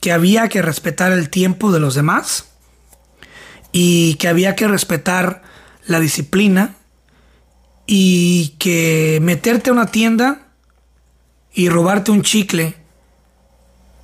que 0.00 0.12
había 0.12 0.48
que 0.48 0.62
respetar 0.62 1.12
el 1.12 1.28
tiempo 1.28 1.72
de 1.72 1.80
los 1.80 1.94
demás 1.94 2.46
y 3.70 4.14
que 4.14 4.28
había 4.28 4.56
que 4.56 4.66
respetar 4.66 5.42
la 5.86 6.00
disciplina 6.00 6.77
y 7.90 8.50
que 8.58 9.18
meterte 9.22 9.70
a 9.70 9.72
una 9.72 9.86
tienda 9.86 10.42
y 11.54 11.70
robarte 11.70 12.10
un 12.10 12.20
chicle 12.20 12.76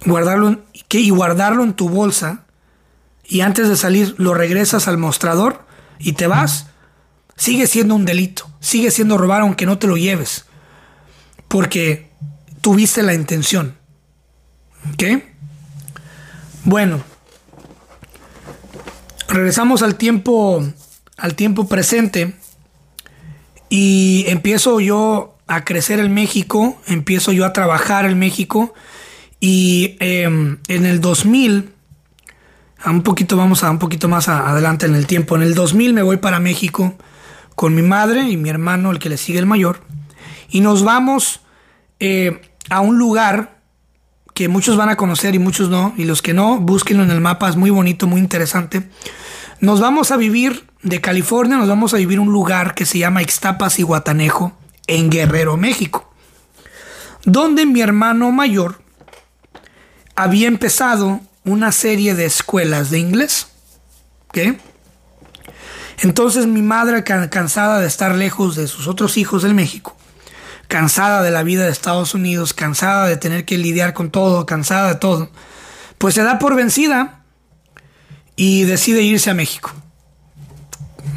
guardarlo 0.07 0.63
y 0.91 1.11
guardarlo 1.11 1.63
en 1.63 1.75
tu 1.75 1.91
bolsa 1.91 2.47
y 3.27 3.43
antes 3.43 3.69
de 3.69 3.77
salir 3.77 4.15
lo 4.17 4.33
regresas 4.33 4.89
al 4.89 4.97
mostrador 4.97 5.67
y 5.99 6.13
te 6.13 6.27
vas, 6.27 6.69
sigue 7.37 7.67
siendo 7.67 7.95
un 7.95 8.07
delito, 8.07 8.49
sigue 8.59 8.91
siendo 8.91 9.19
robar 9.19 9.43
aunque 9.43 9.67
no 9.67 9.79
te 9.79 9.87
lo 9.87 9.99
lleves, 9.99 10.47
porque 11.49 12.11
tuviste 12.63 13.03
la 13.03 13.13
intención. 13.13 13.77
¿Ok? 14.93 15.23
Bueno, 16.65 17.03
regresamos 19.29 19.83
al 19.83 19.97
tiempo, 19.97 20.65
al 21.19 21.35
tiempo 21.35 21.69
presente 21.69 22.35
y 23.69 24.25
empiezo 24.29 24.81
yo 24.81 25.37
a 25.47 25.65
crecer 25.65 26.01
en 26.01 26.15
México, 26.15 26.81
empiezo 26.87 27.33
yo 27.33 27.45
a 27.45 27.53
trabajar 27.53 28.07
en 28.07 28.19
México 28.19 28.75
y 29.41 29.97
em, 30.01 30.59
en 30.69 30.87
el 30.87 31.01
2000, 31.01 31.71
un 32.87 33.03
poquito 33.03 33.37
vamos 33.37 33.63
a 33.65 33.71
un 33.71 33.79
poquito 33.79 34.09
más 34.09 34.29
adelante 34.29 34.87
en 34.87 34.95
el 34.95 35.07
tiempo, 35.07 35.37
en 35.37 35.43
el 35.43 35.55
2000 35.55 35.93
me 35.93 36.03
voy 36.03 36.19
para 36.19 36.41
México 36.41 36.95
con 37.55 37.75
mi 37.75 37.83
madre 37.83 38.29
y 38.29 38.37
mi 38.37 38.49
hermano, 38.49 38.91
el 38.91 38.99
que 38.99 39.09
le 39.09 39.17
sigue 39.17 39.39
el 39.39 39.47
mayor, 39.47 39.81
y 40.49 40.61
nos 40.61 40.83
vamos 40.83 41.41
eh, 42.01 42.41
a 42.71 42.81
un 42.81 42.99
lugar 42.99 43.61
que 44.35 44.49
muchos 44.49 44.77
van 44.77 44.89
a 44.89 44.97
conocer 44.97 45.35
y 45.35 45.39
muchos 45.39 45.69
no, 45.69 45.95
y 45.97 46.05
los 46.05 46.21
que 46.21 46.35
no, 46.35 46.59
búsquenlo 46.59 47.05
en 47.05 47.11
el 47.11 47.21
mapa, 47.21 47.49
es 47.49 47.57
muy 47.57 47.71
bonito, 47.71 48.07
muy 48.07 48.21
interesante. 48.21 48.89
Nos 49.61 49.81
vamos 49.81 50.11
a 50.11 50.17
vivir 50.17 50.65
de 50.85 51.01
California, 51.01 51.57
nos 51.57 51.69
vamos 51.69 51.95
a 51.95 51.97
vivir 51.97 52.21
un 52.21 52.31
lugar 52.31 52.75
que 52.75 52.85
se 52.85 52.99
llama 52.99 53.23
Ixtapas 53.23 53.79
y 53.79 53.83
Guatanejo, 53.83 54.53
en 54.87 55.11
Guerrero, 55.11 55.57
México, 55.57 56.13
donde 57.25 57.65
mi 57.65 57.81
hermano 57.81 58.31
mayor 58.31 58.83
había 60.15 60.47
empezado 60.47 61.21
una 61.45 61.73
serie 61.73 62.15
de 62.15 62.27
escuelas 62.27 62.91
de 62.91 62.99
inglés. 62.99 63.49
Entonces 66.03 66.47
mi 66.47 66.61
madre, 66.61 67.03
cansada 67.03 67.81
de 67.81 67.87
estar 67.87 68.15
lejos 68.15 68.55
de 68.55 68.67
sus 68.67 68.87
otros 68.87 69.17
hijos 69.17 69.43
del 69.43 69.55
México, 69.55 69.97
cansada 70.69 71.23
de 71.23 71.31
la 71.31 71.45
vida 71.45 71.65
de 71.65 71.71
Estados 71.71 72.13
Unidos, 72.13 72.53
cansada 72.53 73.07
de 73.07 73.17
tener 73.17 73.47
que 73.47 73.57
lidiar 73.57 73.95
con 73.95 74.11
todo, 74.11 74.45
cansada 74.45 74.89
de 74.89 74.97
todo, 74.97 75.31
pues 75.97 76.15
se 76.15 76.23
da 76.23 76.39
por 76.39 76.57
vencida 76.57 77.25
y 78.37 78.65
decide 78.65 79.01
irse 79.01 79.31
a 79.31 79.35
México. 79.35 79.73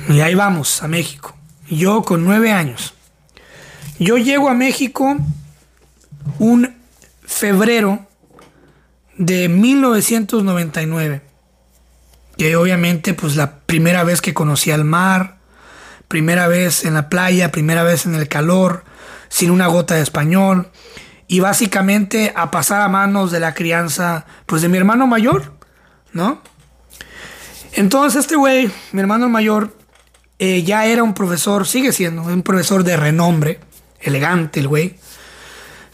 Y 0.09 0.21
ahí 0.21 0.35
vamos, 0.35 0.83
a 0.83 0.87
México. 0.87 1.35
Yo 1.69 2.01
con 2.03 2.23
nueve 2.23 2.51
años. 2.51 2.93
Yo 3.99 4.17
llego 4.17 4.49
a 4.49 4.53
México 4.53 5.17
un 6.39 6.75
febrero 7.25 8.05
de 9.17 9.49
1999. 9.49 11.21
Que 12.37 12.55
obviamente 12.55 13.13
pues 13.13 13.35
la 13.35 13.59
primera 13.59 14.03
vez 14.03 14.21
que 14.21 14.33
conocí 14.33 14.71
al 14.71 14.83
mar, 14.83 15.37
primera 16.07 16.47
vez 16.47 16.85
en 16.85 16.93
la 16.93 17.09
playa, 17.09 17.51
primera 17.51 17.83
vez 17.83 18.05
en 18.05 18.15
el 18.15 18.27
calor, 18.27 18.83
sin 19.29 19.51
una 19.51 19.67
gota 19.67 19.95
de 19.95 20.01
español. 20.01 20.69
Y 21.27 21.39
básicamente 21.39 22.31
a 22.35 22.51
pasar 22.51 22.81
a 22.81 22.87
manos 22.87 23.31
de 23.31 23.39
la 23.39 23.53
crianza 23.53 24.25
pues 24.45 24.61
de 24.61 24.69
mi 24.69 24.77
hermano 24.77 25.07
mayor, 25.07 25.53
¿no? 26.13 26.41
Entonces 27.73 28.21
este 28.21 28.35
güey, 28.35 28.71
mi 28.91 29.01
hermano 29.01 29.27
mayor, 29.27 29.76
eh, 30.39 30.63
ya 30.63 30.85
era 30.85 31.03
un 31.03 31.13
profesor, 31.13 31.67
sigue 31.67 31.91
siendo 31.91 32.23
un 32.23 32.43
profesor 32.43 32.83
de 32.83 32.97
renombre, 32.97 33.59
elegante 33.99 34.59
el 34.59 34.67
güey. 34.67 34.97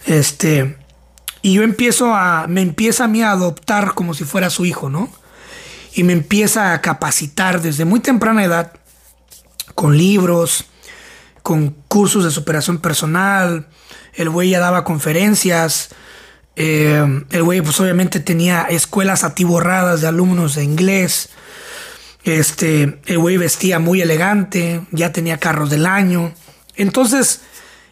Este, 0.06 0.78
y 1.42 1.54
yo 1.54 1.64
empiezo 1.64 2.14
a, 2.14 2.48
me 2.48 2.62
empieza 2.62 3.06
a 3.06 3.08
mí 3.08 3.22
a 3.22 3.32
adoptar 3.32 3.94
como 3.94 4.14
si 4.14 4.26
fuera 4.26 4.50
su 4.50 4.66
hijo, 4.66 4.90
¿no? 4.90 5.10
Y 5.94 6.04
me 6.04 6.14
empieza 6.14 6.74
a 6.74 6.82
capacitar 6.82 7.62
desde 7.62 7.86
muy 7.86 8.00
temprana 8.00 8.44
edad 8.44 8.74
con 9.76 9.98
libros, 9.98 10.66
con 11.42 11.76
cursos 11.88 12.24
de 12.24 12.32
superación 12.32 12.80
personal. 12.80 13.68
El 14.14 14.30
güey 14.30 14.50
ya 14.50 14.60
daba 14.60 14.84
conferencias. 14.84 15.90
Eh, 16.56 17.24
el 17.30 17.44
güey, 17.44 17.62
pues 17.62 17.80
obviamente 17.80 18.20
tenía 18.20 18.64
escuelas 18.64 19.24
atiborradas 19.24 20.02
de 20.02 20.08
alumnos 20.08 20.56
de 20.56 20.64
inglés. 20.64 21.30
Este, 22.24 23.02
el 23.06 23.18
güey 23.20 23.38
vestía 23.38 23.80
muy 23.80 24.02
elegante, 24.02 24.82
ya 24.92 25.12
tenía 25.12 25.38
carros 25.38 25.70
del 25.70 25.86
año. 25.86 26.34
Entonces, 26.76 27.42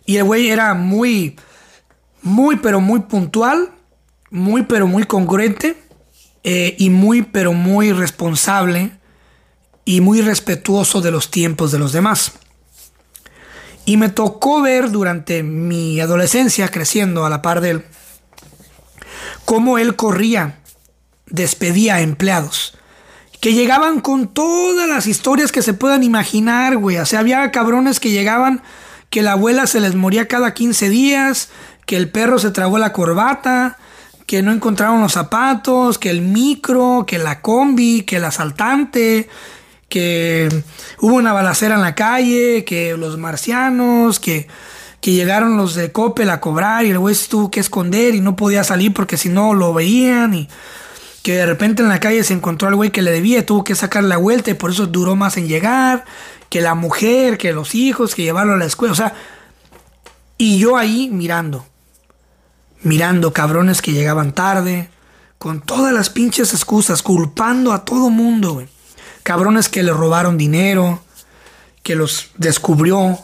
y 0.05 0.17
el 0.17 0.23
güey 0.23 0.49
era 0.49 0.73
muy, 0.73 1.35
muy, 2.21 2.55
pero 2.57 2.79
muy 2.79 3.01
puntual, 3.01 3.71
muy, 4.29 4.63
pero 4.63 4.87
muy 4.87 5.03
congruente, 5.03 5.75
eh, 6.43 6.75
y 6.79 6.89
muy, 6.89 7.23
pero 7.23 7.53
muy 7.53 7.91
responsable 7.91 8.91
y 9.83 9.99
muy 9.99 10.21
respetuoso 10.21 11.01
de 11.01 11.11
los 11.11 11.29
tiempos 11.29 11.71
de 11.71 11.79
los 11.79 11.91
demás. 11.91 12.33
Y 13.85 13.97
me 13.97 14.09
tocó 14.09 14.61
ver 14.61 14.91
durante 14.91 15.43
mi 15.43 15.99
adolescencia, 15.99 16.69
creciendo 16.69 17.25
a 17.25 17.29
la 17.29 17.41
par 17.41 17.59
de 17.59 17.71
él, 17.71 17.85
cómo 19.43 19.77
él 19.77 19.95
corría, 19.95 20.59
despedía 21.25 21.95
a 21.95 22.01
empleados 22.01 22.77
que 23.41 23.53
llegaban 23.53 24.01
con 24.01 24.27
todas 24.27 24.87
las 24.87 25.07
historias 25.07 25.51
que 25.51 25.63
se 25.63 25.73
puedan 25.73 26.03
imaginar, 26.03 26.77
güey. 26.77 26.97
O 26.97 27.05
sea, 27.07 27.19
había 27.19 27.51
cabrones 27.51 27.99
que 27.99 28.11
llegaban 28.11 28.61
que 29.09 29.23
la 29.23 29.33
abuela 29.33 29.65
se 29.65 29.79
les 29.79 29.95
moría 29.95 30.27
cada 30.27 30.53
15 30.53 30.89
días, 30.89 31.49
que 31.87 31.97
el 31.97 32.09
perro 32.09 32.37
se 32.37 32.51
tragó 32.51 32.77
la 32.77 32.93
corbata, 32.93 33.79
que 34.27 34.43
no 34.43 34.51
encontraron 34.51 35.01
los 35.01 35.13
zapatos, 35.13 35.97
que 35.97 36.11
el 36.11 36.21
micro, 36.21 37.05
que 37.07 37.17
la 37.17 37.41
combi, 37.41 38.03
que 38.03 38.17
el 38.17 38.25
asaltante, 38.25 39.27
que 39.89 40.63
hubo 40.99 41.15
una 41.15 41.33
balacera 41.33 41.75
en 41.75 41.81
la 41.81 41.95
calle, 41.95 42.63
que 42.63 42.95
los 42.95 43.17
marcianos, 43.17 44.19
que, 44.19 44.47
que 45.01 45.13
llegaron 45.13 45.57
los 45.57 45.73
de 45.73 45.91
Coppel 45.91 46.29
a 46.29 46.39
cobrar 46.39 46.85
y 46.85 46.91
el 46.91 46.99
güey 46.99 47.15
tuvo 47.27 47.49
que 47.49 47.59
esconder 47.59 48.13
y 48.13 48.21
no 48.21 48.35
podía 48.35 48.63
salir 48.63 48.93
porque 48.93 49.17
si 49.17 49.29
no 49.29 49.55
lo 49.55 49.73
veían 49.73 50.35
y 50.35 50.47
que 51.23 51.35
de 51.35 51.45
repente 51.45 51.83
en 51.83 51.89
la 51.89 51.99
calle 51.99 52.23
se 52.23 52.33
encontró 52.33 52.67
al 52.67 52.75
güey 52.75 52.91
que 52.91 53.01
le 53.01 53.11
debía, 53.11 53.45
tuvo 53.45 53.63
que 53.63 53.75
sacar 53.75 54.03
la 54.03 54.17
vuelta 54.17 54.51
y 54.51 54.55
por 54.55 54.71
eso 54.71 54.87
duró 54.87 55.15
más 55.15 55.37
en 55.37 55.47
llegar, 55.47 56.05
que 56.49 56.61
la 56.61 56.75
mujer, 56.75 57.37
que 57.37 57.53
los 57.53 57.75
hijos, 57.75 58.15
que 58.15 58.23
llevarlo 58.23 58.53
a 58.53 58.57
la 58.57 58.65
escuela, 58.65 58.93
o 58.93 58.95
sea, 58.95 59.13
y 60.37 60.57
yo 60.57 60.77
ahí 60.77 61.09
mirando, 61.11 61.65
mirando 62.81 63.31
cabrones 63.31 63.81
que 63.81 63.91
llegaban 63.91 64.33
tarde, 64.33 64.89
con 65.37 65.61
todas 65.61 65.93
las 65.93 66.09
pinches 66.09 66.53
excusas, 66.53 67.01
culpando 67.03 67.73
a 67.73 67.85
todo 67.85 68.09
mundo, 68.09 68.53
güey. 68.53 68.67
Cabrones 69.23 69.69
que 69.69 69.83
le 69.83 69.91
robaron 69.91 70.37
dinero, 70.37 71.03
que 71.83 71.95
los 71.95 72.29
descubrió 72.37 73.19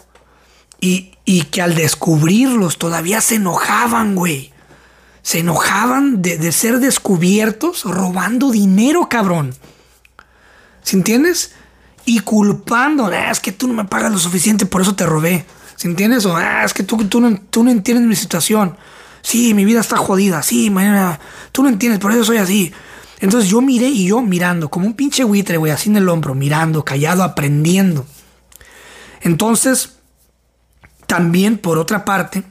y, 0.79 1.13
y 1.25 1.43
que 1.43 1.61
al 1.61 1.75
descubrirlos 1.75 2.77
todavía 2.77 3.21
se 3.21 3.35
enojaban, 3.35 4.15
güey. 4.15 4.51
Se 5.27 5.39
enojaban 5.39 6.21
de, 6.21 6.53
ser 6.53 6.79
descubiertos 6.79 7.83
robando 7.83 8.49
dinero, 8.49 9.09
cabrón. 9.09 9.53
¿Sí 10.83 10.95
entiendes? 10.95 11.51
Y 12.05 12.19
culpando, 12.19 13.07
ah, 13.07 13.29
es 13.29 13.41
que 13.41 13.51
tú 13.51 13.67
no 13.67 13.73
me 13.73 13.83
pagas 13.83 14.09
lo 14.09 14.19
suficiente, 14.19 14.65
por 14.65 14.83
eso 14.83 14.95
te 14.95 15.05
robé. 15.05 15.45
¿Sí 15.75 15.89
entiendes? 15.89 16.25
O 16.25 16.37
ah, 16.37 16.63
es 16.63 16.73
que 16.73 16.83
tú, 16.83 16.95
tú, 17.09 17.19
no, 17.19 17.41
tú 17.49 17.61
no 17.61 17.71
entiendes 17.71 18.07
mi 18.07 18.15
situación. 18.15 18.77
Sí, 19.21 19.53
mi 19.53 19.65
vida 19.65 19.81
está 19.81 19.97
jodida. 19.97 20.41
Sí, 20.43 20.69
mañana. 20.69 21.19
Tú 21.51 21.61
no 21.61 21.67
entiendes, 21.67 21.99
por 21.99 22.13
eso 22.13 22.23
soy 22.23 22.37
así. 22.37 22.71
Entonces 23.19 23.49
yo 23.49 23.59
miré 23.59 23.89
y 23.89 24.07
yo 24.07 24.21
mirando, 24.21 24.69
como 24.69 24.87
un 24.87 24.93
pinche 24.93 25.25
buitre, 25.25 25.57
güey, 25.57 25.73
así 25.73 25.89
en 25.89 25.97
el 25.97 26.07
hombro, 26.07 26.35
mirando, 26.35 26.85
callado, 26.85 27.23
aprendiendo. 27.23 28.05
Entonces, 29.19 29.97
también 31.05 31.57
por 31.57 31.79
otra 31.79 32.05
parte, 32.05 32.43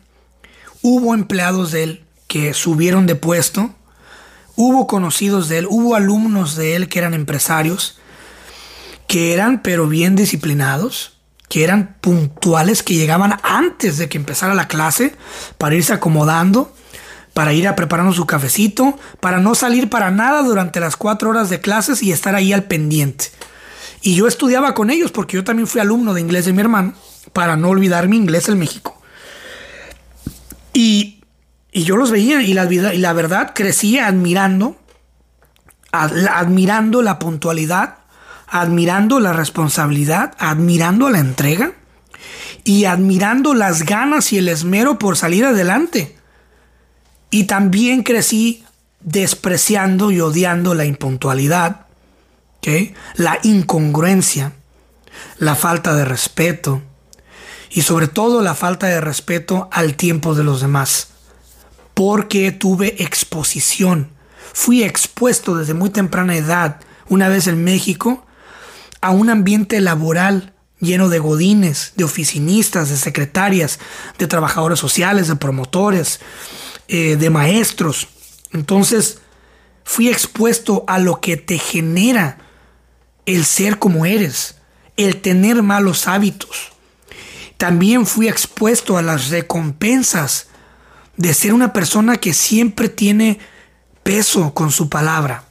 hubo 0.83 1.14
empleados 1.14 1.72
de 1.72 1.83
él 1.83 2.05
subieron 2.55 3.07
de 3.07 3.14
puesto, 3.14 3.74
hubo 4.57 4.87
conocidos 4.87 5.49
de 5.49 5.59
él, 5.59 5.66
hubo 5.68 5.95
alumnos 5.95 6.57
de 6.57 6.76
él 6.76 6.89
que 6.89 6.99
eran 6.99 7.14
empresarios, 7.14 7.99
que 9.07 9.32
eran 9.32 9.62
pero 9.62 9.89
bien 9.89 10.16
disciplinados, 10.16 11.18
que 11.49 11.64
eran 11.64 11.97
puntuales, 12.01 12.82
que 12.82 12.95
llegaban 12.95 13.39
antes 13.43 13.99
de 13.99 14.09
que 14.09 14.18
empezara 14.18 14.55
la 14.55 14.68
clase 14.68 15.14
para 15.59 15.74
irse 15.74 15.93
acomodando, 15.93 16.74
para 17.34 17.53
ir 17.53 17.68
a 17.68 17.76
preparando 17.76 18.12
su 18.12 18.26
cafecito, 18.26 18.99
para 19.20 19.39
no 19.39 19.55
salir 19.55 19.91
para 19.91 20.11
nada 20.11 20.43
durante 20.43 20.80
las 20.80 20.97
cuatro 20.97 21.30
horas 21.30 21.51
de 21.51 21.61
clases 21.61 22.03
y 22.03 22.11
estar 22.11 22.34
ahí 22.34 22.53
al 22.53 22.64
pendiente. 22.64 23.26
Y 24.01 24.14
yo 24.14 24.26
estudiaba 24.26 24.74
con 24.74 24.91
ellos 24.91 25.12
porque 25.12 25.37
yo 25.37 25.45
también 25.45 25.66
fui 25.66 25.80
alumno 25.80 26.14
de 26.14 26.20
inglés 26.20 26.47
de 26.47 26.53
mi 26.53 26.61
hermano, 26.61 26.95
para 27.32 27.57
no 27.57 27.68
olvidar 27.68 28.09
mi 28.09 28.16
inglés 28.16 28.49
en 28.49 28.59
México. 28.59 29.01
Y 30.72 31.15
y 31.77 31.85
yo 31.85 31.99
los 31.99 32.11
veía 32.11 32.41
y 32.41 32.55
la, 32.55 32.72
y 32.72 32.97
la 32.97 33.12
verdad 33.12 33.53
crecía 33.55 34.07
admirando, 34.07 34.79
admirando 35.93 37.03
la 37.03 37.18
puntualidad, 37.18 37.99
admirando 38.47 39.20
la 39.20 39.35
responsabilidad, 39.35 40.33
admirando 40.39 41.11
la 41.11 41.18
entrega 41.18 41.72
y 42.64 42.87
admirando 42.87 43.53
las 43.53 43.83
ganas 43.83 44.33
y 44.33 44.39
el 44.39 44.49
esmero 44.49 44.99
por 44.99 45.18
salir 45.18 45.45
adelante. 45.45 46.16
Y 47.29 47.45
también 47.45 48.05
crecí 48.05 48.64
despreciando 49.01 50.11
y 50.11 50.22
odiando 50.22 50.74
la 50.74 50.87
impuntualidad, 50.87 51.89
la 53.16 53.39
incongruencia, 53.43 54.53
la 55.37 55.55
falta 55.55 55.95
de 55.95 56.07
respeto 56.07 56.81
y 57.68 57.83
sobre 57.83 58.09
todo 58.09 58.41
la 58.41 58.55
falta 58.55 58.87
de 58.87 59.03
respeto 59.03 59.68
al 59.72 59.95
tiempo 59.95 60.35
de 60.35 60.43
los 60.43 60.62
demás 60.62 61.09
porque 61.97 62.53
tuve 62.53 63.03
exposición. 63.03 64.11
Fui 64.53 64.84
expuesto 64.84 65.57
desde 65.57 65.72
muy 65.72 65.88
temprana 65.88 66.36
edad, 66.36 66.82
una 67.09 67.28
vez 67.28 67.47
en 67.47 67.64
México, 67.64 68.26
a 69.01 69.12
un 69.12 69.30
ambiente 69.30 69.80
laboral 69.80 70.53
lleno 70.78 71.09
de 71.09 71.18
godines, 71.20 71.94
de 71.97 72.05
oficinistas, 72.05 72.90
de 72.90 72.99
secretarias, 72.99 73.78
de 74.18 74.26
trabajadores 74.26 74.78
sociales, 74.78 75.28
de 75.28 75.36
promotores, 75.36 76.20
eh, 76.88 77.16
de 77.16 77.30
maestros. 77.30 78.09
Entonces, 78.53 79.20
fui 79.82 80.11
expuesto 80.11 80.84
a 80.88 80.99
lo 80.99 81.22
que 81.22 81.38
te 81.38 81.57
genera 81.57 82.36
el 83.24 83.47
ser 83.47 83.78
como 83.78 84.05
eres, 84.05 84.57
el 84.99 85.22
tener 85.22 85.62
malos 85.62 86.09
hábitos. 86.09 86.72
También 87.57 88.05
fui 88.05 88.28
expuesto 88.28 88.99
a 88.99 89.03
las 89.03 89.30
recompensas 89.30 90.49
de 91.16 91.34
ser 91.34 91.54
una 91.54 91.72
persona 91.72 92.16
que 92.16 92.34
siempre 92.34 92.88
tiene 92.88 93.38
peso 94.02 94.52
con 94.54 94.70
su 94.70 94.88
palabra. 94.88 95.44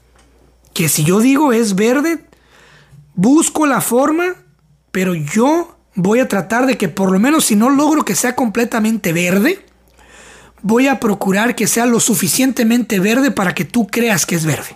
Que 0.74 0.90
si 0.90 1.04
yo 1.04 1.20
digo 1.20 1.54
es 1.54 1.76
verde, 1.76 2.26
busco 3.16 3.66
la 3.66 3.82
forma, 3.82 4.36
pero 4.92 5.16
yo 5.16 5.78
voy 5.96 6.20
a 6.20 6.28
tratar 6.28 6.66
de 6.66 6.78
que 6.78 6.90
por 6.90 7.12
lo 7.12 7.20
menos 7.20 7.46
si 7.46 7.56
no 7.56 7.70
logro 7.70 8.06
que 8.06 8.16
sea 8.16 8.36
completamente 8.36 9.14
verde, 9.14 9.66
voy 10.62 10.88
a 10.88 11.00
procurar 11.00 11.56
que 11.56 11.68
sea 11.68 11.86
lo 11.86 12.00
suficientemente 12.00 13.00
verde 13.00 13.32
para 13.32 13.54
que 13.54 13.66
tú 13.66 13.88
creas 13.88 14.26
que 14.26 14.36
es 14.36 14.46
verde. 14.46 14.76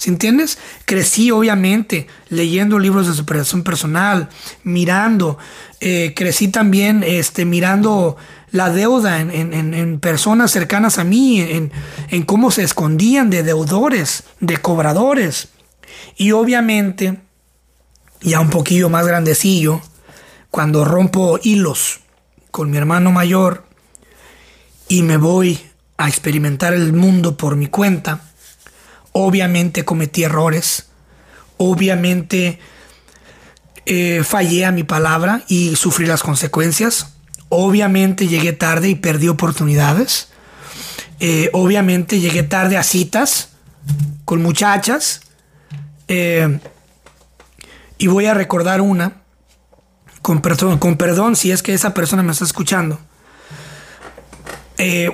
¿Sí 0.00 0.08
entiendes? 0.08 0.56
Crecí 0.86 1.30
obviamente 1.30 2.06
leyendo 2.30 2.78
libros 2.78 3.06
de 3.06 3.12
superación 3.12 3.62
personal, 3.62 4.30
mirando, 4.64 5.36
eh, 5.78 6.14
crecí 6.16 6.48
también 6.48 7.02
este, 7.06 7.44
mirando 7.44 8.16
la 8.50 8.70
deuda 8.70 9.20
en, 9.20 10.00
personas 10.00 10.52
cercanas 10.52 10.96
a 10.96 11.04
mí, 11.04 11.42
en, 11.42 11.70
en 12.08 12.22
cómo 12.22 12.50
se 12.50 12.62
escondían 12.62 13.28
de 13.28 13.42
deudores, 13.42 14.24
de 14.40 14.56
cobradores. 14.56 15.48
Y 16.16 16.32
obviamente, 16.32 17.18
ya 18.22 18.40
un 18.40 18.48
poquillo 18.48 18.88
más 18.88 19.06
grandecillo, 19.06 19.82
cuando 20.50 20.86
rompo 20.86 21.38
hilos 21.42 22.00
con 22.50 22.70
mi 22.70 22.78
hermano 22.78 23.12
mayor 23.12 23.66
y 24.88 25.02
me 25.02 25.18
voy 25.18 25.60
a 25.98 26.08
experimentar 26.08 26.72
el 26.72 26.94
mundo 26.94 27.36
por 27.36 27.54
mi 27.54 27.66
cuenta, 27.66 28.29
obviamente 29.12 29.84
cometí 29.84 30.24
errores, 30.24 30.86
obviamente 31.56 32.58
eh, 33.86 34.22
fallé 34.24 34.64
a 34.64 34.72
mi 34.72 34.84
palabra 34.84 35.42
y 35.48 35.74
sufrí 35.76 36.06
las 36.06 36.22
consecuencias. 36.22 37.14
Obviamente 37.48 38.28
llegué 38.28 38.52
tarde 38.52 38.88
y 38.88 38.94
perdí 38.94 39.28
oportunidades. 39.28 40.28
Eh, 41.18 41.50
obviamente 41.52 42.20
llegué 42.20 42.42
tarde 42.42 42.76
a 42.76 42.82
citas 42.82 43.50
con 44.24 44.42
muchachas. 44.42 45.22
Eh, 46.08 46.60
y 47.98 48.06
voy 48.06 48.26
a 48.26 48.34
recordar 48.34 48.80
una, 48.80 49.22
con 50.22 50.40
perdón, 50.40 50.78
con 50.78 50.96
perdón 50.96 51.36
si 51.36 51.50
es 51.50 51.62
que 51.62 51.74
esa 51.74 51.92
persona 51.92 52.22
me 52.22 52.32
está 52.32 52.44
escuchando. 52.44 52.98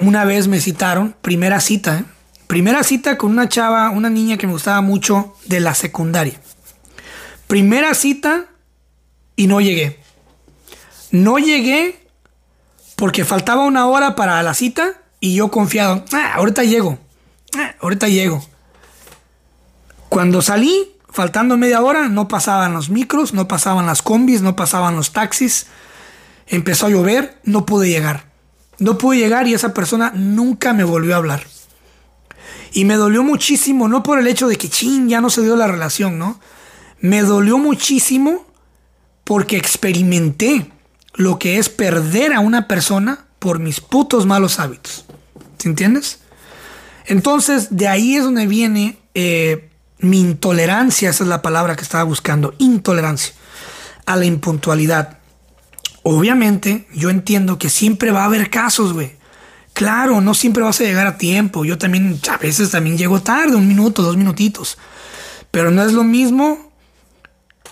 Una 0.01 0.25
vez 0.25 0.47
me 0.47 0.61
citaron, 0.61 1.17
primera 1.23 1.59
cita, 1.59 2.05
primera 2.47 2.83
cita 2.83 3.19
con 3.19 3.31
una 3.31 3.49
chava, 3.49 3.91
una 3.91 4.11
niña 4.11 4.37
que 4.37 4.47
me 4.47 4.53
gustaba 4.53 4.81
mucho 4.81 5.35
de 5.47 5.61
la 5.61 5.75
secundaria. 5.75 6.41
Primera 7.47 7.95
cita 7.95 8.47
y 9.37 9.47
no 9.47 9.61
llegué. 9.61 10.01
No 11.11 11.39
llegué 11.39 12.07
porque 12.97 13.25
faltaba 13.25 13.65
una 13.65 13.87
hora 13.87 14.17
para 14.17 14.43
la 14.43 14.55
cita 14.55 15.01
y 15.21 15.35
yo 15.35 15.51
confiado, 15.51 16.05
ah, 16.13 16.33
ahorita 16.35 16.65
llego, 16.65 16.99
ah, 17.57 17.75
ahorita 17.81 18.09
llego. 18.09 18.45
Cuando 20.09 20.41
salí, 20.43 20.93
faltando 21.11 21.57
media 21.57 21.83
hora, 21.83 22.09
no 22.09 22.29
pasaban 22.29 22.73
los 22.73 22.91
micros, 22.91 23.35
no 23.35 23.49
pasaban 23.49 23.87
las 23.87 24.03
combis, 24.03 24.43
no 24.43 24.57
pasaban 24.57 24.97
los 24.97 25.13
taxis. 25.13 25.67
Empezó 26.47 26.87
a 26.87 26.91
llover, 26.91 27.39
no 27.45 27.67
pude 27.67 27.89
llegar. 27.89 28.25
No 28.79 28.99
pude 28.99 29.19
llegar 29.19 29.47
y 29.47 29.55
esa 29.55 29.75
persona 29.75 30.13
nunca 30.15 30.73
me 30.73 30.85
volvió 30.85 31.15
a 31.15 31.19
hablar. 31.19 31.47
Y 32.77 32.85
me 32.85 32.97
dolió 32.97 33.25
muchísimo, 33.25 33.89
no 33.89 34.03
por 34.03 34.19
el 34.19 34.27
hecho 34.27 34.49
de 34.49 34.57
que 34.57 34.69
chin, 34.69 35.09
ya 35.09 35.23
no 35.23 35.31
se 35.31 35.41
dio 35.41 35.57
la 35.57 35.67
relación, 35.67 36.19
¿no? 36.19 36.39
Me 37.01 37.23
dolió 37.23 37.57
muchísimo 37.57 38.47
porque 39.25 39.57
experimenté 39.57 40.71
lo 41.15 41.39
que 41.39 41.57
es 41.57 41.71
perder 41.71 42.35
a 42.35 42.41
una 42.41 42.69
persona 42.69 43.25
por 43.39 43.61
mis 43.61 43.81
putos 43.81 44.27
malos 44.27 44.61
hábitos. 44.61 45.07
¿Se 45.57 45.71
entiendes? 45.71 46.19
Entonces, 47.07 47.69
de 47.71 47.89
ahí 47.89 48.15
es 48.15 48.25
donde 48.25 48.47
viene 48.47 48.99
eh, 49.15 49.71
mi 50.01 50.21
intolerancia, 50.21 51.09
esa 51.09 51.25
es 51.25 51.31
la 51.31 51.41
palabra 51.41 51.77
que 51.77 51.83
estaba 51.83 52.05
buscando, 52.05 52.53
intolerancia 52.59 53.33
a 54.05 54.17
la 54.17 54.27
impuntualidad. 54.27 55.17
Obviamente, 56.03 56.87
yo 56.93 57.09
entiendo 57.09 57.59
que 57.59 57.71
siempre 57.71 58.11
va 58.11 58.25
a 58.25 58.27
haber 58.27 58.51
casos, 58.51 58.93
güey. 58.93 59.17
Claro, 59.77 60.23
no 60.23 60.33
siempre 60.33 60.63
vas 60.63 60.81
a 60.81 60.85
llegar 60.85 61.07
a 61.07 61.19
tiempo. 61.19 61.67
Yo 61.67 61.77
también, 61.77 62.19
a 62.31 62.39
veces 62.39 62.71
también 62.71 62.97
llego 62.97 63.21
tarde, 63.21 63.57
un 63.57 63.69
minuto, 63.69 64.01
dos 64.01 64.17
minutitos. 64.17 64.79
Pero 65.51 65.71
no 65.71 65.83
es 65.83 65.93
lo 65.93 66.03
mismo 66.03 66.73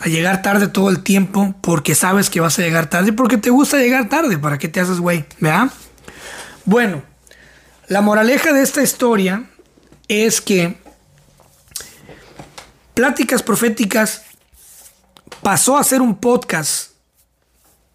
a 0.01 0.09
llegar 0.09 0.43
tarde 0.43 0.69
todo 0.69 0.91
el 0.91 1.03
tiempo 1.03 1.55
porque 1.63 1.95
sabes 1.95 2.29
que 2.29 2.41
vas 2.41 2.59
a 2.59 2.63
llegar 2.63 2.91
tarde, 2.91 3.15
porque 3.15 3.39
te 3.39 3.49
gusta 3.49 3.79
llegar 3.79 4.11
tarde, 4.11 4.37
¿para 4.37 4.59
qué 4.59 4.69
te 4.69 4.81
haces 4.81 5.01
güey? 5.01 5.25
¿Verdad? 5.41 5.71
Bueno, 6.67 7.03
la 7.89 8.03
moraleja 8.03 8.53
de 8.53 8.61
esta 8.61 8.83
historia 8.83 9.45
es 10.07 10.43
que 10.43 10.77
Pláticas 12.93 13.43
Proféticas 13.43 14.25
pasó 15.43 15.79
a 15.79 15.85
ser 15.85 16.03
un 16.03 16.17
podcast 16.17 16.91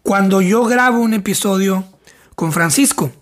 cuando 0.02 0.42
yo 0.42 0.64
grabo 0.64 0.98
un 0.98 1.14
episodio 1.14 1.84
con 2.34 2.52
Francisco. 2.52 3.12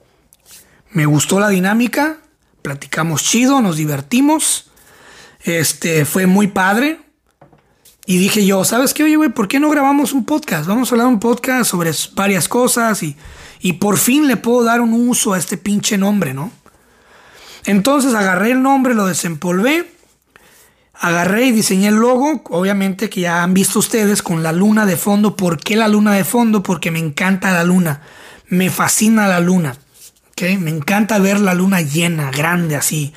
Me 0.91 1.07
gustó 1.07 1.39
la 1.39 1.49
dinámica, 1.49 2.19
platicamos 2.63 3.23
chido, 3.23 3.61
nos 3.61 3.77
divertimos. 3.77 4.71
Este 5.43 6.05
fue 6.05 6.27
muy 6.27 6.49
padre. 6.49 7.01
Y 8.07 8.17
dije 8.17 8.47
yo, 8.47 8.65
¿sabes 8.65 8.95
qué? 8.95 9.05
Oye, 9.05 9.17
güey, 9.17 9.29
¿por 9.29 9.49
qué 9.49 9.61
no 9.61 9.69
grabamos 9.69 10.15
un 10.15 10.25
podcast? 10.25 10.67
Vamos 10.67 10.91
a 10.91 10.95
hablar 10.95 11.09
un 11.09 11.21
podcast 11.21 11.71
sobre 11.71 11.91
varias 12.15 12.49
cosas 12.49 13.03
y, 13.03 13.17
y 13.61 13.75
por 13.75 13.99
fin 13.99 14.27
le 14.27 14.39
puedo 14.39 14.65
dar 14.65 14.81
un 14.81 14.95
uso 15.09 15.35
a 15.35 15.39
este 15.39 15.59
pinche 15.59 15.99
nombre, 15.99 16.33
¿no? 16.33 16.51
Entonces 17.67 18.15
agarré 18.15 18.53
el 18.53 18.63
nombre, 18.63 18.95
lo 18.95 19.07
desempolvé, 19.07 19.93
agarré 20.95 21.47
y 21.47 21.53
diseñé 21.53 21.89
el 21.89 21.97
logo, 21.97 22.43
obviamente 22.49 23.11
que 23.11 23.21
ya 23.21 23.43
han 23.43 23.53
visto 23.53 23.79
ustedes 23.79 24.23
con 24.23 24.43
la 24.43 24.53
luna 24.53 24.87
de 24.87 24.97
fondo. 24.97 25.37
¿Por 25.37 25.59
qué 25.59 25.77
la 25.77 25.89
luna 25.89 26.15
de 26.15 26.25
fondo? 26.25 26.63
Porque 26.63 26.91
me 26.91 26.99
encanta 26.99 27.53
la 27.53 27.63
luna, 27.63 28.01
me 28.49 28.71
fascina 28.71 29.29
la 29.29 29.41
luna, 29.41 29.77
Me 30.41 30.71
encanta 30.71 31.19
ver 31.19 31.41
la 31.41 31.53
luna 31.53 31.81
llena, 31.81 32.31
grande 32.31 32.77
así, 32.77 33.13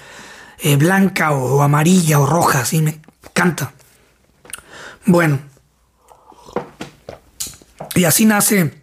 eh, 0.58 0.76
blanca 0.76 1.32
o, 1.34 1.62
amarilla 1.62 2.20
o 2.20 2.26
roja, 2.26 2.62
así, 2.62 2.82
me 2.82 3.00
encanta. 3.24 3.74
Bueno, 5.06 5.40
y 7.94 8.06
así 8.06 8.26
nace 8.26 8.60
el 8.62 8.74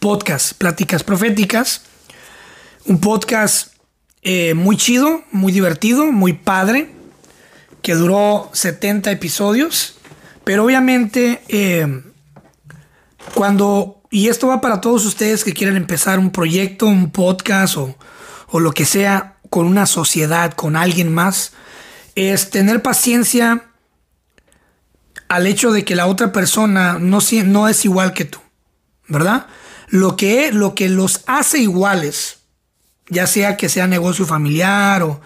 podcast 0.00 0.54
Pláticas 0.54 1.04
Proféticas, 1.04 1.82
un 2.86 3.00
podcast 3.00 3.72
eh, 4.22 4.54
muy 4.54 4.76
chido, 4.76 5.22
muy 5.30 5.52
divertido, 5.52 6.10
muy 6.10 6.32
padre, 6.32 6.90
que 7.82 7.94
duró 7.94 8.50
70 8.52 9.12
episodios, 9.12 9.96
pero 10.42 10.64
obviamente 10.64 11.40
eh, 11.46 12.02
cuando, 13.32 14.02
y 14.14 14.28
esto 14.28 14.46
va 14.46 14.60
para 14.60 14.80
todos 14.80 15.04
ustedes 15.06 15.42
que 15.42 15.54
quieren 15.54 15.74
empezar 15.74 16.20
un 16.20 16.30
proyecto, 16.30 16.86
un 16.86 17.10
podcast 17.10 17.76
o, 17.76 17.98
o 18.46 18.60
lo 18.60 18.70
que 18.70 18.84
sea 18.84 19.38
con 19.50 19.66
una 19.66 19.86
sociedad, 19.86 20.52
con 20.52 20.76
alguien 20.76 21.12
más, 21.12 21.50
es 22.14 22.50
tener 22.50 22.80
paciencia 22.80 23.64
al 25.26 25.48
hecho 25.48 25.72
de 25.72 25.84
que 25.84 25.96
la 25.96 26.06
otra 26.06 26.30
persona 26.30 26.96
no, 27.00 27.18
no 27.44 27.68
es 27.68 27.84
igual 27.84 28.12
que 28.12 28.24
tú, 28.24 28.38
¿verdad? 29.08 29.48
Lo 29.88 30.14
que, 30.14 30.52
lo 30.52 30.76
que 30.76 30.88
los 30.88 31.22
hace 31.26 31.58
iguales 31.58 32.38
ya 33.08 33.26
sea 33.26 33.56
que 33.56 33.68
sea 33.68 33.88
negocio 33.88 34.26
familiar 34.26 35.02
o, 35.02 35.20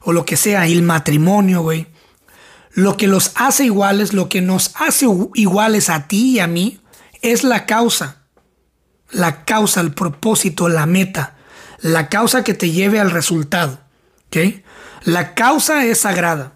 o 0.00 0.14
lo 0.14 0.24
que 0.24 0.38
sea, 0.38 0.66
el 0.66 0.80
matrimonio, 0.80 1.60
güey. 1.60 1.88
Lo 2.72 2.96
que 2.96 3.06
los 3.06 3.32
hace 3.34 3.66
iguales, 3.66 4.14
lo 4.14 4.30
que 4.30 4.40
nos 4.40 4.72
hace 4.76 5.04
iguales 5.34 5.90
a 5.90 6.08
ti 6.08 6.36
y 6.36 6.38
a 6.38 6.46
mí, 6.46 6.80
es 7.20 7.44
la 7.44 7.66
causa. 7.66 8.19
La 9.12 9.44
causa, 9.44 9.80
el 9.80 9.92
propósito, 9.92 10.68
la 10.68 10.86
meta. 10.86 11.36
La 11.78 12.08
causa 12.08 12.44
que 12.44 12.54
te 12.54 12.70
lleve 12.70 13.00
al 13.00 13.10
resultado. 13.10 13.80
¿Ok? 14.26 14.62
La 15.04 15.34
causa 15.34 15.84
es 15.84 16.00
sagrada. 16.00 16.54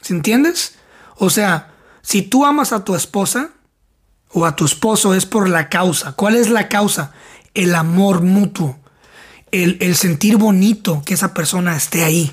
¿Se 0.00 0.12
entiendes? 0.14 0.76
O 1.16 1.30
sea, 1.30 1.72
si 2.02 2.22
tú 2.22 2.44
amas 2.44 2.72
a 2.72 2.84
tu 2.84 2.94
esposa 2.94 3.50
o 4.30 4.46
a 4.46 4.56
tu 4.56 4.64
esposo 4.64 5.14
es 5.14 5.26
por 5.26 5.48
la 5.48 5.68
causa. 5.68 6.12
¿Cuál 6.12 6.36
es 6.36 6.50
la 6.50 6.68
causa? 6.68 7.12
El 7.54 7.74
amor 7.74 8.22
mutuo 8.22 8.82
el, 9.52 9.96
sentir 9.96 10.38
bonito 10.38 11.02
que 11.04 11.14
esa 11.14 11.34
persona 11.34 11.76
esté 11.76 12.02
ahí, 12.02 12.32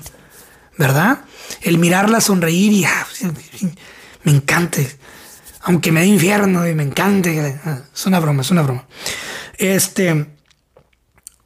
¿verdad? 0.78 1.20
El 1.60 1.78
mirarla 1.78 2.20
sonreír 2.20 2.72
y 2.72 2.84
ah, 2.84 3.06
me 4.24 4.32
encante. 4.32 4.98
Aunque 5.62 5.92
me 5.92 6.00
dé 6.00 6.06
infierno 6.06 6.66
y 6.66 6.74
me 6.74 6.82
encante. 6.82 7.60
Es 7.94 8.06
una 8.06 8.18
broma, 8.18 8.40
es 8.40 8.50
una 8.50 8.62
broma. 8.62 8.86
Este, 9.60 10.26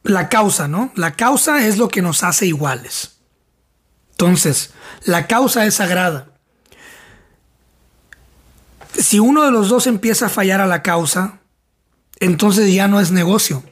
la 0.03 0.29
causa, 0.29 0.67
¿no? 0.67 0.91
La 0.95 1.11
causa 1.11 1.67
es 1.67 1.77
lo 1.77 1.89
que 1.89 2.01
nos 2.01 2.23
hace 2.23 2.47
iguales. 2.47 3.17
Entonces, 4.11 4.73
la 5.03 5.27
causa 5.27 5.65
es 5.65 5.75
sagrada. 5.75 6.29
Si 8.97 9.19
uno 9.19 9.43
de 9.43 9.51
los 9.51 9.69
dos 9.69 9.85
empieza 9.85 10.27
a 10.27 10.29
fallar 10.29 10.61
a 10.61 10.67
la 10.67 10.81
causa, 10.81 11.39
entonces 12.19 12.73
ya 12.73 12.87
no 12.87 12.99
es 12.99 13.11
negocio 13.11 13.63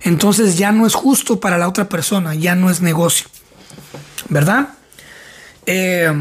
entonces 0.00 0.56
ya 0.56 0.72
no 0.72 0.86
es 0.86 0.94
justo 0.94 1.40
para 1.40 1.58
la 1.58 1.68
otra 1.68 1.88
persona, 1.88 2.34
ya 2.34 2.54
no 2.54 2.70
es 2.70 2.80
negocio. 2.80 3.26
¿Verdad? 4.28 4.68
Eh, 5.66 6.12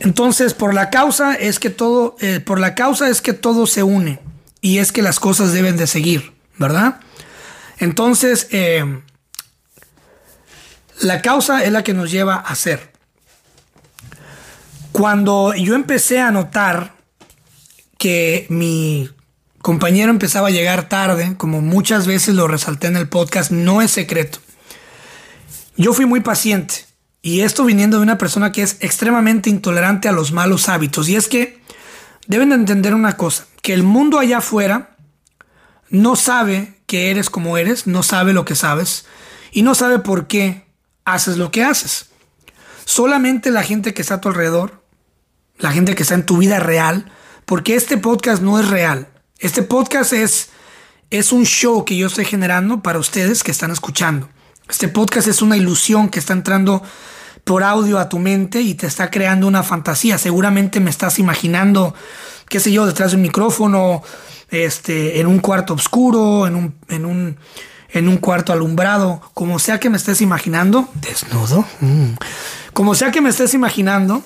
entonces, 0.00 0.52
por 0.52 0.74
la 0.74 0.90
causa 0.90 1.34
es 1.34 1.58
que 1.58 1.70
todo, 1.70 2.16
eh, 2.20 2.40
por 2.40 2.60
la 2.60 2.74
causa 2.74 3.08
es 3.08 3.22
que 3.22 3.32
todo 3.32 3.66
se 3.66 3.82
une 3.82 4.20
y 4.60 4.78
es 4.78 4.92
que 4.92 5.02
las 5.02 5.20
cosas 5.20 5.52
deben 5.52 5.76
de 5.76 5.86
seguir, 5.86 6.32
¿verdad? 6.58 7.00
Entonces, 7.78 8.48
eh, 8.50 9.02
la 11.00 11.22
causa 11.22 11.64
es 11.64 11.72
la 11.72 11.82
que 11.82 11.94
nos 11.94 12.10
lleva 12.10 12.34
a 12.34 12.40
hacer. 12.40 12.92
Cuando 14.92 15.54
yo 15.54 15.74
empecé 15.74 16.20
a 16.20 16.30
notar 16.30 16.94
que 17.96 18.46
mi 18.50 19.08
compañero 19.62 20.10
empezaba 20.10 20.48
a 20.48 20.52
llegar 20.52 20.88
tarde, 20.88 21.36
como 21.36 21.60
muchas 21.60 22.06
veces 22.06 22.34
lo 22.34 22.48
resalté 22.48 22.88
en 22.88 22.96
el 22.96 23.08
podcast, 23.08 23.50
no 23.50 23.82
es 23.82 23.90
secreto. 23.90 24.40
Yo 25.76 25.94
fui 25.94 26.04
muy 26.04 26.20
paciente 26.20 26.86
y 27.22 27.40
esto 27.40 27.64
viniendo 27.64 27.98
de 27.98 28.02
una 28.02 28.18
persona 28.18 28.52
que 28.52 28.62
es 28.62 28.76
extremadamente 28.80 29.48
intolerante 29.48 30.08
a 30.08 30.12
los 30.12 30.32
malos 30.32 30.68
hábitos. 30.68 31.08
Y 31.08 31.16
es 31.16 31.28
que 31.28 31.59
deben 32.30 32.50
de 32.50 32.54
entender 32.54 32.94
una 32.94 33.16
cosa, 33.16 33.46
que 33.60 33.74
el 33.74 33.82
mundo 33.82 34.20
allá 34.20 34.38
afuera 34.38 34.96
no 35.88 36.14
sabe 36.14 36.80
que 36.86 37.10
eres 37.10 37.28
como 37.28 37.58
eres, 37.58 37.88
no 37.88 38.04
sabe 38.04 38.32
lo 38.32 38.44
que 38.44 38.54
sabes 38.54 39.04
y 39.50 39.62
no 39.62 39.74
sabe 39.74 39.98
por 39.98 40.28
qué 40.28 40.64
haces 41.04 41.38
lo 41.38 41.50
que 41.50 41.64
haces. 41.64 42.10
Solamente 42.84 43.50
la 43.50 43.64
gente 43.64 43.94
que 43.94 44.02
está 44.02 44.14
a 44.14 44.20
tu 44.20 44.28
alrededor, 44.28 44.84
la 45.58 45.72
gente 45.72 45.96
que 45.96 46.04
está 46.04 46.14
en 46.14 46.24
tu 46.24 46.38
vida 46.38 46.60
real, 46.60 47.10
porque 47.46 47.74
este 47.74 47.98
podcast 47.98 48.40
no 48.42 48.60
es 48.60 48.68
real. 48.68 49.08
Este 49.40 49.64
podcast 49.64 50.12
es, 50.12 50.50
es 51.10 51.32
un 51.32 51.44
show 51.44 51.84
que 51.84 51.96
yo 51.96 52.06
estoy 52.06 52.26
generando 52.26 52.80
para 52.80 53.00
ustedes 53.00 53.42
que 53.42 53.50
están 53.50 53.72
escuchando. 53.72 54.28
Este 54.68 54.86
podcast 54.86 55.26
es 55.26 55.42
una 55.42 55.56
ilusión 55.56 56.08
que 56.08 56.20
está 56.20 56.32
entrando 56.32 56.80
por 57.44 57.62
audio 57.62 57.98
a 57.98 58.08
tu 58.08 58.18
mente 58.18 58.60
y 58.60 58.74
te 58.74 58.86
está 58.86 59.10
creando 59.10 59.46
una 59.46 59.62
fantasía. 59.62 60.18
Seguramente 60.18 60.80
me 60.80 60.90
estás 60.90 61.18
imaginando, 61.18 61.94
qué 62.48 62.60
sé 62.60 62.72
yo, 62.72 62.86
detrás 62.86 63.10
de 63.10 63.16
un 63.16 63.22
micrófono, 63.22 64.02
este, 64.50 65.20
en 65.20 65.26
un 65.26 65.38
cuarto 65.38 65.74
oscuro, 65.74 66.46
en 66.46 66.56
un, 66.56 66.74
en 66.88 67.04
un, 67.04 67.36
en 67.90 68.08
un 68.08 68.18
cuarto 68.18 68.52
alumbrado, 68.52 69.20
como 69.34 69.58
sea 69.58 69.78
que 69.80 69.90
me 69.90 69.96
estés 69.96 70.20
imaginando, 70.20 70.88
desnudo, 70.94 71.64
mm. 71.80 72.12
como 72.72 72.94
sea 72.94 73.10
que 73.10 73.20
me 73.20 73.30
estés 73.30 73.54
imaginando, 73.54 74.22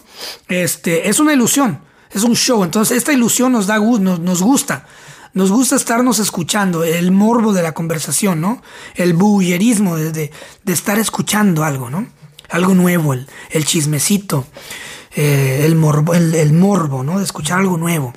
este, 0.49 1.09
es 1.09 1.19
una 1.21 1.33
ilusión, 1.33 1.81
es 2.11 2.23
un 2.23 2.35
show. 2.35 2.65
Entonces 2.65 2.97
esta 2.97 3.13
ilusión 3.13 3.53
nos 3.53 3.67
da 3.67 3.79
nos, 3.79 4.21
nos 4.21 4.43
gusta 4.43 4.87
nos 5.35 5.51
gusta 5.51 5.75
estarnos 5.75 6.21
escuchando, 6.21 6.85
el 6.85 7.11
morbo 7.11 7.53
de 7.53 7.63
la 7.63 7.73
conversación, 7.73 8.41
¿no? 8.41 8.63
El 8.95 9.15
bullerismo 9.15 9.97
de, 9.97 10.13
de, 10.13 10.31
estar 10.73 10.97
escuchando 11.01 11.65
algo, 11.65 11.91
¿no? 11.91 12.07
Algo 12.55 12.75
nuevo, 12.75 13.15
el, 13.15 13.27
el 13.51 13.65
chismecito, 13.65 14.47
eh, 15.17 15.63
el, 15.65 15.75
morbo, 15.75 16.15
el, 16.15 16.53
morbo, 16.53 17.03
¿no? 17.03 17.19
De 17.19 17.25
escuchar 17.25 17.59
algo 17.59 17.77
nuevo, 17.77 18.13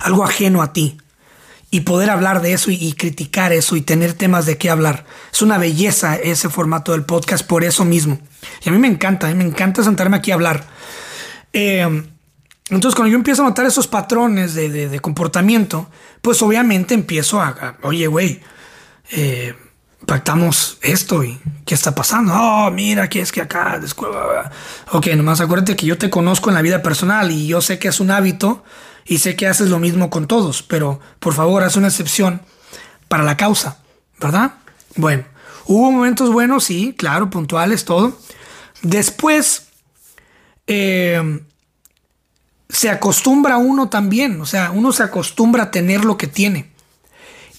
algo 0.00 0.24
ajeno 0.24 0.62
a 0.62 0.72
ti. 0.72 0.98
Y 1.70 1.80
poder 1.80 2.10
hablar 2.10 2.40
de 2.40 2.52
eso 2.52 2.70
y, 2.70 2.92
criticar 2.92 3.52
eso 3.52 3.74
y 3.74 3.80
tener 3.80 4.12
temas 4.12 4.46
de 4.46 4.56
qué 4.56 4.70
hablar. 4.70 5.04
Es 5.32 5.42
una 5.42 5.58
belleza 5.58 6.14
ese 6.14 6.48
formato 6.48 6.92
del 6.92 7.02
podcast 7.02 7.44
por 7.44 7.64
eso 7.64 7.84
mismo. 7.84 8.20
Y 8.64 8.68
a 8.68 8.72
mí 8.72 8.78
me 8.78 8.86
encanta, 8.86 9.28
a 9.28 9.34
me 9.34 9.42
encanta 9.42 9.82
sentarme 9.82 10.16
aquí 10.16 10.30
a 10.30 10.34
hablar. 10.34 10.64
Eh, 11.52 12.04
entonces, 12.70 12.94
cuando 12.94 13.10
yo 13.10 13.16
empiezo 13.16 13.42
a 13.42 13.48
notar 13.48 13.66
esos 13.66 13.88
patrones 13.88 14.54
de, 14.54 15.00
comportamiento, 15.00 15.90
pues 16.22 16.40
obviamente 16.42 16.94
empiezo 16.94 17.40
a, 17.40 17.76
oye, 17.82 18.06
güey, 18.06 18.40
eh, 19.10 19.54
pactamos 20.06 20.78
esto 20.82 21.24
y 21.24 21.38
¿qué 21.64 21.74
está 21.74 21.94
pasando? 21.94 22.32
Oh, 22.34 22.70
mira, 22.70 23.08
que 23.08 23.20
es 23.20 23.32
que 23.32 23.40
acá, 23.40 23.80
ok, 24.92 25.06
nomás 25.16 25.40
acuérdate 25.40 25.76
que 25.76 25.86
yo 25.86 25.98
te 25.98 26.10
conozco 26.10 26.50
en 26.50 26.54
la 26.54 26.62
vida 26.62 26.82
personal 26.82 27.30
y 27.30 27.46
yo 27.46 27.60
sé 27.60 27.78
que 27.78 27.88
es 27.88 28.00
un 28.00 28.10
hábito 28.10 28.64
y 29.06 29.18
sé 29.18 29.36
que 29.36 29.46
haces 29.46 29.68
lo 29.68 29.78
mismo 29.78 30.10
con 30.10 30.26
todos, 30.26 30.62
pero 30.62 31.00
por 31.18 31.34
favor, 31.34 31.62
haz 31.62 31.76
una 31.76 31.88
excepción 31.88 32.42
para 33.08 33.24
la 33.24 33.36
causa, 33.36 33.78
¿verdad? 34.20 34.54
Bueno, 34.96 35.24
hubo 35.66 35.90
momentos 35.90 36.32
buenos, 36.32 36.64
sí, 36.64 36.94
claro, 36.96 37.30
puntuales, 37.30 37.84
todo. 37.84 38.18
Después, 38.82 39.68
eh, 40.66 41.40
se 42.68 42.90
acostumbra 42.90 43.56
uno 43.56 43.88
también, 43.88 44.40
o 44.40 44.46
sea, 44.46 44.70
uno 44.70 44.92
se 44.92 45.02
acostumbra 45.02 45.64
a 45.64 45.70
tener 45.70 46.04
lo 46.04 46.16
que 46.16 46.26
tiene. 46.26 46.73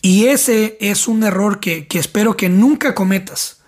Y 0.05 0.27
ese 0.27 0.77
es 0.81 1.07
un 1.07 1.23
error 1.23 1.59
que, 1.59 1.87
espero 1.93 2.37
que 2.37 2.47
nunca 2.47 2.93
cometas. 2.93 3.61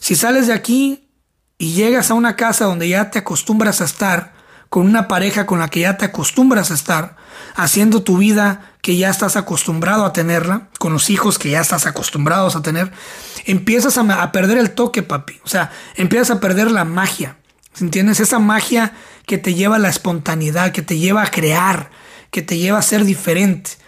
Si 0.00 0.16
sales 0.16 0.48
de 0.48 0.52
aquí 0.52 1.08
y 1.56 1.74
llegas 1.74 2.10
a 2.10 2.14
una 2.14 2.34
casa 2.34 2.64
donde 2.64 2.88
ya 2.88 3.12
te 3.12 3.20
acostumbras 3.20 3.80
a 3.80 3.84
estar, 3.84 4.32
con 4.70 4.88
una 4.88 5.06
pareja 5.06 5.46
con 5.46 5.60
la 5.60 5.68
que 5.68 5.78
ya 5.78 5.96
te 5.96 6.06
acostumbras 6.06 6.72
a 6.72 6.74
estar, 6.74 7.14
haciendo 7.54 8.02
tu 8.02 8.18
vida 8.18 8.72
que 8.82 8.96
ya 8.96 9.08
estás 9.08 9.36
acostumbrado 9.36 10.04
a 10.04 10.12
tenerla, 10.12 10.66
con 10.80 10.92
los 10.92 11.10
hijos 11.10 11.38
que 11.38 11.50
ya 11.50 11.60
estás 11.60 11.86
acostumbrados 11.86 12.56
a 12.56 12.62
tener, 12.62 12.90
empiezas 13.44 13.98
a, 13.98 14.32
perder 14.32 14.58
el 14.58 14.72
toque, 14.72 15.04
papi. 15.04 15.38
O 15.44 15.48
sea, 15.48 15.70
empiezas 15.94 16.32
a 16.32 16.40
perder 16.40 16.72
la 16.72 16.84
magia. 16.84 17.36
¿Entiendes? 17.80 18.18
Esa 18.18 18.40
magia 18.40 18.94
que 19.26 19.38
te 19.38 19.54
lleva 19.54 19.76
a 19.76 19.78
la 19.78 19.90
espontaneidad, 19.90 20.72
que 20.72 20.82
te 20.82 20.98
lleva 20.98 21.22
a 21.22 21.30
crear, 21.30 21.92
que 22.32 22.42
te 22.42 22.58
lleva 22.58 22.80
a 22.80 22.82
ser 22.82 23.04
diferente. 23.04 23.78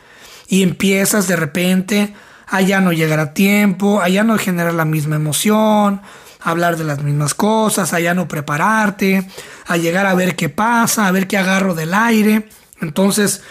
Y 0.51 0.65
empiezas 0.65 1.29
de 1.29 1.37
repente 1.37 2.13
a 2.49 2.61
ya 2.61 2.81
no 2.81 2.93
llegar 2.93 3.21
a 3.21 3.33
tiempo, 3.33 4.03
a 4.03 4.09
ya 4.09 4.25
no 4.25 4.37
generar 4.37 4.75
la 4.75 4.85
misma 4.85 5.15
emoción, 5.15 6.03
a 6.41 6.51
hablar 6.51 6.77
de 6.77 6.83
las 6.83 7.03
mismas 7.03 7.35
cosas, 7.35 7.93
a 7.93 8.01
ya 8.01 8.15
no 8.15 8.27
prepararte, 8.27 9.27
a 9.67 9.77
llegar 9.77 10.07
a 10.07 10.15
ver 10.15 10.35
qué 10.35 10.49
pasa, 10.49 11.07
a 11.07 11.13
ver 11.13 11.29
qué 11.29 11.39
agarro 11.39 11.77
del 11.77 11.95
aire. 11.95 12.49
Entonces, 12.81 13.43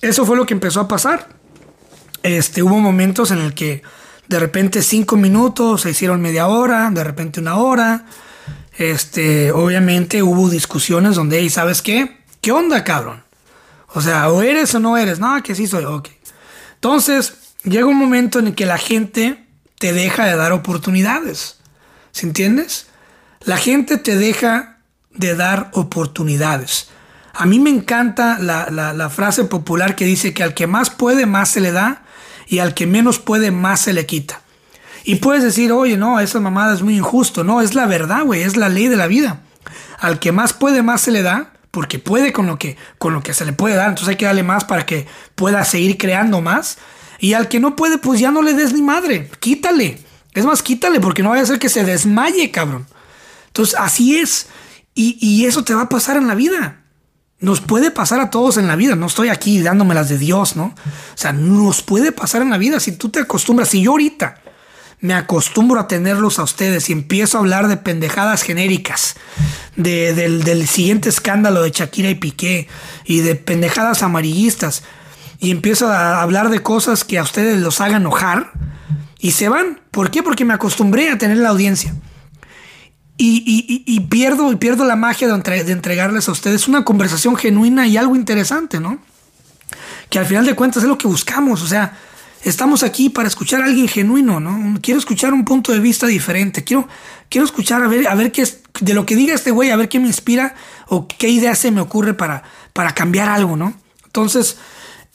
eso 0.00 0.24
fue 0.24 0.36
lo 0.36 0.46
que 0.46 0.54
empezó 0.54 0.80
a 0.80 0.88
pasar. 0.88 1.28
Este, 2.22 2.62
hubo 2.62 2.78
momentos 2.78 3.32
en 3.32 3.38
el 3.38 3.52
que 3.52 3.82
de 4.28 4.38
repente 4.38 4.82
cinco 4.82 5.16
minutos 5.16 5.82
se 5.82 5.90
hicieron 5.90 6.22
media 6.22 6.46
hora, 6.46 6.90
de 6.92 7.02
repente 7.02 7.40
una 7.40 7.56
hora. 7.56 8.06
Este, 8.78 9.50
obviamente 9.50 10.22
hubo 10.22 10.48
discusiones 10.48 11.16
donde, 11.16 11.42
¿y 11.42 11.50
¿sabes 11.50 11.82
qué? 11.82 12.18
¿Qué 12.40 12.52
onda, 12.52 12.84
cabrón? 12.84 13.23
O 13.94 14.00
sea, 14.00 14.28
o 14.30 14.42
eres 14.42 14.74
o 14.74 14.80
no 14.80 14.96
eres. 14.96 15.18
No, 15.18 15.42
que 15.42 15.54
sí 15.54 15.66
soy, 15.66 15.84
ok. 15.84 16.08
Entonces, 16.74 17.34
llega 17.62 17.86
un 17.86 17.96
momento 17.96 18.38
en 18.38 18.48
el 18.48 18.54
que 18.54 18.66
la 18.66 18.78
gente 18.78 19.46
te 19.78 19.92
deja 19.92 20.26
de 20.26 20.36
dar 20.36 20.52
oportunidades. 20.52 21.58
¿Se 22.12 22.26
entiendes? 22.26 22.86
La 23.44 23.56
gente 23.56 23.96
te 23.96 24.16
deja 24.16 24.78
de 25.10 25.36
dar 25.36 25.70
oportunidades. 25.72 26.88
A 27.32 27.46
mí 27.46 27.58
me 27.58 27.70
encanta 27.70 28.38
la, 28.38 29.10
frase 29.10 29.44
popular 29.44 29.96
que 29.96 30.04
dice 30.04 30.34
que 30.34 30.42
al 30.42 30.54
que 30.54 30.66
más 30.66 30.90
puede, 30.90 31.26
más 31.26 31.50
se 31.50 31.60
le 31.60 31.72
da, 31.72 32.02
y 32.46 32.58
al 32.58 32.74
que 32.74 32.86
menos 32.86 33.18
puede, 33.18 33.50
más 33.50 33.80
se 33.80 33.92
le 33.92 34.06
quita. 34.06 34.40
Y 35.04 35.16
puedes 35.16 35.42
decir, 35.42 35.72
oye, 35.72 35.96
no, 35.96 36.20
esa 36.20 36.40
mamada 36.40 36.74
es 36.74 36.82
muy 36.82 36.96
injusto. 36.96 37.44
No, 37.44 37.60
es 37.60 37.74
la 37.74 37.86
verdad, 37.86 38.24
güey, 38.24 38.42
es 38.42 38.56
la 38.56 38.68
ley 38.68 38.88
de 38.88 38.96
la 38.96 39.06
vida. 39.06 39.40
Al 39.98 40.18
que 40.18 40.32
más 40.32 40.52
puede, 40.52 40.82
más 40.82 41.00
se 41.00 41.10
le 41.10 41.22
da, 41.22 41.53
porque 41.74 41.98
puede 41.98 42.32
con 42.32 42.46
lo 42.46 42.56
que, 42.56 42.76
con 42.98 43.12
lo 43.12 43.22
que 43.22 43.34
se 43.34 43.44
le 43.44 43.52
puede 43.52 43.74
dar. 43.74 43.88
Entonces 43.88 44.10
hay 44.10 44.16
que 44.16 44.26
darle 44.26 44.44
más 44.44 44.64
para 44.64 44.86
que 44.86 45.08
pueda 45.34 45.64
seguir 45.64 45.98
creando 45.98 46.40
más. 46.40 46.78
Y 47.18 47.32
al 47.32 47.48
que 47.48 47.58
no 47.58 47.74
puede, 47.74 47.98
pues 47.98 48.20
ya 48.20 48.30
no 48.30 48.42
le 48.42 48.54
des 48.54 48.72
ni 48.72 48.80
madre. 48.80 49.28
Quítale. 49.40 49.98
Es 50.32 50.44
más, 50.44 50.62
quítale, 50.62 51.00
porque 51.00 51.24
no 51.24 51.30
vaya 51.30 51.42
a 51.42 51.46
ser 51.46 51.58
que 51.58 51.68
se 51.68 51.82
desmaye, 51.82 52.52
cabrón. 52.52 52.86
Entonces, 53.48 53.74
así 53.76 54.16
es. 54.16 54.46
Y, 54.94 55.18
y 55.20 55.46
eso 55.46 55.64
te 55.64 55.74
va 55.74 55.82
a 55.82 55.88
pasar 55.88 56.16
en 56.16 56.28
la 56.28 56.36
vida. 56.36 56.84
Nos 57.40 57.60
puede 57.60 57.90
pasar 57.90 58.20
a 58.20 58.30
todos 58.30 58.56
en 58.56 58.68
la 58.68 58.76
vida. 58.76 58.94
No 58.94 59.06
estoy 59.06 59.28
aquí 59.28 59.60
dándomelas 59.60 60.08
de 60.08 60.18
Dios, 60.18 60.54
¿no? 60.54 60.66
O 60.66 61.16
sea, 61.16 61.32
nos 61.32 61.82
puede 61.82 62.12
pasar 62.12 62.42
en 62.42 62.50
la 62.50 62.58
vida. 62.58 62.78
Si 62.78 62.92
tú 62.92 63.08
te 63.08 63.18
acostumbras, 63.18 63.68
si 63.68 63.82
yo 63.82 63.90
ahorita 63.90 64.40
me 65.04 65.12
acostumbro 65.12 65.78
a 65.78 65.86
tenerlos 65.86 66.38
a 66.38 66.44
ustedes 66.44 66.88
y 66.88 66.94
empiezo 66.94 67.36
a 67.36 67.40
hablar 67.42 67.68
de 67.68 67.76
pendejadas 67.76 68.40
genéricas, 68.40 69.16
de, 69.76 70.14
del, 70.14 70.66
siguiente 70.66 71.10
escándalo 71.10 71.60
de 71.60 71.72
Shakira 71.72 72.08
y 72.08 72.14
Piqué 72.14 72.68
y 73.04 73.20
de 73.20 73.34
pendejadas 73.34 74.02
amarillistas, 74.02 74.82
y 75.38 75.50
empiezo 75.50 75.88
a 75.88 76.22
hablar 76.22 76.48
de 76.48 76.62
cosas 76.62 77.04
que 77.04 77.18
a 77.18 77.22
ustedes 77.22 77.60
los 77.60 77.82
hagan 77.82 78.00
enojar, 78.00 78.52
y 79.18 79.32
se 79.32 79.50
van. 79.50 79.78
¿Por 79.90 80.10
qué? 80.10 80.22
Porque 80.22 80.46
me 80.46 80.54
acostumbré 80.54 81.10
a 81.10 81.18
tener 81.18 81.36
la 81.36 81.50
audiencia. 81.50 81.94
Y, 83.18 84.00
pierdo, 84.08 84.58
pierdo 84.58 84.86
la 84.86 84.96
magia 84.96 85.28
de, 85.28 85.64
de, 85.64 85.72
entregarles 85.72 86.30
a 86.30 86.32
ustedes 86.32 86.66
una 86.66 86.82
conversación 86.82 87.36
genuina 87.36 87.86
y 87.86 87.98
algo 87.98 88.16
interesante, 88.16 88.80
¿no? 88.80 88.98
Que 90.08 90.18
al 90.18 90.24
final 90.24 90.46
de 90.46 90.54
cuentas 90.54 90.82
es 90.82 90.88
lo 90.88 90.96
que 90.96 91.08
buscamos, 91.08 91.60
o 91.60 91.66
sea, 91.66 91.92
estamos 92.44 92.82
aquí 92.82 93.10
para 93.10 93.28
escuchar 93.28 93.62
a 93.62 93.64
alguien 93.64 93.88
genuino, 93.88 94.40
¿no? 94.40 94.78
Quiero 94.80 94.98
escuchar 94.98 95.32
un 95.32 95.44
punto 95.44 95.72
de 95.72 95.80
vista 95.80 96.06
diferente, 96.06 96.62
quiero, 96.62 96.86
quiero 97.28 97.44
escuchar 97.44 97.82
a 97.82 97.88
ver, 97.88 98.06
a 98.06 98.14
ver 98.14 98.30
qué 98.32 98.42
es, 98.42 98.60
de 98.80 98.94
lo 98.94 99.06
que 99.06 99.16
diga 99.16 99.34
este 99.34 99.50
güey, 99.50 99.70
a 99.70 99.76
ver 99.76 99.88
qué 99.88 99.98
me 99.98 100.06
inspira 100.06 100.54
o 100.88 101.08
qué 101.08 101.28
idea 101.28 101.54
se 101.54 101.70
me 101.70 101.80
ocurre 101.80 102.14
para, 102.14 102.44
para 102.72 102.94
cambiar 102.94 103.28
algo, 103.28 103.56
¿no? 103.56 103.74
Entonces, 104.04 104.58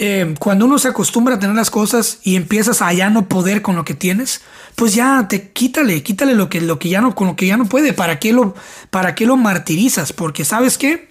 eh, 0.02 0.34
cuando 0.40 0.66
uno 0.66 0.80
se 0.80 0.88
acostumbra 0.88 1.36
a 1.36 1.40
tener 1.40 1.56
las 1.56 1.70
cosas 1.70 2.20
y 2.24 2.36
empiezas 2.38 2.82
a 2.82 2.92
ya 2.94 3.10
no 3.10 3.28
poder 3.28 3.62
con 3.62 3.76
lo 3.76 3.86
que 3.86 3.94
tienes, 3.94 4.42
pues 4.76 4.96
ya 4.96 5.28
te 5.28 5.52
quítale, 5.52 6.02
quítale 6.04 6.36
lo 6.36 6.50
que, 6.50 6.62
lo 6.62 6.80
que 6.80 6.90
ya 6.90 7.02
no, 7.02 7.16
con 7.16 7.28
lo 7.28 7.36
que 7.36 7.48
ya 7.48 7.58
no 7.58 7.66
puede. 7.66 7.92
¿Para 7.94 8.18
qué 8.18 8.32
lo, 8.32 8.56
para 8.90 9.14
qué 9.14 9.26
lo 9.26 9.36
martirizas? 9.36 10.14
Porque 10.14 10.46
sabes 10.46 10.78
qué? 10.78 11.10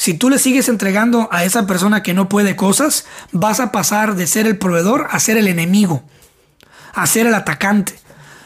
Si 0.00 0.14
tú 0.14 0.30
le 0.30 0.38
sigues 0.38 0.70
entregando 0.70 1.28
a 1.30 1.44
esa 1.44 1.66
persona 1.66 2.02
que 2.02 2.14
no 2.14 2.26
puede 2.30 2.56
cosas, 2.56 3.04
vas 3.32 3.60
a 3.60 3.70
pasar 3.70 4.16
de 4.16 4.26
ser 4.26 4.46
el 4.46 4.56
proveedor 4.56 5.06
a 5.10 5.20
ser 5.20 5.36
el 5.36 5.46
enemigo, 5.46 6.02
a 6.94 7.06
ser 7.06 7.26
el 7.26 7.34
atacante. 7.34 7.92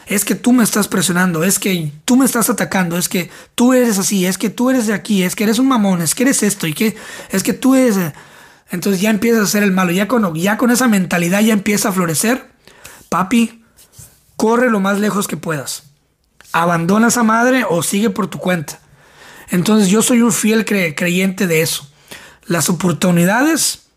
Es 0.05 0.25
que 0.25 0.35
tú 0.35 0.51
me 0.51 0.65
estás 0.65 0.89
presionando, 0.89 1.45
es 1.45 1.57
que 1.57 1.93
tú 2.03 2.17
me 2.17 2.25
estás 2.25 2.49
atacando, 2.49 2.97
es 2.97 3.07
que 3.07 3.31
tú 3.55 3.71
eres 3.71 3.97
así, 3.97 4.25
es 4.25 4.37
que 4.37 4.49
tú 4.49 4.69
eres 4.69 4.85
de 4.87 4.93
aquí, 4.93 5.23
es 5.23 5.33
que 5.33 5.45
eres 5.45 5.57
un 5.57 5.69
mamón, 5.69 6.01
es 6.01 6.13
que 6.13 6.23
eres 6.23 6.43
esto 6.43 6.67
y 6.67 6.73
que 6.73 6.97
es 7.31 7.41
que 7.41 7.53
tú 7.53 7.73
eres 7.73 7.97
entonces 8.69 9.01
ya 9.01 9.09
empieza 9.09 9.41
a 9.41 9.45
ser 9.45 9.63
el 9.63 9.71
malo. 9.71 9.93
Ya 9.93 10.09
con, 10.09 10.35
ya 10.35 10.57
con 10.57 10.71
esa 10.71 10.89
mentalidad 10.89 11.39
ya 11.39 11.53
empieza 11.53 11.87
a 11.87 11.93
florecer. 11.93 12.51
Papi, 13.07 13.63
corre 14.35 14.69
lo 14.69 14.81
más 14.81 14.99
lejos 14.99 15.29
que 15.29 15.37
puedas. 15.37 15.83
Abandona 16.51 17.05
a 17.05 17.09
esa 17.09 17.23
madre 17.23 17.63
o 17.69 17.81
sigue 17.81 18.09
por 18.09 18.27
tu 18.27 18.39
cuenta. 18.39 18.81
Entonces 19.49 19.89
yo 19.89 20.01
soy 20.01 20.21
un 20.21 20.31
fiel 20.31 20.65
creyente 20.65 21.47
de 21.47 21.61
eso. 21.61 21.89
Las 22.45 22.69
oportunidades 22.69 23.87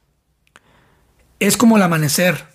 es 1.41 1.57
como 1.57 1.77
el 1.77 1.83
amanecer. 1.83 2.47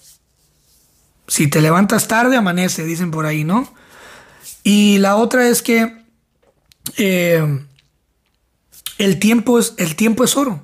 Si 1.27 1.47
te 1.47 1.61
levantas 1.61 2.07
tarde, 2.07 2.35
amanece, 2.35 2.83
dicen 2.83 3.11
por 3.11 3.25
ahí, 3.25 3.43
¿no? 3.43 3.73
Y 4.63 4.97
la 4.99 5.15
otra 5.15 5.47
es 5.47 5.61
que 5.61 6.03
eh, 6.97 7.65
el, 8.97 9.19
tiempo 9.19 9.59
es, 9.59 9.73
el 9.77 9.95
tiempo 9.95 10.23
es 10.23 10.35
oro. 10.37 10.61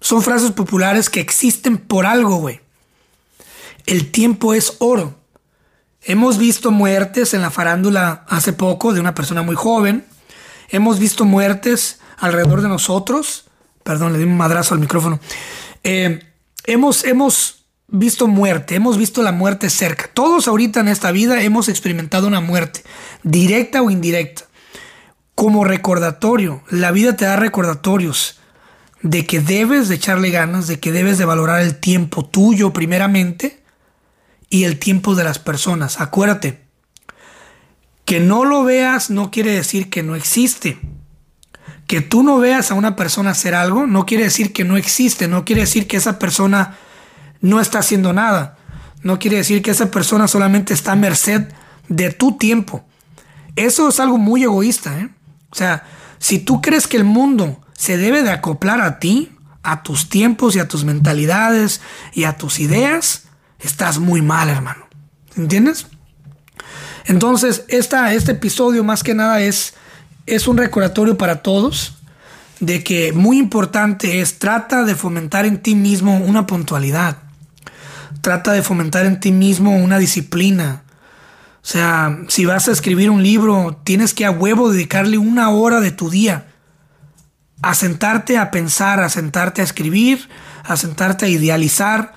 Son 0.00 0.22
frases 0.22 0.52
populares 0.52 1.10
que 1.10 1.20
existen 1.20 1.78
por 1.78 2.06
algo, 2.06 2.36
güey. 2.36 2.60
El 3.86 4.10
tiempo 4.10 4.54
es 4.54 4.74
oro. 4.78 5.18
Hemos 6.02 6.38
visto 6.38 6.70
muertes 6.70 7.34
en 7.34 7.42
la 7.42 7.50
farándula 7.50 8.24
hace 8.28 8.52
poco 8.52 8.92
de 8.92 9.00
una 9.00 9.14
persona 9.14 9.42
muy 9.42 9.56
joven. 9.56 10.04
Hemos 10.68 10.98
visto 10.98 11.24
muertes 11.24 12.00
alrededor 12.18 12.62
de 12.62 12.68
nosotros. 12.68 13.46
Perdón, 13.82 14.12
le 14.12 14.18
di 14.18 14.24
un 14.24 14.36
madrazo 14.36 14.74
al 14.74 14.80
micrófono. 14.80 15.18
Eh, 15.82 16.20
hemos, 16.64 17.04
hemos 17.04 17.64
visto 17.88 18.26
muerte, 18.26 18.74
hemos 18.74 18.98
visto 18.98 19.22
la 19.22 19.32
muerte 19.32 19.70
cerca. 19.70 20.10
Todos 20.12 20.46
ahorita 20.46 20.80
en 20.80 20.88
esta 20.88 21.10
vida 21.10 21.42
hemos 21.42 21.68
experimentado 21.68 22.26
una 22.26 22.40
muerte, 22.40 22.84
directa 23.22 23.82
o 23.82 23.90
indirecta. 23.90 24.44
Como 25.34 25.64
recordatorio, 25.64 26.62
la 26.68 26.90
vida 26.90 27.16
te 27.16 27.24
da 27.24 27.36
recordatorios 27.36 28.38
de 29.02 29.24
que 29.24 29.40
debes 29.40 29.88
de 29.88 29.94
echarle 29.94 30.30
ganas, 30.30 30.66
de 30.66 30.80
que 30.80 30.92
debes 30.92 31.18
de 31.18 31.24
valorar 31.24 31.62
el 31.62 31.76
tiempo 31.76 32.26
tuyo 32.26 32.72
primeramente 32.72 33.62
y 34.50 34.64
el 34.64 34.78
tiempo 34.78 35.14
de 35.14 35.24
las 35.24 35.38
personas. 35.38 36.00
Acuérdate, 36.00 36.67
que 38.08 38.20
no 38.20 38.46
lo 38.46 38.64
veas 38.64 39.10
no 39.10 39.30
quiere 39.30 39.52
decir 39.52 39.90
que 39.90 40.02
no 40.02 40.16
existe. 40.16 40.80
Que 41.86 42.00
tú 42.00 42.22
no 42.22 42.38
veas 42.38 42.70
a 42.70 42.74
una 42.74 42.96
persona 42.96 43.32
hacer 43.32 43.54
algo 43.54 43.86
no 43.86 44.06
quiere 44.06 44.24
decir 44.24 44.54
que 44.54 44.64
no 44.64 44.78
existe, 44.78 45.28
no 45.28 45.44
quiere 45.44 45.60
decir 45.60 45.86
que 45.86 45.98
esa 45.98 46.18
persona 46.18 46.78
no 47.42 47.60
está 47.60 47.80
haciendo 47.80 48.14
nada. 48.14 48.56
No 49.02 49.18
quiere 49.18 49.36
decir 49.36 49.60
que 49.60 49.72
esa 49.72 49.90
persona 49.90 50.26
solamente 50.26 50.72
está 50.72 50.92
a 50.92 50.96
merced 50.96 51.52
de 51.90 52.10
tu 52.10 52.38
tiempo. 52.38 52.82
Eso 53.56 53.90
es 53.90 54.00
algo 54.00 54.16
muy 54.16 54.42
egoísta. 54.42 54.98
¿eh? 54.98 55.10
O 55.50 55.54
sea, 55.54 55.84
si 56.18 56.38
tú 56.38 56.62
crees 56.62 56.86
que 56.86 56.96
el 56.96 57.04
mundo 57.04 57.60
se 57.76 57.98
debe 57.98 58.22
de 58.22 58.30
acoplar 58.30 58.80
a 58.80 59.00
ti, 59.00 59.36
a 59.62 59.82
tus 59.82 60.08
tiempos 60.08 60.56
y 60.56 60.60
a 60.60 60.68
tus 60.68 60.86
mentalidades 60.86 61.82
y 62.14 62.24
a 62.24 62.38
tus 62.38 62.58
ideas, 62.58 63.24
estás 63.58 63.98
muy 63.98 64.22
mal, 64.22 64.48
hermano. 64.48 64.86
¿Entiendes? 65.36 65.88
Entonces, 67.08 67.64
este 67.68 68.32
episodio 68.32 68.84
más 68.84 69.02
que 69.02 69.14
nada 69.14 69.40
es, 69.40 69.74
es 70.26 70.46
un 70.46 70.58
recordatorio 70.58 71.16
para 71.16 71.42
todos 71.42 71.94
de 72.60 72.84
que 72.84 73.12
muy 73.12 73.38
importante 73.38 74.20
es 74.20 74.38
trata 74.38 74.84
de 74.84 74.94
fomentar 74.94 75.46
en 75.46 75.62
ti 75.62 75.74
mismo 75.74 76.18
una 76.18 76.46
puntualidad. 76.46 77.16
Trata 78.20 78.52
de 78.52 78.62
fomentar 78.62 79.06
en 79.06 79.20
ti 79.20 79.32
mismo 79.32 79.74
una 79.76 79.98
disciplina. 79.98 80.82
O 81.62 81.66
sea, 81.70 82.18
si 82.28 82.44
vas 82.44 82.68
a 82.68 82.72
escribir 82.72 83.10
un 83.10 83.22
libro, 83.22 83.80
tienes 83.84 84.12
que 84.12 84.26
a 84.26 84.30
huevo 84.30 84.70
dedicarle 84.70 85.16
una 85.16 85.48
hora 85.48 85.80
de 85.80 85.92
tu 85.92 86.10
día 86.10 86.46
a 87.62 87.74
sentarte 87.74 88.36
a 88.36 88.50
pensar, 88.50 89.00
a 89.00 89.08
sentarte 89.08 89.62
a 89.62 89.64
escribir, 89.64 90.28
a 90.62 90.76
sentarte 90.76 91.24
a 91.24 91.28
idealizar. 91.28 92.14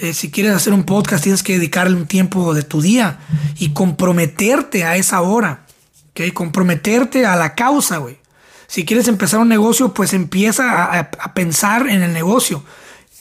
Eh, 0.00 0.14
si 0.14 0.30
quieres 0.30 0.54
hacer 0.54 0.72
un 0.72 0.84
podcast, 0.84 1.22
tienes 1.22 1.42
que 1.42 1.52
dedicarle 1.52 1.94
un 1.94 2.06
tiempo 2.06 2.54
de 2.54 2.62
tu 2.62 2.80
día 2.80 3.18
y 3.58 3.74
comprometerte 3.74 4.84
a 4.84 4.96
esa 4.96 5.20
hora. 5.20 5.66
¿okay? 6.10 6.30
Comprometerte 6.30 7.26
a 7.26 7.36
la 7.36 7.54
causa, 7.54 7.98
güey. 7.98 8.18
Si 8.66 8.86
quieres 8.86 9.08
empezar 9.08 9.40
un 9.40 9.48
negocio, 9.48 9.92
pues 9.92 10.14
empieza 10.14 10.98
a, 10.98 11.34
pensar 11.34 11.86
en 11.88 12.02
el 12.02 12.14
negocio. 12.14 12.64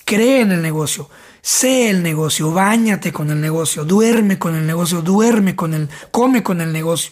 Cree 0.06 0.40
en 0.40 0.54
el 0.54 0.62
negocio. 0.62 1.10
Sé 1.42 1.90
el 1.90 2.02
negocio. 2.02 2.54
Báñate 2.54 3.12
con 3.12 3.30
el 3.30 3.42
negocio. 3.42 3.84
Duerme 3.84 4.40
con 4.40 4.56
el 4.56 4.66
negocio. 4.66 5.02
Duerme 5.02 5.58
con 5.58 5.74
el. 5.74 5.90
Come 6.12 6.44
con 6.44 6.62
el 6.62 6.72
negocio. 6.72 7.12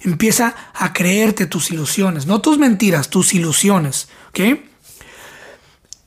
Empieza 0.00 0.54
a 0.74 0.92
creerte 0.92 1.46
tus 1.46 1.70
ilusiones. 1.70 2.26
No 2.26 2.42
tus 2.42 2.58
mentiras, 2.58 3.08
tus 3.08 3.32
ilusiones. 3.32 4.08
¿Ok? 4.28 4.60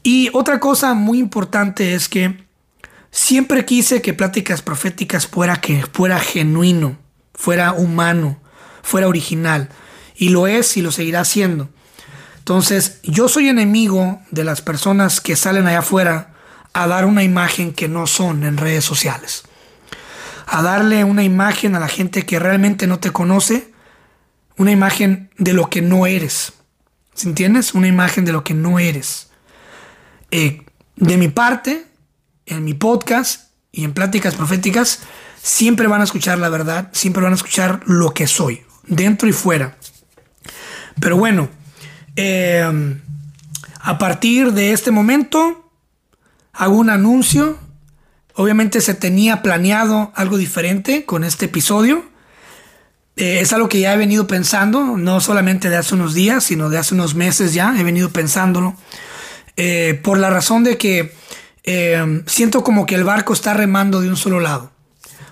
Y 0.04 0.30
otra 0.34 0.60
cosa 0.60 0.94
muy 0.94 1.18
importante 1.18 1.96
es 1.96 2.08
que 2.08 2.49
siempre 3.12 3.66
quise 3.66 4.02
que 4.02 4.14
Pláticas 4.14 4.62
Proféticas 4.62 5.28
fuera, 5.28 5.62
que 5.62 5.86
fuera 5.92 6.20
genuino, 6.20 6.98
fuera 7.34 7.74
humano, 7.74 8.40
fuera 8.84 9.08
original. 9.08 9.70
Y 10.16 10.30
lo 10.30 10.48
es 10.48 10.76
y 10.78 10.82
lo 10.82 10.92
seguirá 10.92 11.24
siendo. 11.26 11.70
Entonces, 12.40 13.00
yo 13.04 13.30
soy 13.30 13.48
enemigo 13.48 14.20
de 14.32 14.44
las 14.44 14.62
personas 14.62 15.22
que 15.22 15.36
salen 15.36 15.68
allá 15.68 15.80
afuera 15.80 16.34
a 16.74 16.88
dar 16.88 17.06
una 17.06 17.24
imagen 17.24 17.74
que 17.74 17.88
no 17.88 18.08
son 18.08 18.44
en 18.44 18.58
redes 18.58 18.84
sociales. 18.84 19.44
A 20.48 20.62
darle 20.62 21.04
una 21.04 21.24
imagen 21.24 21.76
a 21.76 21.80
la 21.80 21.88
gente 21.88 22.26
que 22.26 22.40
realmente 22.40 22.88
no 22.88 23.00
te 23.00 23.12
conoce, 23.12 23.72
una 24.58 24.72
imagen 24.72 25.30
de 25.38 25.54
lo 25.54 25.70
que 25.70 25.82
no 25.82 26.06
eres. 26.06 26.54
¿Se 27.14 27.28
entiendes? 27.28 27.74
Una 27.74 27.88
imagen 27.88 28.26
de 28.26 28.32
lo 28.32 28.44
que 28.44 28.54
no 28.54 28.80
eres. 28.80 29.30
Eh, 30.32 30.66
de 30.96 31.18
mi 31.18 31.28
parte, 31.28 31.86
en 32.50 32.64
mi 32.66 32.74
podcast 32.74 33.52
y 33.72 33.84
en 33.84 33.94
pláticas 33.94 34.36
proféticas, 34.36 35.00
siempre 35.42 35.88
van 35.88 36.02
a 36.02 36.04
escuchar 36.04 36.38
la 36.38 36.50
verdad, 36.50 36.90
siempre 36.92 37.24
van 37.24 37.32
a 37.32 37.36
escuchar 37.36 37.82
lo 37.86 38.14
que 38.14 38.28
soy, 38.28 38.64
dentro 38.88 39.30
y 39.30 39.32
fuera. 39.32 39.78
Pero 41.00 41.18
bueno, 41.18 41.50
eh, 42.16 42.98
a 43.80 43.98
partir 43.98 44.52
de 44.52 44.74
este 44.74 44.92
momento, 44.92 45.72
hago 46.54 46.76
un 46.76 46.90
anuncio. 46.90 47.58
Obviamente 48.36 48.82
se 48.82 48.94
tenía 48.94 49.42
planeado 49.42 50.12
algo 50.16 50.38
diferente 50.38 51.06
con 51.06 51.24
este 51.24 51.46
episodio. 51.46 52.04
Eh, 53.16 53.40
es 53.42 53.54
algo 53.54 53.70
que 53.70 53.80
ya 53.80 53.94
he 53.94 53.98
venido 53.98 54.28
pensando, 54.28 54.98
no 54.98 55.20
solamente 55.22 55.70
de 55.70 55.78
hace 55.78 55.96
unos 55.96 56.14
días, 56.14 56.44
sino 56.44 56.70
de 56.70 56.78
hace 56.78 56.94
unos 56.94 57.16
meses 57.16 57.54
ya, 57.54 57.74
he 57.78 57.84
venido 57.84 58.10
pensándolo. 58.12 58.76
Eh, 59.56 60.00
por 60.04 60.18
la 60.18 60.30
razón 60.30 60.64
de 60.64 60.78
que 60.78 61.14
eh, 61.72 62.24
siento 62.26 62.64
como 62.64 62.88
que 62.88 62.96
el 62.96 63.04
barco 63.04 63.32
está 63.32 63.54
remando 63.54 64.02
de 64.02 64.10
un 64.10 64.18
solo 64.18 64.40
lado. 64.40 64.72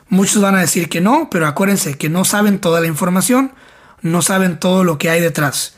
Muchos 0.07 0.39
van 0.39 0.53
a 0.53 0.61
decir 0.61 0.87
que 0.87 1.01
no, 1.01 1.31
pero 1.31 1.47
acuérdense 1.47 1.97
que 1.97 2.09
no 2.09 2.25
saben 2.25 2.59
toda 2.59 2.79
la 2.79 2.85
información, 2.85 3.53
no 4.03 4.21
saben 4.21 4.59
todo 4.59 4.83
lo 4.83 4.99
que 4.99 5.09
hay 5.09 5.19
detrás. 5.19 5.73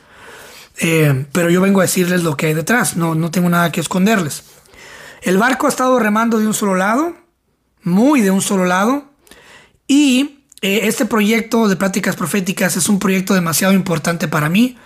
Eh, 0.78 1.28
pero 1.32 1.49
yo 1.49 1.62
vengo 1.62 1.80
a 1.80 1.84
decirles 1.84 2.24
lo 2.24 2.36
que 2.36 2.47
hay 2.47 2.53
detrás, 2.53 2.97
no, 2.97 3.16
no 3.16 3.32
tengo 3.32 3.47
nada 3.47 3.72
que 3.72 3.80
esconderles. 3.80 4.43
El 5.22 5.38
barco 5.38 5.66
ha 5.66 5.70
estado 5.70 5.97
remando 5.97 6.39
de 6.39 6.47
un 6.47 6.53
solo 6.53 6.76
lado, 6.76 7.16
muy 7.84 8.20
de 8.20 8.32
un 8.32 8.41
solo 8.41 8.66
lado, 8.66 9.05
y 9.88 10.41
este 10.60 11.05
proyecto 11.05 11.70
de 11.70 11.78
prácticas 11.78 12.18
proféticas 12.18 12.76
es 12.76 12.89
un 12.89 12.99
proyecto 12.99 13.34
demasiado 13.34 13.74
importante 13.74 14.28
para 14.28 14.49
mí 14.49 14.78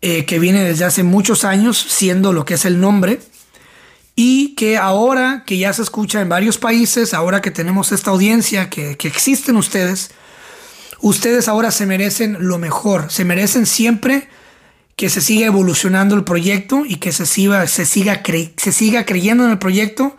eh, 0.00 0.24
que 0.24 0.38
viene 0.38 0.64
desde 0.64 0.86
hace 0.86 1.02
muchos 1.02 1.44
años 1.44 1.76
siendo 1.76 2.32
lo 2.32 2.46
que 2.46 2.54
es 2.54 2.64
el 2.64 2.80
nombre 2.80 3.20
y 4.20 4.56
que 4.56 4.76
ahora 4.76 5.44
que 5.46 5.58
ya 5.58 5.72
se 5.72 5.80
escucha 5.80 6.20
en 6.20 6.28
varios 6.28 6.58
países, 6.58 7.14
ahora 7.14 7.40
que 7.40 7.52
tenemos 7.52 7.92
esta 7.92 8.10
audiencia, 8.10 8.68
que, 8.68 8.96
existen 9.04 9.56
ustedes, 9.56 10.10
ustedes 10.98 11.46
ahora 11.46 11.70
se 11.70 11.86
merecen 11.86 12.36
lo 12.40 12.58
mejor, 12.58 13.12
se 13.12 13.24
merecen 13.24 13.64
siempre 13.64 14.28
que 14.96 15.08
se 15.08 15.20
siga 15.20 15.46
evolucionando 15.46 16.16
el 16.16 16.24
proyecto 16.24 16.82
y 16.84 16.96
que 16.96 17.12
se 17.12 17.26
siga, 17.26 17.64
se 17.68 17.86
siga, 17.86 18.20
se 18.56 18.72
siga 18.72 19.06
creyendo 19.06 19.44
en 19.44 19.52
el 19.52 19.58
proyecto 19.60 20.16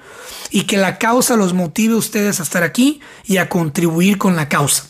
y 0.50 0.62
que 0.62 0.78
la 0.78 0.98
causa 0.98 1.36
los 1.36 1.54
motive 1.54 1.96
a 1.96 1.98
ustedes 1.98 2.40
a 2.40 2.44
estar 2.44 2.64
aquí 2.64 3.02
y 3.26 3.36
a 3.36 3.50
contribuir 3.50 4.18
con 4.18 4.38
la 4.38 4.48
causa. 4.48 4.86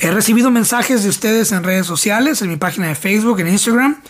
He 0.00 0.10
recibido 0.10 0.50
mensajes 0.50 1.02
de 1.02 1.08
ustedes 1.08 1.50
en 1.50 1.64
redes 1.64 1.86
sociales, 1.86 2.42
en 2.42 2.50
mi 2.50 2.56
página 2.56 2.88
de 2.88 2.94
Facebook, 2.94 3.40
en 3.40 3.48
Instagram, 3.48 4.02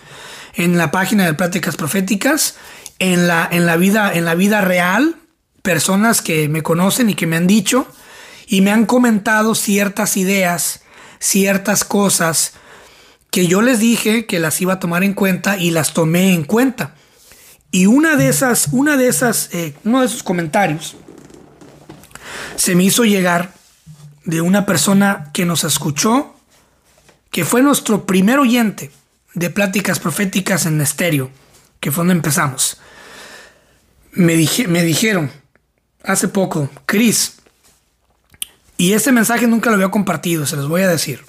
en 0.55 0.77
la 0.77 0.91
página 0.91 1.25
de 1.25 1.35
Pláticas 1.35 1.77
Proféticas, 1.77 2.57
en 2.99 3.27
la, 3.27 3.49
en 3.51 3.67
la, 3.67 3.77
vida, 3.77 4.13
en 4.13 4.25
la 4.25 4.35
vida 4.35 4.61
real, 4.61 5.17
personas 5.63 6.23
que 6.23 6.49
me 6.49 6.63
conocen 6.63 7.11
y 7.11 7.15
que 7.15 7.27
me 7.27 7.37
han 7.37 7.47
dicho 7.47 7.87
y 8.47 8.61
me 8.61 8.71
han 8.71 8.87
comentado 8.87 9.55
ciertas 9.55 10.17
ideas, 10.17 10.83
ciertas 11.19 11.85
cosas 11.85 12.53
que 13.31 13.47
yo 13.47 13.61
les 13.61 13.81
dije 13.81 14.27
que 14.27 14.39
las 14.39 14.61
iba 14.61 14.75
a 14.75 14.81
tomar 14.81 15.05
en 15.05 15.13
cuenta 15.13 15.59
y 15.59 15.71
las 15.71 15.93
tomé 15.93 16.33
en 16.33 16.45
cuenta. 16.45 16.95
Y 17.71 17.87
una 17.87 18.17
de 18.17 18.29
esas, 18.29 18.69
una 18.73 18.97
de 18.97 19.09
esas, 19.09 19.51
eh, 19.53 19.75
uno 19.85 20.01
de 20.01 20.07
esos 20.07 20.23
comentarios 20.23 20.97
se 22.57 22.75
me 22.75 22.85
hizo 22.85 23.05
llegar 23.05 23.53
de 24.25 24.41
una 24.41 24.67
persona 24.67 25.31
que 25.35 25.45
nos 25.45 25.65
escuchó, 25.65 26.35
que 27.31 27.45
fue 27.45 27.63
nuestro 27.63 28.07
primer 28.07 28.39
oyente 28.39 28.91
de 29.35 29.51
pláticas 29.51 29.99
proféticas 29.99 30.65
en 30.65 30.81
estéreo, 30.81 31.31
que 31.87 31.93
fue 31.93 32.01
donde 32.01 32.15
empezamos. 32.15 32.79
Me, 34.11 34.35
dijeron 34.35 35.31
hace 36.03 36.27
poco, 36.27 36.69
Chris, 36.85 37.37
y 38.77 38.95
este 38.95 39.13
mensaje 39.13 39.47
nunca 39.47 39.71
lo 39.71 39.77
había 39.77 39.93
compartido, 39.93 40.47
se 40.47 40.57
los 40.57 40.69
voy 40.69 40.83
a 40.83 40.89
decir. 40.89 41.25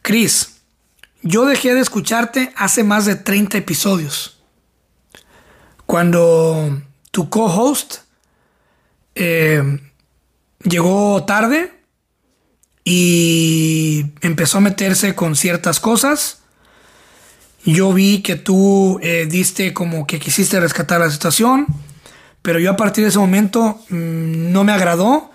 Chris, 0.00 0.60
yo 1.22 1.44
dejé 1.44 1.74
de 1.74 1.80
escucharte 1.80 2.52
hace 2.54 2.84
más 2.84 3.04
de 3.04 3.16
30 3.16 3.58
episodios. 3.58 4.38
Cuando 5.86 6.80
tu 7.10 7.28
co-host 7.28 8.02
eh, 9.16 9.80
llegó 10.62 11.24
tarde 11.24 11.82
y 12.84 14.06
empezó 14.20 14.58
a 14.58 14.60
meterse 14.60 15.16
con 15.16 15.34
ciertas 15.34 15.80
cosas. 15.80 16.37
Yo 17.68 17.92
vi 17.92 18.22
que 18.22 18.36
tú 18.36 18.98
eh, 19.02 19.26
diste 19.28 19.74
como 19.74 20.06
que 20.06 20.18
quisiste 20.18 20.58
rescatar 20.58 21.00
la 21.00 21.10
situación, 21.10 21.66
pero 22.40 22.58
yo 22.58 22.70
a 22.70 22.76
partir 22.76 23.04
de 23.04 23.10
ese 23.10 23.18
momento 23.18 23.78
mm, 23.90 24.50
no 24.52 24.64
me 24.64 24.72
agradó 24.72 25.30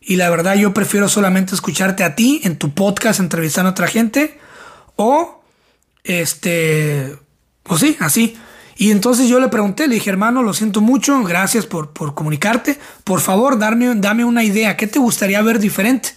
y 0.00 0.16
la 0.16 0.28
verdad 0.28 0.56
yo 0.56 0.74
prefiero 0.74 1.08
solamente 1.08 1.54
escucharte 1.54 2.02
a 2.02 2.16
ti 2.16 2.40
en 2.42 2.58
tu 2.58 2.74
podcast 2.74 3.20
entrevistando 3.20 3.68
a 3.68 3.70
otra 3.70 3.86
gente 3.86 4.36
o 4.96 5.44
este, 6.02 7.16
o 7.68 7.78
sí, 7.78 7.96
así. 8.00 8.36
Y 8.76 8.90
entonces 8.90 9.28
yo 9.28 9.38
le 9.38 9.46
pregunté, 9.46 9.86
le 9.86 9.94
dije, 9.94 10.10
hermano, 10.10 10.42
lo 10.42 10.54
siento 10.54 10.80
mucho, 10.80 11.22
gracias 11.22 11.66
por, 11.66 11.92
por 11.92 12.14
comunicarte. 12.14 12.80
Por 13.04 13.20
favor, 13.20 13.60
darme, 13.60 13.94
dame 13.94 14.24
una 14.24 14.42
idea, 14.42 14.76
¿qué 14.76 14.88
te 14.88 14.98
gustaría 14.98 15.40
ver 15.40 15.60
diferente? 15.60 16.16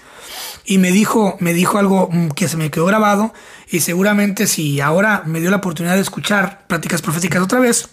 Y 0.66 0.78
me 0.78 0.92
dijo, 0.92 1.38
me 1.40 1.54
dijo 1.54 1.78
algo 1.78 2.10
mm, 2.12 2.30
que 2.30 2.48
se 2.48 2.58
me 2.58 2.70
quedó 2.72 2.86
grabado 2.86 3.34
y 3.70 3.80
seguramente 3.80 4.48
si 4.48 4.82
ahora 4.82 5.24
me 5.26 5.40
dio 5.40 5.50
la 5.50 5.58
oportunidad 5.58 5.96
de 5.96 6.02
escuchar 6.02 6.66
prácticas 6.68 7.02
proféticas 7.02 7.42
otra 7.42 7.60
vez, 7.60 7.90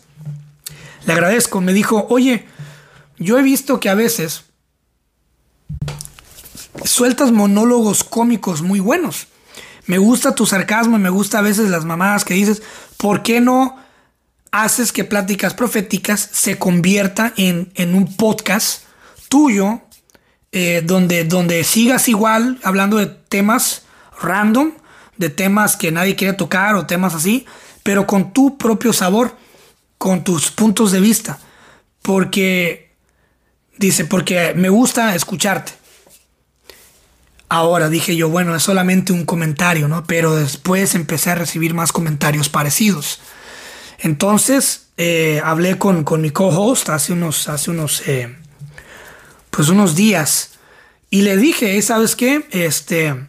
le 1.06 1.12
agradezco. 1.12 1.60
Me 1.60 1.72
dijo, 1.72 2.06
oye, 2.10 2.46
yo 3.18 3.38
he 3.38 3.42
visto 3.42 3.80
que 3.80 3.88
a 3.88 3.94
veces 3.94 4.44
sueltas 6.84 7.32
monólogos 7.32 8.04
cómicos 8.04 8.62
muy 8.62 8.80
buenos. 8.80 9.28
Me 9.86 9.98
gusta 9.98 10.34
tu 10.34 10.46
sarcasmo 10.46 10.96
y 10.96 11.00
me 11.00 11.10
gusta 11.10 11.38
a 11.38 11.42
veces 11.42 11.70
las 11.70 11.84
mamadas 11.84 12.24
que 12.24 12.34
dices. 12.34 12.62
¿Por 12.96 13.22
qué 13.22 13.40
no 13.40 13.76
haces 14.50 14.92
que 14.92 15.04
Pláticas 15.04 15.54
Proféticas 15.54 16.28
se 16.32 16.58
convierta 16.58 17.32
en, 17.36 17.70
en 17.74 17.94
un 17.94 18.16
podcast 18.16 18.82
tuyo 19.28 19.82
eh, 20.59 20.80
donde, 20.82 21.24
donde 21.24 21.64
sigas 21.64 22.09
igual 22.09 22.59
hablando 22.62 22.96
de 22.96 23.04
temas 23.04 23.82
random, 24.22 24.72
de 25.18 25.28
temas 25.28 25.76
que 25.76 25.92
nadie 25.92 26.16
quiere 26.16 26.32
tocar 26.32 26.76
o 26.76 26.86
temas 26.86 27.12
así, 27.12 27.44
pero 27.82 28.07
con 28.07 28.32
tu 28.32 28.57
propio 28.57 28.94
sabor, 28.94 29.36
con 29.98 30.24
tus 30.24 30.50
puntos 30.50 30.92
de 30.92 31.00
vista. 31.00 31.38
Porque, 32.00 32.94
dice, 33.76 34.07
porque 34.07 34.54
me 34.57 34.70
gusta 34.70 35.14
escucharte. 35.14 35.72
Ahora 37.50 37.90
dije 37.90 38.16
yo, 38.16 38.30
bueno, 38.30 38.57
es 38.57 38.62
solamente 38.62 39.12
un 39.12 39.26
comentario, 39.26 39.88
¿no? 39.88 40.04
Pero 40.04 40.36
después 40.36 40.94
empecé 40.94 41.32
a 41.32 41.34
recibir 41.34 41.74
más 41.74 41.92
comentarios 41.92 42.48
parecidos. 42.48 43.20
Entonces, 43.98 44.86
eh, 44.96 45.38
hablé 45.44 45.76
con, 45.76 46.02
con 46.02 46.22
mi 46.22 46.30
co-host 46.30 46.88
hace 46.88 47.12
unos, 47.12 47.46
hace 47.50 47.70
unos 47.70 48.09
eh, 48.09 48.34
pues 49.57 49.70
unos 49.70 49.96
días 49.96 50.50
y 51.09 51.22
le 51.22 51.38
dije, 51.38 51.80
¿sabes 51.80 52.14
qué? 52.14 52.46
Este, 52.50 53.26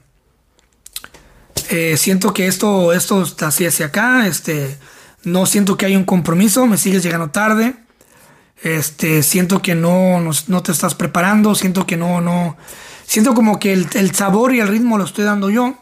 eh, 1.70 1.96
siento 1.96 2.34
que 2.34 2.48
esto, 2.48 2.92
esto 2.92 3.24
está 3.24 3.48
así 3.48 3.66
hacia 3.66 3.86
acá, 3.86 4.28
este, 4.28 4.78
no 5.24 5.46
siento 5.46 5.78
que 5.78 5.86
hay 5.86 5.96
un 5.96 6.04
compromiso, 6.04 6.68
me 6.68 6.78
sigues 6.78 7.02
llegando 7.02 7.30
tarde, 7.30 7.76
este, 8.62 9.24
siento 9.24 9.62
que 9.62 9.74
no, 9.74 10.20
no, 10.48 10.64
te 10.64 10.72
estás 10.74 10.96
preparando, 10.96 11.56
siento 11.56 11.88
que 11.88 11.96
no, 11.96 12.20
no, 12.20 12.58
siento 13.06 13.34
como 13.34 13.58
que 13.58 13.72
el, 13.72 13.88
el, 13.94 14.14
sabor 14.14 14.54
y 14.54 14.60
el 14.60 14.68
ritmo 14.68 14.98
lo 14.98 15.06
estoy 15.06 15.24
dando 15.24 15.50
yo, 15.50 15.78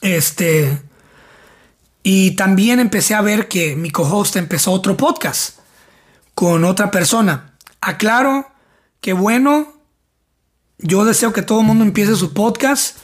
este, 0.00 0.80
Y 2.02 2.32
también 2.36 2.80
empecé 2.80 3.14
a 3.14 3.20
ver 3.20 3.48
que 3.48 3.76
mi 3.76 3.90
co-host 3.90 4.36
empezó 4.36 4.72
otro 4.72 4.96
podcast 4.96 5.58
con 6.34 6.64
otra 6.64 6.90
persona. 6.90 7.52
Aclaro 7.80 8.51
que 9.02 9.12
bueno, 9.12 9.70
yo 10.78 11.04
deseo 11.04 11.34
que 11.34 11.42
todo 11.42 11.60
el 11.60 11.66
mundo 11.66 11.84
empiece 11.84 12.16
su 12.16 12.32
podcast, 12.32 12.96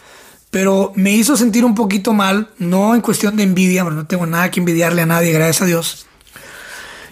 pero 0.50 0.92
me 0.94 1.12
hizo 1.12 1.36
sentir 1.36 1.66
un 1.66 1.74
poquito 1.74 2.14
mal, 2.14 2.48
no 2.56 2.94
en 2.94 3.02
cuestión 3.02 3.36
de 3.36 3.42
envidia, 3.42 3.84
no 3.84 4.06
tengo 4.06 4.24
nada 4.24 4.50
que 4.50 4.60
envidiarle 4.60 5.02
a 5.02 5.06
nadie, 5.06 5.32
gracias 5.32 5.60
a 5.60 5.66
Dios. 5.66 6.06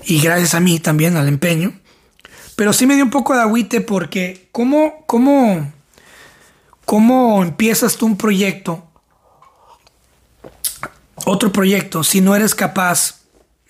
Y 0.07 0.23
gracias 0.23 0.55
a 0.55 0.61
mí 0.61 0.81
también, 0.81 1.19
al 1.19 1.29
empeño. 1.29 1.79
Pero 2.55 2.73
sí 2.73 2.87
me 2.87 2.95
dio 2.95 3.05
un 3.05 3.11
poco 3.11 3.35
de 3.35 3.43
agüite 3.43 3.83
porque 3.83 4.49
¿cómo, 4.53 5.05
cómo, 5.07 5.71
cómo 6.87 7.43
empiezas 7.43 7.97
tú 7.97 8.07
un 8.07 8.17
proyecto 8.17 8.87
otro 11.27 11.51
proyecto 11.51 12.05
si 12.05 12.21
no 12.21 12.37
eres 12.37 12.55
capaz 12.55 13.23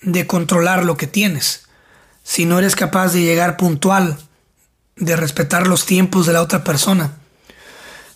de 0.03 0.27
controlar 0.27 0.85
lo 0.85 0.97
que 0.97 1.07
tienes, 1.07 1.67
si 2.23 2.45
no 2.45 2.59
eres 2.59 2.77
capaz 2.77 3.13
de 3.15 3.23
llegar 3.23 3.57
puntual, 3.57 4.19
de 4.97 5.15
respetar 5.17 5.67
los 5.67 5.87
tiempos 5.87 6.27
de 6.27 6.33
la 6.33 6.43
otra 6.43 6.65
persona, 6.65 7.13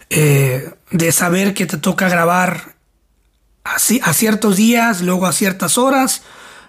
eh, 0.08 0.72
de 0.90 1.12
saber 1.12 1.54
que 1.54 1.66
te 1.66 1.76
toca 1.76 2.08
grabar 2.08 2.74
así, 3.64 4.00
a 4.02 4.12
ciertos 4.12 4.56
días, 4.56 5.02
luego 5.02 5.26
a 5.26 5.32
ciertas 5.32 5.78
horas, 5.78 6.22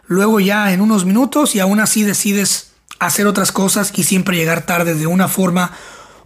luego 0.05 0.39
ya 0.39 0.73
en 0.73 0.81
unos 0.81 1.05
minutos 1.05 1.55
y 1.55 1.59
aún 1.59 1.79
así 1.79 2.03
decides 2.03 2.71
hacer 2.99 3.25
otras 3.25 3.51
cosas 3.51 3.93
y 3.95 4.03
siempre 4.03 4.35
llegar 4.35 4.65
tarde 4.65 4.93
de 4.93 5.07
una 5.07 5.27
forma 5.27 5.71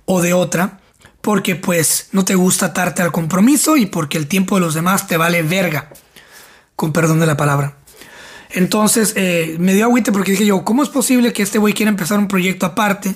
o 0.06 0.22
de 0.22 0.34
otra 0.34 0.80
porque 1.22 1.56
pues 1.56 2.10
no 2.12 2.26
te 2.26 2.36
gusta 2.36 2.68
atarte 2.68 3.02
al 3.02 3.12
compromiso 3.12 3.78
y 3.78 3.86
porque 3.86 4.18
el 4.18 4.28
tiempo 4.28 4.56
de 4.56 4.62
los 4.62 4.74
demás 4.74 5.08
te 5.08 5.18
vale 5.18 5.42
verga 5.42 5.90
con 6.76 6.92
perdón 6.92 7.20
de 7.20 7.26
la 7.26 7.38
palabra. 7.38 7.78
Entonces 8.52 9.14
eh, 9.16 9.56
me 9.60 9.74
dio 9.74 9.86
agüite 9.86 10.12
porque 10.12 10.32
dije 10.32 10.46
yo, 10.46 10.64
¿cómo 10.64 10.84
es 10.84 10.90
posible 10.90 11.34
que 11.34 11.42
este 11.42 11.58
güey 11.58 11.74
quiera 11.74 11.90
empezar 11.90 12.20
un 12.20 12.28
proyecto 12.28 12.66
aparte 12.66 13.16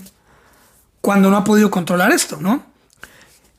cuando 1.01 1.29
no 1.29 1.37
ha 1.37 1.43
podido 1.43 1.71
controlar 1.71 2.11
esto, 2.11 2.37
no? 2.41 2.65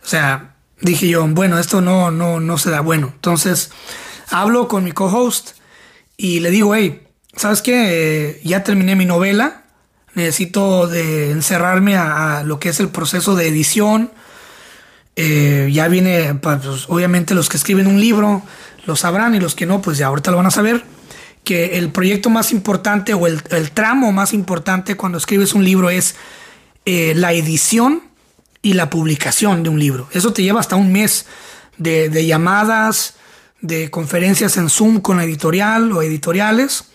O 0.03 0.07
sea, 0.07 0.55
dije 0.81 1.09
yo, 1.09 1.27
bueno, 1.29 1.59
esto 1.59 1.81
no, 1.81 2.11
no, 2.11 2.41
no 2.41 2.59
se 2.59 2.71
da 2.71 2.81
bueno. 2.81 3.11
Entonces 3.15 3.71
hablo 4.31 4.69
con 4.69 4.85
mi 4.85 4.93
co-host 4.93 5.51
y 6.17 6.41
le 6.41 6.51
digo, 6.51 6.75
hey, 6.75 7.07
¿sabes 7.37 7.63
qué? 7.63 7.87
Eh, 8.29 8.41
ya 8.45 8.65
terminé 8.65 8.97
mi 8.97 9.07
novela, 9.07 9.65
necesito 10.15 10.87
de 10.87 11.31
encerrarme 11.31 11.97
a, 11.97 12.43
lo 12.45 12.59
que 12.61 12.71
es 12.71 12.81
el 12.81 12.89
proceso 12.89 13.35
de 13.37 13.49
edición. 13.49 14.11
Eh, 15.17 15.69
ya 15.73 15.89
viene, 15.89 16.35
pues, 16.35 16.89
obviamente 16.89 17.35
los 17.35 17.49
que 17.49 17.57
escriben 17.57 17.87
un 17.87 18.01
libro 18.01 18.43
lo 18.87 18.97
sabrán 18.97 19.35
y 19.35 19.41
los 19.41 19.55
que 19.55 19.67
no, 19.67 19.83
pues 19.83 19.99
ya 19.99 20.07
ahorita 20.07 20.31
lo 20.31 20.39
van 20.39 20.47
a 20.47 20.51
saber, 20.51 20.85
que 21.45 21.79
el 21.79 21.91
proyecto 21.91 22.31
más 22.31 22.53
importante 22.53 23.15
o 23.15 23.27
el, 23.27 23.43
tramo 23.73 24.13
más 24.13 24.33
importante 24.33 24.97
cuando 24.97 25.19
escribes 25.19 25.55
un 25.55 25.65
libro 25.65 25.91
es 25.91 26.17
eh, 26.93 27.15
la 27.15 27.33
edición 27.33 28.03
y 28.63 28.73
la 28.73 28.91
publicación 28.91 29.63
de 29.63 29.69
un 29.69 29.79
libro. 29.79 30.09
Eso 30.13 30.33
te 30.33 30.43
lleva 30.43 30.59
hasta 30.59 30.75
un 30.75 30.91
mes 30.91 31.25
de, 31.79 32.27
llamadas, 32.27 33.15
de 33.61 33.93
conferencias 33.93 34.57
en 34.57 34.69
Zoom 34.69 35.01
con 35.01 35.19
la 35.19 35.23
editorial 35.23 35.93
o 35.93 36.03
editoriales, 36.03 36.87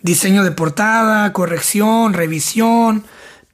diseño 0.00 0.42
de 0.42 0.50
portada, 0.50 1.32
corrección, 1.32 2.14
revisión, 2.14 3.04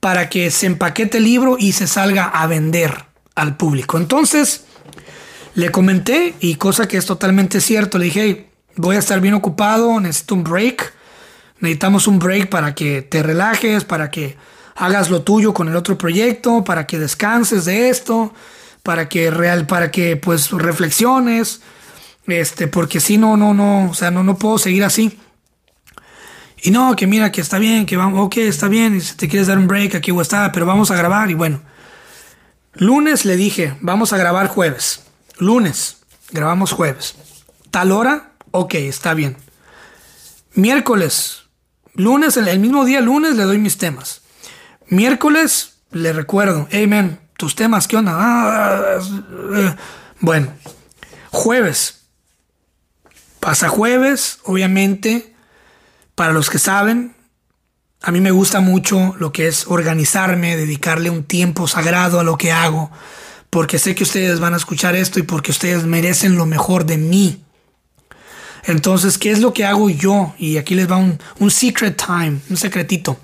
para 0.00 0.30
que 0.30 0.50
se 0.50 0.64
empaquete 0.64 1.18
el 1.18 1.24
libro 1.24 1.56
y 1.58 1.72
se 1.72 1.86
salga 1.86 2.24
a 2.24 2.46
vender 2.46 3.04
al 3.34 3.58
público. 3.58 3.98
Entonces, 3.98 4.64
le 5.54 5.70
comenté, 5.70 6.34
y 6.40 6.54
cosa 6.54 6.88
que 6.88 6.96
es 6.96 7.04
totalmente 7.04 7.60
cierto, 7.60 7.98
le 7.98 8.06
dije, 8.06 8.48
voy 8.74 8.96
a 8.96 9.00
estar 9.00 9.20
bien 9.20 9.34
ocupado, 9.34 10.00
necesito 10.00 10.34
un 10.34 10.44
break, 10.44 10.94
necesitamos 11.60 12.06
un 12.06 12.18
break 12.18 12.48
para 12.48 12.74
que 12.74 13.02
te 13.02 13.22
relajes, 13.22 13.84
para 13.84 14.10
que 14.10 14.38
hagas 14.78 15.10
lo 15.10 15.22
tuyo 15.22 15.52
con 15.52 15.68
el 15.68 15.76
otro 15.76 15.98
proyecto, 15.98 16.62
para 16.64 16.86
que 16.86 16.98
descanses 16.98 17.64
de 17.64 17.90
esto, 17.90 18.32
para 18.82 19.08
que 19.08 19.30
real, 19.30 19.66
para 19.66 19.90
que 19.90 20.16
pues 20.16 20.50
reflexiones, 20.52 21.60
este, 22.26 22.68
porque 22.68 23.00
si 23.00 23.18
no, 23.18 23.36
no, 23.36 23.52
no, 23.54 23.90
o 23.90 23.94
sea, 23.94 24.10
no, 24.10 24.22
no 24.22 24.38
puedo 24.38 24.56
seguir 24.56 24.84
así. 24.84 25.18
Y 26.62 26.70
no, 26.70 26.94
que 26.96 27.06
mira, 27.06 27.32
que 27.32 27.40
está 27.40 27.58
bien, 27.58 27.86
que 27.86 27.96
vamos, 27.96 28.24
ok, 28.24 28.36
está 28.38 28.68
bien, 28.68 28.96
y 28.96 29.00
si 29.00 29.16
te 29.16 29.28
quieres 29.28 29.48
dar 29.48 29.58
un 29.58 29.66
break, 29.66 29.96
aquí 29.96 30.12
o 30.12 30.22
está, 30.22 30.50
pero 30.52 30.64
vamos 30.64 30.90
a 30.90 30.96
grabar, 30.96 31.30
y 31.30 31.34
bueno. 31.34 31.60
Lunes 32.74 33.24
le 33.24 33.36
dije, 33.36 33.76
vamos 33.80 34.12
a 34.12 34.16
grabar 34.16 34.46
jueves. 34.46 35.02
Lunes, 35.38 35.98
grabamos 36.30 36.70
jueves. 36.70 37.16
Tal 37.70 37.90
hora, 37.90 38.30
ok, 38.52 38.74
está 38.74 39.14
bien. 39.14 39.36
Miércoles, 40.54 41.44
lunes, 41.94 42.36
el 42.36 42.58
mismo 42.60 42.84
día 42.84 43.00
lunes 43.00 43.34
le 43.36 43.42
doy 43.42 43.58
mis 43.58 43.78
temas. 43.78 44.22
Miércoles 44.88 45.80
le 45.90 46.12
recuerdo, 46.12 46.68
hey 46.70 46.88
tus 47.36 47.54
temas, 47.54 47.86
¿qué 47.86 47.96
onda? 47.96 48.14
Ah, 48.16 48.98
eh, 49.54 49.74
bueno, 50.20 50.52
jueves. 51.30 52.00
Pasa 53.38 53.68
jueves, 53.68 54.40
obviamente, 54.44 55.34
para 56.14 56.32
los 56.32 56.50
que 56.50 56.58
saben, 56.58 57.14
a 58.02 58.10
mí 58.10 58.20
me 58.20 58.32
gusta 58.32 58.60
mucho 58.60 59.14
lo 59.18 59.32
que 59.32 59.46
es 59.46 59.66
organizarme, 59.68 60.56
dedicarle 60.56 61.10
un 61.10 61.22
tiempo 61.22 61.68
sagrado 61.68 62.18
a 62.18 62.24
lo 62.24 62.36
que 62.36 62.50
hago 62.50 62.90
porque 63.50 63.78
sé 63.78 63.94
que 63.94 64.04
ustedes 64.04 64.40
van 64.40 64.54
a 64.54 64.58
escuchar 64.58 64.94
esto 64.94 65.18
y 65.18 65.22
porque 65.22 65.50
ustedes 65.50 65.84
merecen 65.84 66.36
lo 66.36 66.46
mejor 66.46 66.84
de 66.84 66.98
mí. 66.98 67.42
Entonces, 68.64 69.16
¿qué 69.16 69.30
es 69.30 69.40
lo 69.40 69.52
que 69.52 69.64
hago 69.64 69.88
yo? 69.88 70.34
Y 70.38 70.58
aquí 70.58 70.74
les 70.74 70.90
va 70.90 70.96
un, 70.96 71.50
secret 71.50 71.96
time, 71.96 72.40
un 72.50 72.56
secretito. 72.56 73.18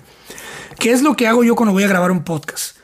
¿Qué 0.79 0.91
es 0.91 1.01
lo 1.01 1.15
que 1.15 1.27
hago 1.27 1.43
yo 1.43 1.55
cuando 1.55 1.73
voy 1.73 1.83
a 1.83 1.87
grabar 1.87 2.11
un 2.11 2.23
podcast? 2.23 2.77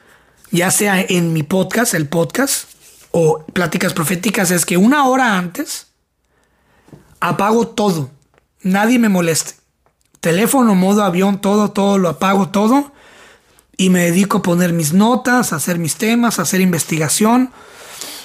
Ya 0.52 0.72
sea 0.72 1.00
en 1.02 1.34
mi 1.34 1.44
podcast, 1.44 1.94
el 1.94 2.08
podcast, 2.08 2.70
o 3.12 3.46
pláticas 3.54 3.94
proféticas, 3.94 4.52
es 4.52 4.66
que 4.66 4.78
una 4.78 5.06
hora 5.06 5.38
antes 5.38 5.88
apago 7.20 7.68
todo. 7.68 8.10
Nadie 8.62 9.00
me 9.00 9.10
moleste. 9.10 9.54
Teléfono, 10.20 10.76
modo 10.76 11.04
avión, 11.04 11.42
todo, 11.42 11.72
todo, 11.72 11.98
lo 11.98 12.10
apago 12.10 12.50
todo 12.50 12.92
y 13.76 13.90
me 13.90 14.06
dedico 14.06 14.38
a 14.38 14.42
poner 14.44 14.74
mis 14.74 14.94
notas, 14.94 15.54
a 15.54 15.56
hacer 15.56 15.80
mis 15.80 15.96
temas, 15.96 16.38
a 16.38 16.44
hacer 16.44 16.62
investigación, 16.62 17.52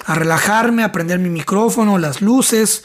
a 0.05 0.15
relajarme, 0.15 0.85
a 0.85 0.93
prender 0.93 1.19
mi 1.19 1.31
micrófono, 1.31 1.99
las 1.99 2.21
luces 2.21 2.85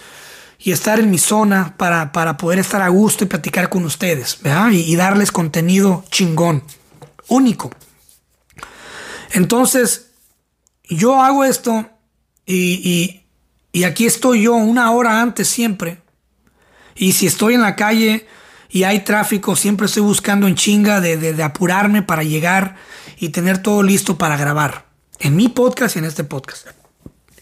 y 0.63 0.71
estar 0.71 0.99
en 0.99 1.09
mi 1.09 1.17
zona 1.17 1.75
para, 1.77 2.11
poder 2.37 2.59
estar 2.59 2.81
a 2.81 2.89
gusto 2.89 3.23
y 3.23 3.27
platicar 3.27 3.69
con 3.69 3.83
ustedes 3.83 4.39
y, 4.71 4.95
darles 4.95 5.31
contenido 5.31 6.05
chingón, 6.11 6.63
único. 7.27 7.71
Entonces, 9.31 10.11
yo 10.83 11.21
hago 11.21 11.43
esto 11.43 11.89
y, 12.45 13.21
y 13.71 13.83
aquí 13.83 14.05
estoy 14.05 14.43
yo 14.43 14.53
una 14.53 14.91
hora 14.91 15.21
antes 15.21 15.47
siempre. 15.47 16.01
Y 16.95 17.13
si 17.13 17.27
estoy 17.27 17.55
en 17.55 17.61
la 17.61 17.75
calle 17.75 18.27
y 18.69 18.83
hay 18.83 19.01
tráfico, 19.01 19.55
siempre 19.55 19.87
estoy 19.87 20.03
buscando 20.03 20.47
en 20.47 20.55
chinga 20.55 21.01
de, 21.01 21.43
apurarme 21.43 22.03
para 22.03 22.23
llegar 22.23 22.75
y 23.17 23.29
tener 23.29 23.61
todo 23.61 23.83
listo 23.83 24.17
para 24.17 24.37
grabar. 24.37 24.85
En 25.19 25.35
mi 25.35 25.49
podcast 25.49 25.95
y 25.95 25.99
en 25.99 26.05
este 26.05 26.23
podcast. 26.23 26.67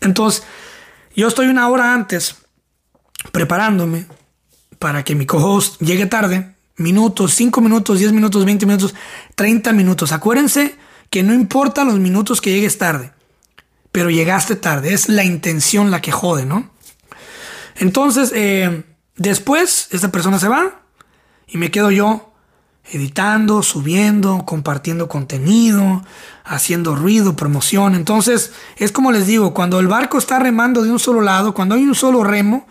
Entonces, 0.01 0.43
yo 1.15 1.27
estoy 1.27 1.47
una 1.47 1.67
hora 1.69 1.93
antes 1.93 2.35
preparándome 3.31 4.05
para 4.79 5.03
que 5.03 5.15
mi 5.15 5.25
co-host 5.25 5.81
llegue 5.81 6.05
tarde. 6.05 6.53
Minutos, 6.77 7.33
5 7.33 7.59
minutos, 7.61 7.99
10 7.99 8.13
minutos, 8.13 8.45
20 8.45 8.65
minutos, 8.65 8.95
30 9.35 9.73
minutos. 9.73 10.11
Acuérdense 10.11 10.75
que 11.09 11.23
no 11.23 11.33
importa 11.33 11.83
los 11.83 11.99
minutos 11.99 12.39
que 12.39 12.51
llegues 12.51 12.77
tarde, 12.77 13.11
pero 13.91 14.09
llegaste 14.09 14.55
tarde. 14.55 14.93
Es 14.93 15.09
la 15.09 15.23
intención 15.23 15.91
la 15.91 16.01
que 16.01 16.11
jode, 16.11 16.45
¿no? 16.45 16.69
Entonces, 17.75 18.31
eh, 18.33 18.83
después, 19.17 19.89
esta 19.91 20.09
persona 20.11 20.39
se 20.39 20.47
va, 20.47 20.81
y 21.47 21.57
me 21.57 21.71
quedo 21.71 21.91
yo 21.91 22.33
editando, 22.91 23.61
subiendo, 23.61 24.45
compartiendo 24.45 25.07
contenido, 25.07 26.03
haciendo 26.43 26.95
ruido, 26.95 27.35
promoción. 27.35 27.95
Entonces, 27.95 28.51
es 28.77 28.91
como 28.91 29.11
les 29.11 29.27
digo, 29.27 29.53
cuando 29.53 29.79
el 29.79 29.87
barco 29.87 30.17
está 30.17 30.39
remando 30.39 30.81
de 30.83 30.91
un 30.91 30.99
solo 30.99 31.21
lado, 31.21 31.53
cuando 31.53 31.75
hay 31.75 31.83
un 31.83 31.95
solo 31.95 32.23
remo, 32.23 32.67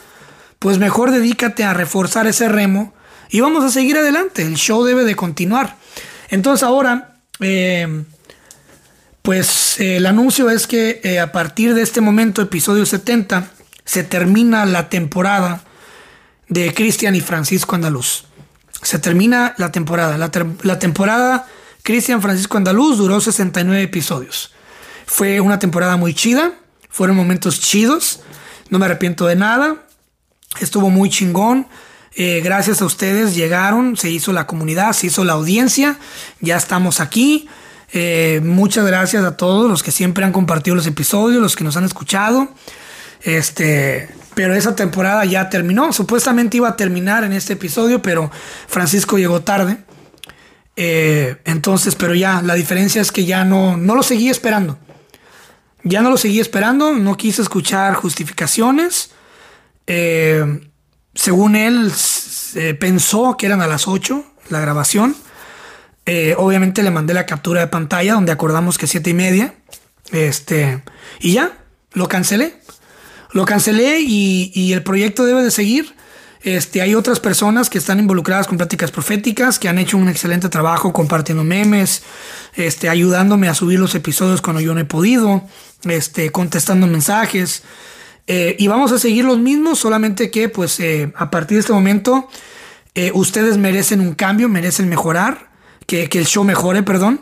pues 0.58 0.78
mejor 0.78 1.10
dedícate 1.10 1.64
a 1.64 1.74
reforzar 1.74 2.26
ese 2.26 2.48
remo 2.48 2.94
y 3.30 3.40
vamos 3.40 3.64
a 3.64 3.70
seguir 3.70 3.96
adelante. 3.96 4.42
El 4.42 4.56
show 4.56 4.84
debe 4.84 5.04
de 5.04 5.16
continuar. 5.16 5.76
Entonces 6.30 6.62
ahora, 6.62 7.20
eh, 7.40 8.04
pues 9.22 9.78
el 9.80 10.06
anuncio 10.06 10.50
es 10.50 10.66
que 10.66 11.00
eh, 11.04 11.20
a 11.20 11.32
partir 11.32 11.74
de 11.74 11.82
este 11.82 12.00
momento, 12.00 12.42
episodio 12.42 12.86
70, 12.86 13.50
se 13.84 14.02
termina 14.04 14.66
la 14.66 14.88
temporada 14.88 15.62
de 16.48 16.72
Cristian 16.74 17.14
y 17.14 17.20
Francisco 17.20 17.74
Andaluz 17.74 18.28
se 18.82 18.98
termina 18.98 19.54
la 19.58 19.72
temporada. 19.72 20.16
La, 20.18 20.78
temporada 20.78 21.46
Cristian 21.82 22.22
Francisco 22.22 22.56
Andaluz 22.56 22.98
duró 22.98 23.20
69 23.20 23.82
episodios. 23.82 24.52
Fue 25.06 25.40
una 25.40 25.58
temporada 25.58 25.96
muy 25.96 26.14
chida, 26.14 26.52
fueron 26.88 27.16
momentos 27.16 27.60
chidos, 27.60 28.20
no 28.70 28.78
me 28.78 28.86
arrepiento 28.86 29.26
de 29.26 29.36
nada. 29.36 29.76
Estuvo 30.60 30.90
muy 30.90 31.10
chingón. 31.10 31.66
Eh, 32.14 32.40
gracias 32.42 32.82
a 32.82 32.84
ustedes 32.84 33.36
llegaron, 33.36 33.96
se 33.96 34.10
hizo 34.10 34.32
la 34.32 34.46
comunidad, 34.46 34.92
se 34.92 35.06
hizo 35.06 35.24
la 35.24 35.34
audiencia. 35.34 35.98
Ya 36.40 36.56
estamos 36.56 37.00
aquí. 37.00 37.48
Eh, 37.92 38.40
muchas 38.42 38.86
gracias 38.86 39.24
a 39.24 39.36
todos 39.36 39.70
los 39.70 39.82
que 39.82 39.92
siempre 39.92 40.24
han 40.24 40.32
compartido 40.32 40.74
los 40.76 40.86
episodios, 40.86 41.40
los 41.40 41.56
que 41.56 41.64
nos 41.64 41.76
han 41.76 41.84
escuchado. 41.84 42.48
Este, 43.22 44.08
pero 44.34 44.54
esa 44.54 44.74
temporada 44.74 45.24
ya 45.24 45.48
terminó. 45.48 45.92
Supuestamente 45.92 46.56
iba 46.56 46.68
a 46.68 46.76
terminar 46.76 47.24
en 47.24 47.32
este 47.32 47.54
episodio, 47.54 48.02
pero 48.02 48.30
Francisco 48.66 49.18
llegó 49.18 49.42
tarde. 49.42 49.78
Eh, 50.76 51.36
entonces, 51.44 51.96
pero 51.96 52.14
ya, 52.14 52.40
la 52.42 52.54
diferencia 52.54 53.02
es 53.02 53.10
que 53.10 53.24
ya 53.24 53.44
no, 53.44 53.76
no 53.76 53.94
lo 53.94 54.02
seguí 54.02 54.28
esperando. 54.28 54.78
Ya 55.82 56.02
no 56.02 56.10
lo 56.10 56.16
seguí 56.16 56.40
esperando, 56.40 56.92
no 56.92 57.16
quise 57.16 57.42
escuchar 57.42 57.94
justificaciones. 57.94 59.10
Eh, 59.88 60.70
según 61.14 61.56
él, 61.56 61.90
pensó 62.78 63.36
que 63.36 63.46
eran 63.46 63.60
a 63.60 63.66
las 63.66 63.88
8 63.88 64.24
la 64.50 64.60
grabación. 64.60 65.16
Eh, 66.06 66.34
obviamente 66.38 66.82
le 66.82 66.90
mandé 66.90 67.12
la 67.12 67.26
captura 67.26 67.60
de 67.60 67.66
pantalla 67.66 68.14
donde 68.14 68.32
acordamos 68.32 68.78
que 68.78 68.86
siete 68.86 69.10
y 69.10 69.14
media. 69.14 69.54
Este, 70.10 70.82
y 71.20 71.34
ya, 71.34 71.58
lo 71.92 72.08
cancelé. 72.08 72.54
Lo 73.32 73.44
cancelé 73.44 74.00
y, 74.00 74.72
el 74.72 74.82
proyecto 74.82 75.26
debe 75.26 75.42
de 75.42 75.50
seguir. 75.50 75.94
Este, 76.42 76.80
hay 76.80 76.94
otras 76.94 77.20
personas 77.20 77.68
que 77.68 77.76
están 77.76 77.98
involucradas 77.98 78.46
con 78.46 78.56
prácticas 78.56 78.90
proféticas, 78.90 79.58
que 79.58 79.68
han 79.68 79.78
hecho 79.78 79.98
un 79.98 80.08
excelente 80.08 80.48
trabajo 80.48 80.94
compartiendo 80.94 81.44
memes, 81.44 82.02
este, 82.54 82.88
ayudándome 82.88 83.48
a 83.48 83.54
subir 83.54 83.78
los 83.78 83.94
episodios 83.94 84.40
cuando 84.40 84.62
yo 84.62 84.72
no 84.72 84.80
he 84.80 84.86
podido, 84.86 85.42
este, 85.84 86.30
contestando 86.30 86.86
mensajes. 86.86 87.64
Eh, 88.30 88.54
y 88.58 88.68
vamos 88.68 88.92
a 88.92 88.98
seguir 89.00 89.24
los 89.24 89.38
mismos, 89.38 89.80
solamente 89.80 90.30
que 90.30 90.48
pues 90.48 90.78
eh, 90.78 91.12
a 91.16 91.30
partir 91.30 91.56
de 91.56 91.60
este 91.60 91.72
momento 91.72 92.28
ustedes 93.14 93.58
merecen 93.58 94.00
un 94.00 94.14
cambio, 94.14 94.48
merecen 94.48 94.88
mejorar 94.88 95.48
que, 95.88 96.08
el 96.12 96.26
show 96.26 96.44
mejore, 96.44 96.82
perdón. 96.84 97.20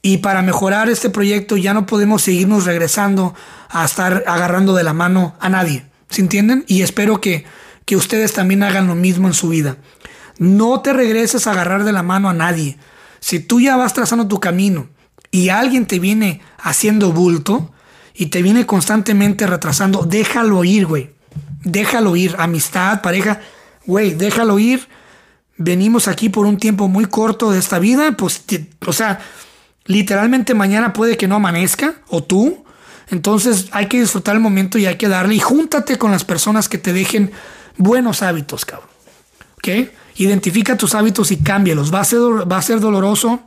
Y 0.00 0.18
para 0.18 0.42
mejorar 0.42 0.88
este 0.88 1.10
proyecto 1.10 1.56
ya 1.56 1.74
no 1.74 1.86
podemos 1.86 2.22
seguirnos 2.22 2.64
regresando 2.64 3.34
a 3.68 3.84
estar 3.84 4.24
agarrando 4.26 4.74
de 4.74 4.84
la 4.84 4.92
mano 4.92 5.34
a 5.40 5.48
nadie. 5.48 5.86
¿Se 6.10 6.22
entienden? 6.22 6.64
Y 6.68 6.82
espero 6.82 7.20
que, 7.20 7.44
que 7.84 7.96
ustedes 7.96 8.32
también 8.32 8.62
hagan 8.62 8.86
lo 8.86 8.94
mismo 8.94 9.26
en 9.26 9.34
su 9.34 9.48
vida. 9.48 9.78
No 10.38 10.80
te 10.80 10.92
regreses 10.92 11.46
a 11.46 11.52
agarrar 11.52 11.84
de 11.84 11.92
la 11.92 12.02
mano 12.02 12.28
a 12.28 12.34
nadie. 12.34 12.78
Si 13.18 13.40
tú 13.40 13.60
ya 13.60 13.76
vas 13.76 13.94
trazando 13.94 14.28
tu 14.28 14.40
camino 14.40 14.88
y 15.30 15.48
alguien 15.48 15.86
te 15.86 15.98
viene 15.98 16.40
haciendo 16.58 17.12
bulto 17.12 17.72
y 18.14 18.26
te 18.26 18.42
viene 18.42 18.64
constantemente 18.64 19.46
retrasando, 19.46 20.04
déjalo 20.04 20.64
ir, 20.64 20.86
güey. 20.86 21.10
Déjalo 21.64 22.14
ir. 22.14 22.36
Amistad, 22.38 23.02
pareja, 23.02 23.40
güey, 23.86 24.14
déjalo 24.14 24.58
ir 24.58 24.88
venimos 25.56 26.08
aquí 26.08 26.28
por 26.28 26.46
un 26.46 26.58
tiempo 26.58 26.88
muy 26.88 27.06
corto 27.06 27.50
de 27.50 27.58
esta 27.58 27.78
vida, 27.78 28.12
pues, 28.12 28.44
o 28.86 28.92
sea, 28.92 29.20
literalmente 29.84 30.54
mañana 30.54 30.92
puede 30.92 31.16
que 31.16 31.28
no 31.28 31.36
amanezca, 31.36 31.94
o 32.08 32.22
tú. 32.22 32.64
Entonces 33.10 33.68
hay 33.72 33.86
que 33.86 34.00
disfrutar 34.00 34.34
el 34.34 34.40
momento 34.40 34.78
y 34.78 34.86
hay 34.86 34.96
que 34.96 35.08
darle. 35.08 35.34
Y 35.34 35.40
júntate 35.40 35.98
con 35.98 36.10
las 36.10 36.24
personas 36.24 36.68
que 36.68 36.78
te 36.78 36.92
dejen 36.92 37.32
buenos 37.76 38.22
hábitos, 38.22 38.64
cabrón. 38.64 38.88
¿Ok? 39.58 39.90
Identifica 40.16 40.76
tus 40.76 40.94
hábitos 40.94 41.30
y 41.30 41.36
cámbialos. 41.36 41.92
Va 41.92 42.00
a 42.00 42.04
ser, 42.04 42.20
va 42.50 42.56
a 42.56 42.62
ser 42.62 42.80
doloroso, 42.80 43.40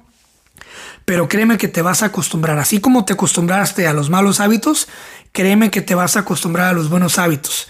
pero 1.07 1.29
créeme 1.29 1.57
que 1.57 1.69
te 1.69 1.81
vas 1.81 2.03
a 2.03 2.07
acostumbrar. 2.07 2.59
Así 2.59 2.81
como 2.81 3.05
te 3.05 3.13
acostumbraste 3.13 3.87
a 3.87 3.93
los 3.93 4.09
malos 4.09 4.41
hábitos, 4.41 4.89
créeme 5.31 5.71
que 5.71 5.81
te 5.81 5.95
vas 5.95 6.17
a 6.17 6.19
acostumbrar 6.19 6.67
a 6.67 6.73
los 6.73 6.89
buenos 6.89 7.17
hábitos. 7.17 7.69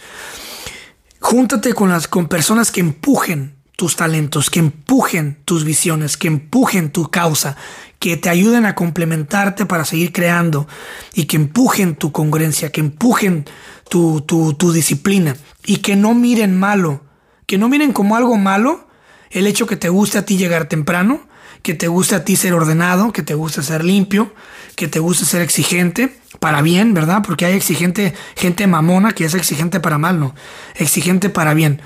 Júntate 1.20 1.74
con, 1.74 1.90
las, 1.90 2.08
con 2.08 2.30
personas 2.30 2.72
que 2.72 2.80
empujen 2.80 3.56
tus 3.76 3.96
talentos, 3.96 4.50
que 4.50 4.58
empujen 4.58 5.38
tus 5.46 5.66
visiones, 5.66 6.18
que 6.18 6.28
empujen 6.28 6.92
tu 6.92 7.12
causa, 7.12 7.58
que 8.00 8.18
te 8.18 8.30
ayuden 8.30 8.66
a 8.66 8.74
complementarte 8.74 9.68
para 9.68 9.86
seguir 9.86 10.12
creando 10.14 10.68
y 11.14 11.26
que 11.26 11.38
empujen 11.38 11.96
tu 11.96 12.12
congruencia, 12.12 12.72
que 12.72 12.82
empujen 12.82 13.46
tu, 13.88 14.22
tu, 14.22 14.72
disciplina 14.72 15.38
y 15.64 15.78
que 15.78 15.96
no 15.96 16.16
miren 16.16 16.58
malo, 16.58 17.04
que 17.46 17.60
no 17.60 17.70
miren 17.70 17.94
como 17.94 18.16
algo 18.16 18.36
malo 18.36 18.88
el 19.30 19.46
hecho 19.46 19.68
que 19.68 19.76
te 19.76 19.90
guste 19.90 20.18
a 20.18 20.26
ti 20.26 20.38
llegar 20.38 20.66
temprano, 20.66 21.27
que 21.68 21.74
te 21.74 21.90
guste 21.90 22.16
a 22.16 22.24
ti 22.24 22.38
ser 22.38 22.54
ordenado, 22.54 23.12
que 23.12 23.24
te 23.24 23.34
guste 23.34 23.62
ser 23.62 23.84
limpio, 23.84 24.34
que 24.78 24.88
te 24.88 25.00
guste 25.00 25.26
ser 25.26 25.42
exigente, 25.42 26.18
para 26.40 26.62
bien, 26.62 26.94
¿verdad? 26.94 27.24
Porque 27.28 27.46
hay 27.46 27.56
exigente, 27.56 28.14
gente 28.38 28.66
mamona 28.68 29.12
que 29.12 29.26
es 29.26 29.34
exigente 29.34 29.82
para 29.82 29.98
mal, 29.98 30.18
no, 30.18 30.34
exigente 30.76 31.28
para 31.28 31.54
bien. 31.54 31.82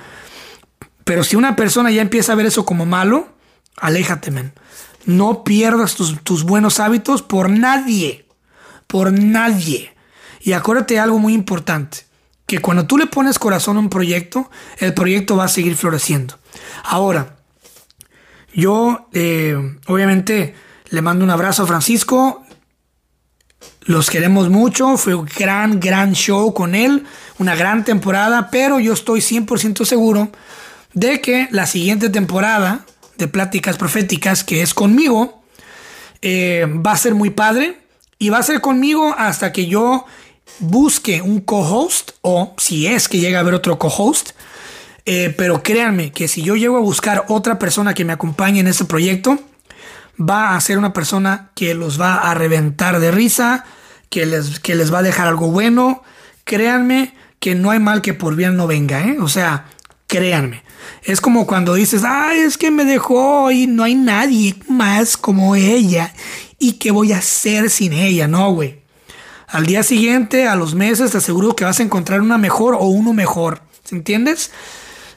Pero 1.04 1.24
si 1.24 1.36
una 1.36 1.56
persona 1.56 1.90
ya 1.90 2.04
empieza 2.04 2.32
a 2.32 2.36
ver 2.36 2.46
eso 2.46 2.64
como 2.64 2.86
malo, 2.86 3.30
aléjate, 3.76 4.30
men. 4.30 4.54
No 5.08 5.44
pierdas 5.44 5.96
tus, 5.96 6.44
buenos 6.44 6.80
hábitos 6.80 7.24
por 7.24 7.50
nadie. 7.50 8.28
Por 8.86 9.12
nadie. 9.12 9.96
Y 10.42 10.52
acuérdate 10.52 10.94
de 10.94 11.00
algo 11.00 11.18
muy 11.18 11.34
importante. 11.34 12.06
Que 12.46 12.60
cuando 12.60 12.86
tú 12.86 13.00
le 13.00 13.08
pones 13.08 13.40
corazón 13.40 13.78
a 13.78 13.80
un 13.80 13.90
proyecto, 13.90 14.52
el 14.78 14.94
proyecto 14.94 15.38
va 15.38 15.46
a 15.46 15.48
seguir 15.48 15.76
floreciendo. 15.76 16.38
Ahora, 16.84 17.41
yo 18.54 19.08
eh, 19.14 19.78
obviamente 19.88 20.56
le 20.90 21.02
mando 21.02 21.24
un 21.24 21.32
abrazo 21.32 21.64
a 21.64 21.68
Francisco. 21.68 22.44
Los 23.82 24.10
queremos 24.10 24.50
mucho. 24.50 24.98
Fue 24.98 25.16
un 25.16 25.26
gran, 25.26 25.80
gran 25.80 26.14
show 26.14 26.54
con 26.54 26.76
él. 26.76 27.06
Una 27.40 27.56
gran 27.56 27.84
temporada. 27.86 28.50
Pero 28.52 28.80
yo 28.80 28.94
estoy 28.94 29.22
100% 29.22 29.86
seguro 29.86 30.32
de 30.94 31.22
que 31.22 31.48
la 31.52 31.66
siguiente 31.66 32.10
temporada 32.10 32.86
de 33.18 33.28
Pláticas 33.28 33.78
Proféticas, 33.78 34.44
que 34.44 34.62
es 34.62 34.74
conmigo, 34.74 35.42
eh, 36.22 36.68
va 36.86 36.92
a 36.92 36.98
ser 36.98 37.16
muy 37.16 37.30
padre 37.30 37.80
y 38.20 38.30
va 38.30 38.40
a 38.40 38.44
ser 38.44 38.62
conmigo 38.62 39.16
hasta 39.18 39.52
que 39.52 39.68
yo 39.68 40.06
busque 40.60 41.22
un 41.22 41.42
co-host 41.42 42.12
o 42.22 42.54
si 42.58 42.88
es 42.88 43.08
que 43.08 43.20
llega 43.20 43.40
a 43.40 43.42
haber 43.42 43.54
otro 43.54 43.80
co-host. 43.80 44.32
Eh, 45.06 45.34
pero 45.36 45.64
créanme 45.64 46.12
que 46.12 46.28
si 46.28 46.44
yo 46.44 46.56
llego 46.56 46.78
a 46.78 46.82
buscar 46.82 47.26
otra 47.28 47.58
persona 47.58 47.94
que 47.94 48.06
me 48.06 48.14
acompañe 48.14 48.60
en 48.60 48.68
este 48.68 48.86
proyecto, 48.86 49.40
va 50.20 50.56
a 50.56 50.62
ser 50.62 50.78
una 50.78 50.94
persona 50.94 51.52
que 51.56 51.74
los 51.74 52.00
va 52.00 52.16
a 52.16 52.34
reventar 52.34 53.00
de 53.00 53.12
risa, 53.12 53.66
que 54.10 54.26
les, 54.26 54.60
que 54.60 54.76
les 54.76 54.94
va 54.94 55.00
a 55.00 55.04
dejar 55.04 55.28
algo 55.28 55.50
bueno. 55.50 56.04
Créanme 56.44 57.16
que 57.40 57.56
no 57.56 57.72
hay 57.72 57.80
mal 57.80 58.02
que 58.02 58.14
por 58.14 58.36
bien 58.36 58.56
no 58.56 58.68
venga, 58.68 59.02
¿eh? 59.02 59.18
O 59.20 59.28
sea, 59.28 59.66
créanme. 60.08 60.64
Es 61.04 61.22
como 61.22 61.48
cuando 61.48 61.74
dices, 61.74 62.04
ay, 62.06 62.40
es 62.40 62.58
que 62.58 62.70
me 62.70 62.86
dejó 62.86 63.52
y 63.52 63.68
no 63.68 63.84
hay 63.84 63.96
nadie 63.96 64.56
más 64.68 65.18
como 65.18 65.56
ella. 65.56 66.14
¿Y 66.60 66.74
qué 66.74 66.92
voy 66.92 67.14
a 67.14 67.18
hacer 67.18 67.70
sin 67.70 67.94
ella? 67.94 68.28
No, 68.28 68.52
güey. 68.54 68.82
Al 69.48 69.66
día 69.66 69.84
siguiente, 69.84 70.48
a 70.48 70.56
los 70.56 70.76
meses, 70.76 71.12
te 71.12 71.18
aseguro 71.18 71.56
que 71.56 71.66
vas 71.66 71.80
a 71.80 71.84
encontrar 71.84 72.22
una 72.22 72.38
mejor 72.38 72.76
o 72.76 72.86
uno 72.86 73.14
mejor. 73.14 73.62
¿Entiendes? 73.92 74.52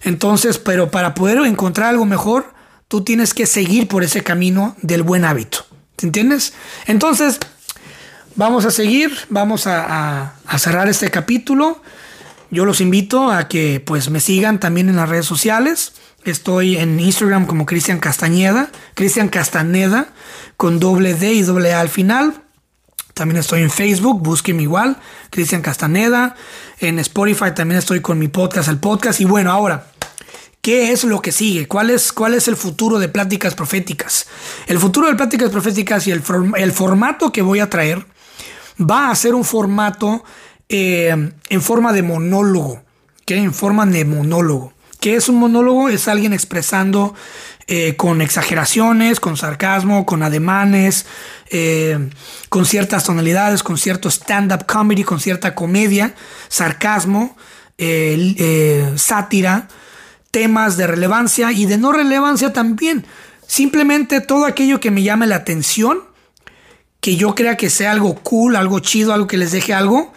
Entonces, 0.04 0.58
pero 0.58 0.90
para 0.90 1.14
poder 1.14 1.38
encontrar 1.38 1.88
algo 1.88 2.04
mejor, 2.04 2.54
tú 2.88 3.02
tienes 3.02 3.34
que 3.34 3.46
seguir 3.46 3.88
por 3.88 4.04
ese 4.04 4.22
camino 4.22 4.76
del 4.82 5.02
buen 5.02 5.24
hábito. 5.24 5.66
¿Te 5.96 6.06
entiendes? 6.06 6.52
Entonces, 6.86 7.38
vamos 8.36 8.64
a 8.64 8.70
seguir, 8.70 9.16
vamos 9.30 9.66
a, 9.66 10.34
cerrar 10.58 10.88
este 10.88 11.10
capítulo. 11.10 11.82
Yo 12.50 12.64
los 12.64 12.80
invito 12.80 13.30
a 13.30 13.48
que 13.48 13.82
pues 13.84 14.10
me 14.10 14.20
sigan 14.20 14.60
también 14.60 14.88
en 14.88 14.96
las 14.96 15.08
redes 15.08 15.26
sociales. 15.26 15.94
Estoy 16.24 16.76
en 16.76 17.00
Instagram 17.00 17.46
como 17.46 17.66
Cristian 17.66 17.98
Castañeda, 17.98 18.70
Cristian 18.94 19.28
Castaneda, 19.28 20.08
con 20.56 20.78
doble 20.78 21.14
D 21.14 21.32
y 21.32 21.42
doble 21.42 21.74
A 21.74 21.80
al 21.80 21.88
final. 21.88 22.42
También 23.14 23.38
estoy 23.38 23.62
en 23.62 23.70
Facebook, 23.70 24.20
búsqueme 24.22 24.62
igual, 24.62 24.96
Cristian 25.30 25.62
Castaneda. 25.62 26.34
En 26.80 26.98
Spotify 26.98 27.52
también 27.54 27.78
estoy 27.78 28.00
con 28.00 28.18
mi 28.18 28.28
podcast, 28.28 28.68
el 28.68 28.78
podcast. 28.78 29.20
Y 29.20 29.24
bueno, 29.24 29.52
ahora, 29.52 29.86
¿qué 30.64 30.92
es 30.92 31.04
lo 31.04 31.20
que 31.20 31.30
sigue? 31.30 31.68
¿Cuál 31.68 31.90
es, 31.90 32.10
cuál 32.10 32.32
es 32.32 32.48
el 32.48 32.56
futuro 32.56 32.98
de 32.98 33.10
Pláticas 33.10 33.54
Proféticas? 33.54 34.26
El 34.66 34.78
futuro 34.78 35.08
de 35.08 35.14
Pláticas 35.14 35.50
Proféticas 35.50 36.06
y 36.06 36.10
el, 36.10 36.22
el 36.56 36.72
formato 36.72 37.30
que 37.30 37.42
voy 37.42 37.60
a 37.60 37.68
traer 37.68 38.06
va 38.80 39.10
a 39.10 39.14
ser 39.14 39.34
un 39.34 39.44
formato 39.44 40.24
eh, 40.70 41.32
en 41.50 41.62
forma 41.62 41.92
de 41.92 42.02
monólogo, 42.02 42.82
en 43.26 43.52
forma 43.52 43.84
de 43.84 44.06
monólogo. 44.06 44.72
¿Qué 45.00 45.16
es 45.16 45.28
un 45.28 45.36
monólogo? 45.36 45.90
Es 45.90 46.08
alguien 46.08 46.32
expresando 46.32 47.14
eh, 47.66 47.94
con 47.96 48.22
exageraciones, 48.22 49.20
con 49.20 49.36
sarcasmo, 49.36 50.06
con 50.06 50.22
ademanes, 50.22 51.04
eh, 51.50 52.08
con 52.48 52.64
ciertas 52.64 53.04
tonalidades, 53.04 53.62
con 53.62 53.76
cierto 53.76 54.08
stand-up 54.08 54.64
comedy, 54.64 55.04
con 55.04 55.20
cierta 55.20 55.54
comedia, 55.54 56.14
sarcasmo, 56.48 57.36
sátira, 58.96 59.68
temas 60.34 60.76
de 60.76 60.88
relevancia 60.88 61.52
y 61.52 61.64
de 61.64 61.78
no 61.78 61.92
relevancia 61.92 62.52
también. 62.52 63.06
Simplemente 63.46 64.20
todo 64.20 64.46
aquello 64.46 64.80
que 64.80 64.90
me 64.90 65.04
llame 65.04 65.28
la 65.28 65.36
atención, 65.36 66.00
que 67.00 67.14
yo 67.14 67.36
crea 67.36 67.56
que 67.56 67.70
sea 67.70 67.92
algo 67.92 68.16
cool, 68.16 68.56
algo 68.56 68.80
chido, 68.80 69.14
algo 69.14 69.28
que 69.28 69.36
les 69.36 69.52
deje 69.52 69.72
algo, 69.72 70.12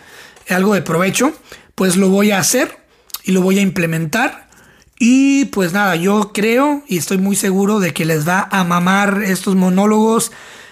algo 0.49 0.73
de 0.73 0.81
provecho, 0.81 1.33
pues 1.75 1.97
lo 1.97 2.09
voy 2.09 2.31
a 2.31 2.39
hacer 2.39 2.79
y 3.25 3.31
lo 3.31 3.41
voy 3.41 3.59
a 3.59 3.61
implementar. 3.61 4.49
Y 4.97 5.45
pues 5.45 5.71
nada, 5.73 5.95
yo 5.95 6.31
creo 6.33 6.81
y 6.87 6.97
estoy 6.97 7.19
muy 7.19 7.35
seguro 7.35 7.79
de 7.79 7.93
que 7.93 8.03
les 8.03 8.27
va 8.27 8.49
a 8.51 8.63
mamar 8.63 9.21
estos 9.23 9.55
monólogos, 9.55 10.31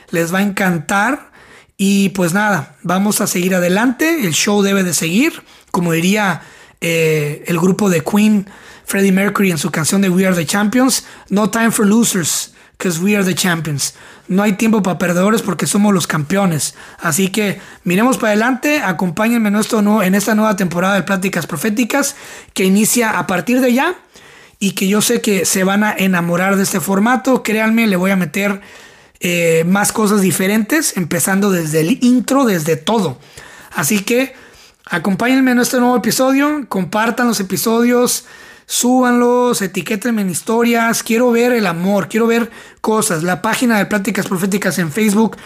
les 0.09 0.33
va 0.33 0.39
a 0.39 0.41
encantar. 0.41 1.29
Y 1.77 2.09
pues 2.09 2.33
nada, 2.33 2.77
vamos 2.81 3.21
a 3.21 3.27
seguir 3.27 3.53
adelante, 3.53 4.25
el 4.25 4.33
show 4.33 4.63
debe 4.63 4.81
de 4.81 4.95
seguir, 4.95 5.43
como 5.69 5.91
diría 5.91 6.41
eh, 6.81 7.43
el 7.45 7.59
grupo 7.59 7.91
de 7.91 8.01
Queen, 8.03 8.47
Freddie 8.85 9.11
Mercury 9.11 9.51
en 9.51 9.57
su 9.57 9.71
canción 9.71 10.01
de 10.01 10.09
We 10.09 10.25
Are 10.25 10.35
the 10.35 10.45
Champions, 10.45 11.05
No 11.29 11.49
Time 11.49 11.71
for 11.71 11.85
Losers, 11.85 12.53
because 12.77 12.99
we 12.99 13.15
are 13.15 13.23
the 13.23 13.35
champions. 13.35 13.93
No 14.27 14.43
hay 14.43 14.53
tiempo 14.53 14.81
para 14.81 14.97
perdedores 14.97 15.41
porque 15.41 15.67
somos 15.67 15.93
los 15.93 16.07
campeones. 16.07 16.75
Así 16.99 17.29
que 17.29 17.59
miremos 17.83 18.17
para 18.17 18.29
adelante, 18.29 18.81
acompáñenme 18.81 19.49
en, 19.49 20.15
esta 20.15 20.35
nueva 20.35 20.55
temporada 20.55 20.95
de 20.95 21.03
Pláticas 21.03 21.47
Proféticas 21.47 22.15
que 22.53 22.65
inicia 22.65 23.17
a 23.17 23.27
partir 23.27 23.61
de 23.61 23.73
ya 23.73 23.95
y 24.59 24.71
que 24.71 24.87
yo 24.87 25.01
sé 25.01 25.21
que 25.21 25.45
se 25.45 25.63
van 25.63 25.83
a 25.83 25.93
enamorar 25.97 26.55
de 26.55 26.63
este 26.63 26.79
formato. 26.79 27.43
Créanme, 27.43 27.87
le 27.87 27.95
voy 27.95 28.11
a 28.11 28.15
meter 28.15 28.61
eh, 29.19 29.63
más 29.67 29.91
cosas 29.91 30.21
diferentes, 30.21 30.97
empezando 30.97 31.51
desde 31.51 31.81
el 31.81 32.03
intro, 32.03 32.45
desde 32.45 32.75
todo. 32.75 33.17
Así 33.73 33.99
que 33.99 34.33
acompáñenme 34.85 35.51
en 35.51 35.59
este 35.59 35.77
nuevo 35.79 35.97
episodio, 35.97 36.65
compartan 36.67 37.27
los 37.27 37.39
episodios 37.39 38.25
súbanlos, 38.65 39.61
etiquétenme 39.61 40.21
en 40.21 40.29
historias, 40.29 41.03
quiero 41.03 41.31
ver 41.31 41.53
el 41.53 41.67
amor, 41.67 42.07
quiero 42.09 42.27
ver 42.27 42.49
cosas. 42.81 43.23
La 43.23 43.41
página 43.41 43.77
de 43.77 43.85
Pláticas 43.85 44.27
Proféticas 44.27 44.79
en 44.79 44.91
Facebook 44.91 45.37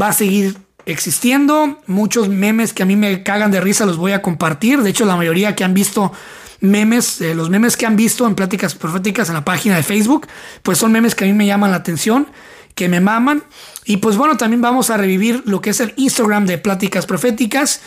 va 0.00 0.08
a 0.08 0.12
seguir 0.12 0.56
existiendo. 0.86 1.80
Muchos 1.86 2.28
memes 2.28 2.72
que 2.72 2.82
a 2.82 2.86
mí 2.86 2.96
me 2.96 3.22
cagan 3.22 3.50
de 3.50 3.60
risa 3.60 3.86
los 3.86 3.96
voy 3.96 4.12
a 4.12 4.22
compartir. 4.22 4.82
De 4.82 4.90
hecho, 4.90 5.04
la 5.04 5.16
mayoría 5.16 5.54
que 5.54 5.64
han 5.64 5.74
visto 5.74 6.12
memes, 6.60 7.20
eh, 7.20 7.34
los 7.34 7.50
memes 7.50 7.76
que 7.76 7.86
han 7.86 7.96
visto 7.96 8.26
en 8.26 8.34
Pláticas 8.34 8.74
Proféticas 8.74 9.28
en 9.28 9.34
la 9.34 9.44
página 9.44 9.76
de 9.76 9.82
Facebook, 9.82 10.26
pues 10.62 10.78
son 10.78 10.92
memes 10.92 11.14
que 11.14 11.24
a 11.24 11.26
mí 11.26 11.32
me 11.32 11.46
llaman 11.46 11.70
la 11.70 11.78
atención, 11.78 12.28
que 12.74 12.88
me 12.88 13.00
maman. 13.00 13.42
Y 13.84 13.98
pues 13.98 14.16
bueno, 14.16 14.36
también 14.36 14.62
vamos 14.62 14.90
a 14.90 14.96
revivir 14.96 15.42
lo 15.46 15.60
que 15.60 15.70
es 15.70 15.80
el 15.80 15.92
Instagram 15.96 16.46
de 16.46 16.58
Pláticas 16.58 17.06
Proféticas. 17.06 17.80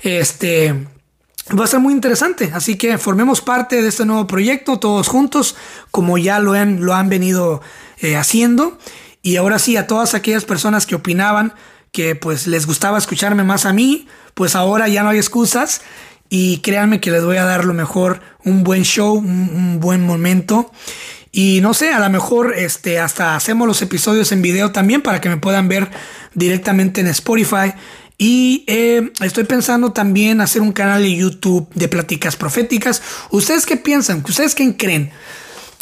Este, 0.00 0.74
va 1.50 1.64
a 1.64 1.68
ser 1.68 1.80
muy 1.80 1.92
interesante. 1.92 2.50
Así 2.54 2.76
que 2.76 2.98
formemos 2.98 3.40
parte 3.40 3.82
de 3.82 3.88
este 3.88 4.04
nuevo 4.04 4.26
proyecto 4.26 4.78
todos 4.78 5.08
juntos, 5.08 5.56
como 5.90 6.18
ya 6.18 6.38
lo 6.38 6.52
han, 6.52 6.84
lo 6.84 6.94
han 6.94 7.08
venido 7.08 7.62
eh, 7.98 8.16
haciendo. 8.16 8.78
Y 9.22 9.36
ahora 9.36 9.58
sí, 9.58 9.76
a 9.76 9.86
todas 9.86 10.14
aquellas 10.14 10.44
personas 10.44 10.86
que 10.86 10.94
opinaban 10.94 11.54
que 11.92 12.14
pues 12.14 12.46
les 12.46 12.66
gustaba 12.66 12.96
escucharme 12.96 13.44
más 13.44 13.66
a 13.66 13.72
mí, 13.72 14.08
pues 14.34 14.56
ahora 14.56 14.88
ya 14.88 15.02
no 15.02 15.10
hay 15.10 15.18
excusas. 15.18 15.82
Y 16.28 16.58
créanme 16.58 17.00
que 17.00 17.10
les 17.10 17.22
voy 17.22 17.36
a 17.36 17.44
dar 17.44 17.66
lo 17.66 17.74
mejor, 17.74 18.20
un 18.42 18.64
buen 18.64 18.84
show, 18.84 19.14
un, 19.14 19.80
buen 19.80 20.06
momento. 20.06 20.72
Y 21.30 21.60
no 21.60 21.74
sé, 21.74 21.92
a 21.92 22.00
lo 22.00 22.08
mejor 22.08 22.54
este, 22.56 22.98
hasta 22.98 23.36
hacemos 23.36 23.68
los 23.68 23.82
episodios 23.82 24.32
en 24.32 24.40
video 24.40 24.72
también 24.72 25.02
para 25.02 25.20
que 25.20 25.28
me 25.28 25.36
puedan 25.36 25.68
ver 25.68 25.90
directamente 26.34 27.02
en 27.02 27.08
Spotify 27.08 27.74
y 28.18 28.64
eh, 28.66 29.12
estoy 29.20 29.44
pensando 29.44 29.92
también 29.92 30.40
hacer 30.40 30.62
un 30.62 30.72
canal 30.72 31.02
de 31.02 31.16
YouTube 31.16 31.68
de 31.74 31.88
pláticas 31.88 32.36
proféticas. 32.36 33.02
¿Ustedes 33.30 33.66
qué 33.66 33.76
piensan? 33.76 34.22
¿Ustedes 34.26 34.54
qué 34.54 34.76
creen? 34.76 35.12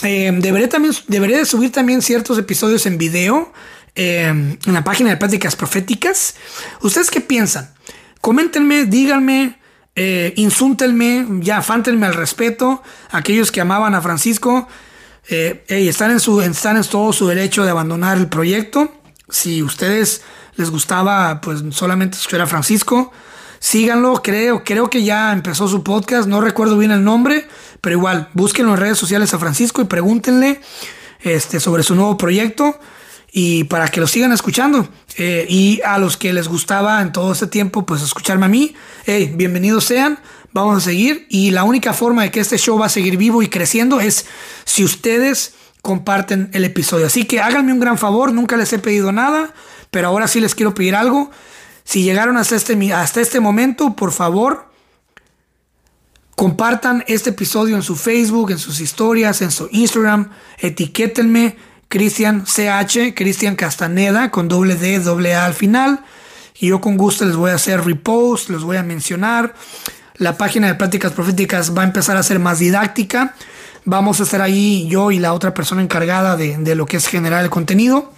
Eh, 0.02 0.32
debería, 0.40 0.69
también, 0.69 0.94
debería 1.09 1.44
subir 1.44 1.73
también 1.73 2.02
ciertos 2.02 2.39
episodios 2.39 2.86
en 2.86 2.97
video 2.97 3.52
eh, 3.94 4.28
en 4.28 4.73
la 4.73 4.85
página 4.85 5.11
de 5.11 5.16
pláticas 5.16 5.57
proféticas. 5.57 6.36
¿Ustedes 6.81 7.11
qué 7.11 7.20
piensan? 7.20 7.74
Coméntenme, 8.20 8.86
díganme, 8.86 9.59
eh, 9.94 10.32
insúltenme, 10.36 11.27
ya 11.40 11.62
fántenme 11.62 12.07
al 12.07 12.15
respeto. 12.15 12.82
Aquellos 13.11 13.52
que 13.52 13.61
amaban 13.61 13.94
a 13.94 14.01
Francisco, 14.01 14.69
están, 15.28 16.11
en 16.11 16.20
su, 16.20 16.40
están 16.40 16.77
en 16.77 16.85
todo 16.85 17.12
su 17.12 17.28
derecho 17.28 17.65
de 17.65 17.70
abandonar 17.70 18.16
el 18.16 18.28
proyecto. 18.28 18.93
Si 19.28 19.62
ustedes 19.62 20.23
les 20.61 20.70
gustaba 20.70 21.41
pues 21.41 21.62
solamente 21.70 22.16
escuchar 22.16 22.43
a 22.43 22.47
Francisco, 22.47 23.11
síganlo, 23.59 24.23
creo, 24.23 24.62
creo 24.62 24.91
que 24.91 25.03
ya 25.03 25.32
empezó 25.32 25.69
su 25.69 25.82
podcast, 25.82 26.28
no 26.28 26.41
recuerdo 26.41 26.78
bien 26.78 26.91
el 26.91 27.03
nombre, 27.03 27.49
pero 27.81 27.97
igual, 27.97 28.28
búsquenlo 28.35 28.73
en 28.74 28.81
redes 28.81 28.99
sociales 28.99 29.35
a 29.35 29.39
Francisco 29.39 29.82
y 29.82 29.87
pregúntenle 29.87 30.61
este, 31.20 31.61
sobre 31.61 31.82
su 31.82 31.95
nuevo 31.95 32.16
proyecto 32.16 32.78
y 33.32 33.65
para 33.65 33.89
que 33.89 34.01
lo 34.01 34.07
sigan 34.07 34.32
escuchando. 34.32 34.89
Eh, 35.16 35.47
y 35.49 35.81
a 35.85 35.99
los 35.99 36.16
que 36.16 36.32
les 36.32 36.49
gustaba 36.49 37.01
en 37.01 37.12
todo 37.12 37.32
este 37.32 37.47
tiempo, 37.47 37.87
pues 37.87 38.03
escucharme 38.03 38.47
a 38.47 38.49
mí, 38.49 38.74
hey, 39.07 39.32
bienvenidos 39.35 39.85
sean, 39.85 40.19
vamos 40.53 40.78
a 40.78 40.81
seguir. 40.81 41.27
Y 41.31 41.51
la 41.51 41.65
única 41.65 41.93
forma 41.93 42.23
de 42.23 42.31
que 42.31 42.41
este 42.41 42.59
show 42.59 42.78
va 42.78 42.87
a 42.87 42.91
seguir 42.91 43.16
vivo 43.16 43.43
y 43.43 43.49
creciendo 43.49 44.01
es 44.01 44.27
si 44.65 44.85
ustedes 44.85 45.55
comparten 45.82 46.51
el 46.53 46.65
episodio. 46.65 47.07
Así 47.07 47.24
que 47.24 47.41
háganme 47.41 47.73
un 47.73 47.81
gran 47.81 47.99
favor, 47.99 48.32
nunca 48.32 48.57
les 48.57 48.73
he 48.73 48.78
pedido 48.78 49.12
nada, 49.12 49.55
pero 49.91 50.09
ahora 50.09 50.29
sí 50.29 50.41
les 50.41 50.55
quiero 50.55 50.75
pedir 50.75 50.95
algo. 50.95 51.31
Si 51.85 52.03
llegaron 52.03 52.37
hasta 52.37 52.57
este, 52.57 52.93
hasta 52.93 53.21
este 53.21 53.41
momento, 53.41 53.95
por 53.97 54.12
favor, 54.12 54.71
compartan 56.37 57.05
este 57.09 57.31
episodio 57.31 57.77
en 57.77 57.83
su 57.83 57.97
Facebook, 57.97 58.51
en 58.51 58.59
sus 58.59 58.81
historias, 58.81 59.43
en 59.43 59.51
su 59.51 59.69
Instagram, 59.73 60.31
etiquétenme 60.59 61.57
Cristian 61.89 62.45
CH, 62.45 63.15
Cristian 63.15 63.57
Castaneda, 63.57 64.31
con 64.31 64.49
doble 64.49 64.77
D, 64.77 65.01
doble 65.01 65.35
A 65.35 65.45
al 65.45 65.55
final. 65.55 66.05
Y 66.59 66.69
yo 66.69 66.81
con 66.81 66.97
gusto 66.97 67.25
les 67.25 67.37
voy 67.37 67.51
a 67.51 67.55
hacer 67.55 67.85
repost, 67.85 68.51
les 68.51 68.62
voy 68.62 68.77
a 68.77 68.83
mencionar. 68.83 69.55
La 70.17 70.37
página 70.37 70.69
de 70.69 70.75
Pláticas 70.75 71.12
Proféticas 71.12 71.77
va 71.77 71.83
a 71.83 71.87
empezar 71.87 72.17
a 72.17 72.23
ser 72.23 72.39
más 72.39 72.59
didáctica. 72.59 73.35
Vamos 73.85 74.21
a 74.21 74.23
estar 74.23 74.43
ahí 74.43 74.87
yo 74.89 75.11
y 75.11 75.19
la 75.19 75.33
otra 75.33 75.55
persona 75.55 75.83
encargada 75.83 76.37
de, 76.37 76.59
de 76.59 76.75
lo 76.75 76.87
que 76.87 76.99
es 76.99 77.09
generar 77.09 77.43
el 77.43 77.51
contenido 77.51 78.12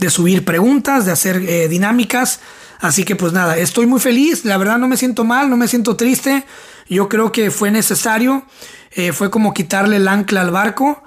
de 0.00 0.10
subir 0.10 0.44
preguntas, 0.44 1.04
de 1.04 1.12
hacer 1.12 1.36
eh, 1.36 1.68
dinámicas. 1.68 2.40
Así 2.80 3.04
que 3.04 3.14
pues 3.14 3.32
nada, 3.32 3.58
estoy 3.58 3.86
muy 3.86 4.00
feliz, 4.00 4.44
la 4.46 4.56
verdad 4.56 4.78
no 4.78 4.88
me 4.88 4.96
siento 4.96 5.24
mal, 5.24 5.50
no 5.50 5.56
me 5.56 5.68
siento 5.68 5.96
triste. 5.96 6.44
Yo 6.88 7.08
creo 7.08 7.30
que 7.30 7.50
fue 7.50 7.70
necesario, 7.70 8.44
eh, 8.92 9.12
fue 9.12 9.30
como 9.30 9.52
quitarle 9.52 9.96
el 9.96 10.08
ancla 10.08 10.40
al 10.40 10.50
barco 10.50 11.02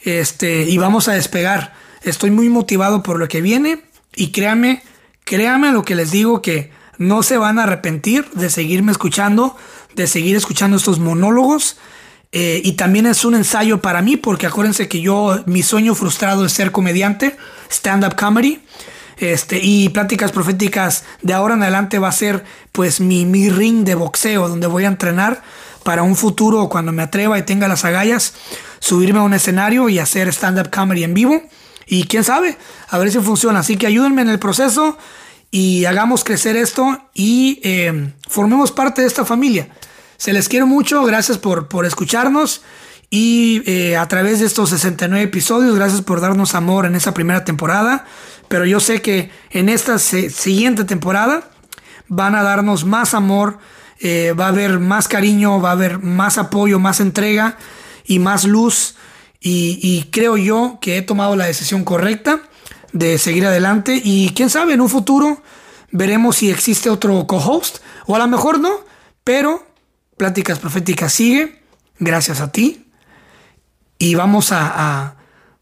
este, 0.00 0.62
y 0.62 0.78
vamos 0.78 1.08
a 1.08 1.12
despegar. 1.12 1.74
Estoy 2.02 2.30
muy 2.30 2.48
motivado 2.48 3.02
por 3.02 3.18
lo 3.18 3.26
que 3.26 3.42
viene 3.42 3.82
y 4.14 4.30
créanme, 4.30 4.82
créanme 5.24 5.72
lo 5.72 5.84
que 5.84 5.96
les 5.96 6.12
digo 6.12 6.40
que 6.40 6.70
no 6.96 7.24
se 7.24 7.36
van 7.36 7.58
a 7.58 7.64
arrepentir 7.64 8.30
de 8.30 8.48
seguirme 8.48 8.92
escuchando, 8.92 9.56
de 9.96 10.06
seguir 10.06 10.36
escuchando 10.36 10.76
estos 10.76 11.00
monólogos. 11.00 11.76
Eh, 12.32 12.60
y 12.62 12.72
también 12.72 13.06
es 13.06 13.24
un 13.24 13.34
ensayo 13.34 13.80
para 13.80 14.02
mí, 14.02 14.16
porque 14.16 14.46
acuérdense 14.46 14.88
que 14.88 15.00
yo, 15.00 15.42
mi 15.46 15.62
sueño 15.62 15.94
frustrado 15.94 16.44
es 16.44 16.52
ser 16.52 16.72
comediante, 16.72 17.36
stand-up 17.70 18.16
comedy. 18.16 18.60
Este, 19.16 19.58
y 19.60 19.88
pláticas 19.88 20.30
proféticas 20.30 21.04
de 21.22 21.32
ahora 21.32 21.54
en 21.54 21.62
adelante 21.62 21.98
va 21.98 22.06
a 22.06 22.12
ser 22.12 22.44
pues 22.70 23.00
mi, 23.00 23.24
mi 23.24 23.50
ring 23.50 23.84
de 23.84 23.96
boxeo 23.96 24.48
donde 24.48 24.68
voy 24.68 24.84
a 24.84 24.88
entrenar 24.88 25.42
para 25.82 26.04
un 26.04 26.14
futuro 26.14 26.68
cuando 26.68 26.92
me 26.92 27.02
atreva 27.02 27.36
y 27.36 27.42
tenga 27.42 27.66
las 27.66 27.84
agallas, 27.84 28.34
subirme 28.78 29.18
a 29.18 29.22
un 29.22 29.34
escenario 29.34 29.88
y 29.88 29.98
hacer 29.98 30.28
stand-up 30.28 30.70
comedy 30.70 31.02
en 31.02 31.14
vivo. 31.14 31.42
Y 31.86 32.04
quién 32.04 32.22
sabe, 32.22 32.58
a 32.90 32.98
ver 32.98 33.10
si 33.10 33.18
funciona. 33.18 33.60
Así 33.60 33.76
que 33.76 33.86
ayúdenme 33.86 34.22
en 34.22 34.28
el 34.28 34.38
proceso 34.38 34.98
y 35.50 35.86
hagamos 35.86 36.22
crecer 36.22 36.56
esto 36.56 37.00
y 37.14 37.60
eh, 37.64 38.12
formemos 38.28 38.70
parte 38.70 39.00
de 39.00 39.08
esta 39.08 39.24
familia. 39.24 39.68
Se 40.18 40.32
les 40.32 40.48
quiero 40.48 40.66
mucho, 40.66 41.04
gracias 41.04 41.38
por, 41.38 41.68
por 41.68 41.86
escucharnos 41.86 42.62
y 43.08 43.62
eh, 43.66 43.96
a 43.96 44.08
través 44.08 44.40
de 44.40 44.46
estos 44.46 44.70
69 44.70 45.22
episodios, 45.22 45.76
gracias 45.76 46.02
por 46.02 46.20
darnos 46.20 46.56
amor 46.56 46.86
en 46.86 46.96
esa 46.96 47.14
primera 47.14 47.44
temporada, 47.44 48.04
pero 48.48 48.66
yo 48.66 48.80
sé 48.80 49.00
que 49.00 49.30
en 49.50 49.68
esta 49.68 50.00
siguiente 50.00 50.82
temporada 50.82 51.48
van 52.08 52.34
a 52.34 52.42
darnos 52.42 52.84
más 52.84 53.14
amor, 53.14 53.58
eh, 54.00 54.34
va 54.38 54.46
a 54.46 54.48
haber 54.48 54.80
más 54.80 55.06
cariño, 55.06 55.60
va 55.60 55.68
a 55.68 55.72
haber 55.74 56.00
más 56.00 56.36
apoyo, 56.36 56.80
más 56.80 56.98
entrega 56.98 57.56
y 58.04 58.18
más 58.18 58.42
luz. 58.42 58.96
Y, 59.40 59.78
y 59.80 60.10
creo 60.10 60.36
yo 60.36 60.78
que 60.80 60.98
he 60.98 61.02
tomado 61.02 61.36
la 61.36 61.46
decisión 61.46 61.84
correcta 61.84 62.40
de 62.92 63.18
seguir 63.18 63.46
adelante 63.46 64.02
y 64.02 64.30
quién 64.30 64.50
sabe, 64.50 64.74
en 64.74 64.80
un 64.80 64.88
futuro 64.88 65.44
veremos 65.92 66.36
si 66.36 66.50
existe 66.50 66.90
otro 66.90 67.24
co-host 67.28 67.78
o 68.06 68.16
a 68.16 68.18
lo 68.18 68.26
mejor 68.26 68.58
no, 68.58 68.80
pero 69.22 69.67
Pláticas 70.18 70.58
Proféticas 70.58 71.12
sigue, 71.12 71.62
gracias 71.98 72.40
a 72.40 72.52
ti. 72.52 72.84
Y 73.98 74.14
vamos 74.14 74.52
a, 74.52 75.16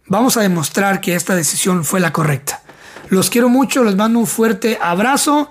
vamos 0.06 0.36
a 0.36 0.40
demostrar 0.40 1.00
que 1.00 1.14
esta 1.14 1.36
decisión 1.36 1.84
fue 1.84 2.00
la 2.00 2.12
correcta. 2.12 2.62
Los 3.08 3.30
quiero 3.30 3.48
mucho, 3.48 3.84
les 3.84 3.96
mando 3.96 4.18
un 4.18 4.26
fuerte 4.26 4.78
abrazo 4.82 5.48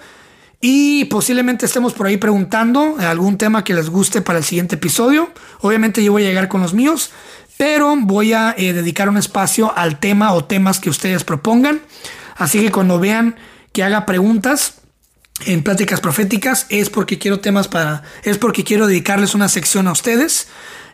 y 0.60 1.06
posiblemente 1.06 1.65
estemos 1.65 1.94
por 1.94 2.07
ahí 2.07 2.18
preguntando 2.18 2.98
algún 2.99 3.38
tema 3.38 3.64
que 3.64 3.73
les 3.73 3.90
guste 3.90 4.22
para 4.22 4.40
el 4.40 4.45
siguiente 4.45 4.76
episodio. 4.76 5.30
Obviamente 5.61 6.03
yo 6.03 6.11
voy 6.11 6.26
a 6.26 6.27
llegar 6.27 6.48
con 6.48 6.61
los 6.61 6.73
míos, 6.73 7.11
pero 7.57 7.95
voy 7.95 8.34
a 8.34 8.53
eh, 8.57 8.73
dedicar 8.73 9.07
un 9.07 9.18
espacio 9.18 9.76
al 9.76 9.99
tema 9.99 10.34
o 10.34 10.45
temas 10.45 10.80
que 10.80 10.90
ustedes 10.90 11.23
propongan. 11.23 11.82
Así 12.36 12.60
que 12.61 12.72
cuando 12.72 12.99
vean 12.99 13.36
que 13.72 13.84
haga 13.84 14.06
preguntas, 14.06 14.82
en 15.44 15.64
Pláticas 15.64 15.99
Proféticas 15.99 16.66
es 16.70 16.90
porque 16.90 17.20
quiero 17.20 17.40
temas 17.40 17.68
para, 17.68 18.03
es 18.24 18.38
porque 18.38 18.64
quiero 18.64 18.88
dedicarles 18.88 19.36
una 19.36 19.49
sección 19.49 19.88
a 19.88 19.91
ustedes 19.91 20.48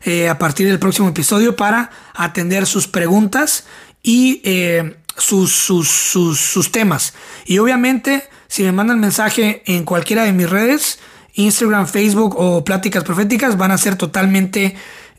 eh, 0.04 0.30
a 0.30 0.40
partir 0.40 0.68
del 0.68 0.80
próximo 0.80 1.10
episodio 1.10 1.56
para 1.56 1.92
atender 2.16 2.66
sus 2.66 2.88
preguntas 2.88 3.66
y 4.02 4.42
eh, 4.44 4.98
sus, 5.16 5.52
sus, 5.52 5.90
sus, 5.90 6.72
temas. 6.72 7.14
Y 7.46 7.60
obviamente, 7.60 8.24
si 8.48 8.64
me 8.64 8.72
mandan 8.72 9.00
mensaje 9.00 9.62
en 9.68 9.86
cualquiera 9.86 10.24
de 10.24 10.34
mis 10.34 10.50
redes, 10.50 10.98
Instagram, 11.36 11.86
Facebook 11.86 12.36
o 12.36 12.64
Pláticas 12.64 13.04
Proféticas, 13.04 13.58
van 13.58 13.70
a 13.70 13.78
ser 13.78 13.96
totalmente 13.96 14.76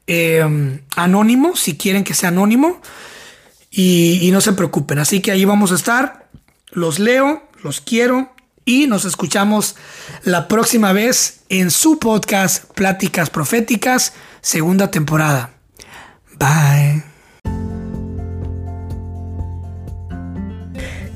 eh, 0.08 0.80
anónimos, 0.96 1.60
si 1.60 1.76
quieren 1.76 2.02
que 2.02 2.14
sea 2.14 2.30
anónimo. 2.30 2.80
Y, 3.70 4.18
y 4.20 4.32
no 4.32 4.42
se 4.42 4.52
preocupen. 4.52 4.98
Así 4.98 5.20
que 5.20 5.30
ahí 5.30 5.46
vamos 5.46 5.72
a 5.72 5.76
estar. 5.76 6.28
Los 6.72 6.98
leo, 6.98 7.48
los 7.62 7.80
quiero 7.80 8.31
y 8.64 8.86
nos 8.86 9.04
escuchamos 9.04 9.76
la 10.24 10.48
próxima 10.48 10.92
vez 10.92 11.40
en 11.48 11.70
su 11.70 11.98
podcast 11.98 12.64
Pláticas 12.74 13.30
Proféticas, 13.30 14.12
segunda 14.40 14.90
temporada. 14.90 15.50
Bye. 16.38 17.71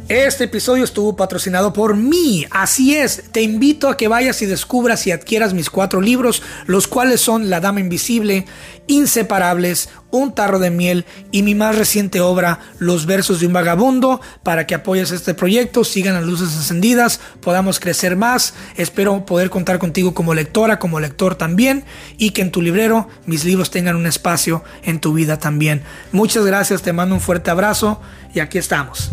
Este 0.09 0.45
episodio 0.45 0.85
estuvo 0.85 1.16
patrocinado 1.16 1.73
por 1.73 1.97
mí, 1.97 2.47
así 2.53 2.95
es, 2.95 3.24
te 3.33 3.43
invito 3.43 3.89
a 3.89 3.97
que 3.97 4.07
vayas 4.07 4.41
y 4.41 4.47
descubras 4.47 5.05
y 5.09 5.11
adquieras 5.11 5.53
mis 5.53 5.69
cuatro 5.69 6.01
libros, 6.01 6.45
los 6.66 6.87
cuales 6.87 7.20
son 7.20 7.51
La 7.51 7.59
Dama 7.59 7.81
Invisible, 7.81 8.45
Inseparables, 8.87 9.89
Un 10.12 10.33
Tarro 10.33 10.61
de 10.61 10.70
Miel 10.70 11.07
y 11.33 11.43
mi 11.43 11.57
más 11.57 11.77
reciente 11.77 12.20
obra, 12.20 12.61
Los 12.78 13.07
Versos 13.07 13.41
de 13.41 13.49
un 13.49 13.53
Vagabundo, 13.53 14.20
para 14.45 14.65
que 14.65 14.77
apoyes 14.77 15.11
este 15.11 15.35
proyecto, 15.35 15.83
sigan 15.83 16.15
las 16.15 16.24
luces 16.24 16.55
encendidas, 16.55 17.19
podamos 17.41 17.81
crecer 17.81 18.15
más, 18.15 18.55
espero 18.77 19.27
poder 19.27 19.51
contar 19.51 19.81
contigo 19.81 20.15
como 20.15 20.35
lectora, 20.35 20.78
como 20.78 21.01
lector 21.01 21.35
también, 21.35 21.85
y 22.16 22.31
que 22.31 22.43
en 22.43 22.53
tu 22.53 22.62
librero 22.62 23.09
mis 23.27 23.45
libros 23.45 23.73
tengan 23.73 23.97
un 23.97 24.07
espacio 24.07 24.62
en 24.85 25.01
tu 25.01 25.15
vida 25.15 25.41
también. 25.41 25.83
Muchas 26.12 26.47
gracias, 26.47 26.83
te 26.83 26.93
mando 26.93 27.16
un 27.16 27.20
fuerte 27.20 27.51
abrazo 27.51 28.01
y 28.33 28.39
aquí 28.39 28.59
estamos. 28.59 29.11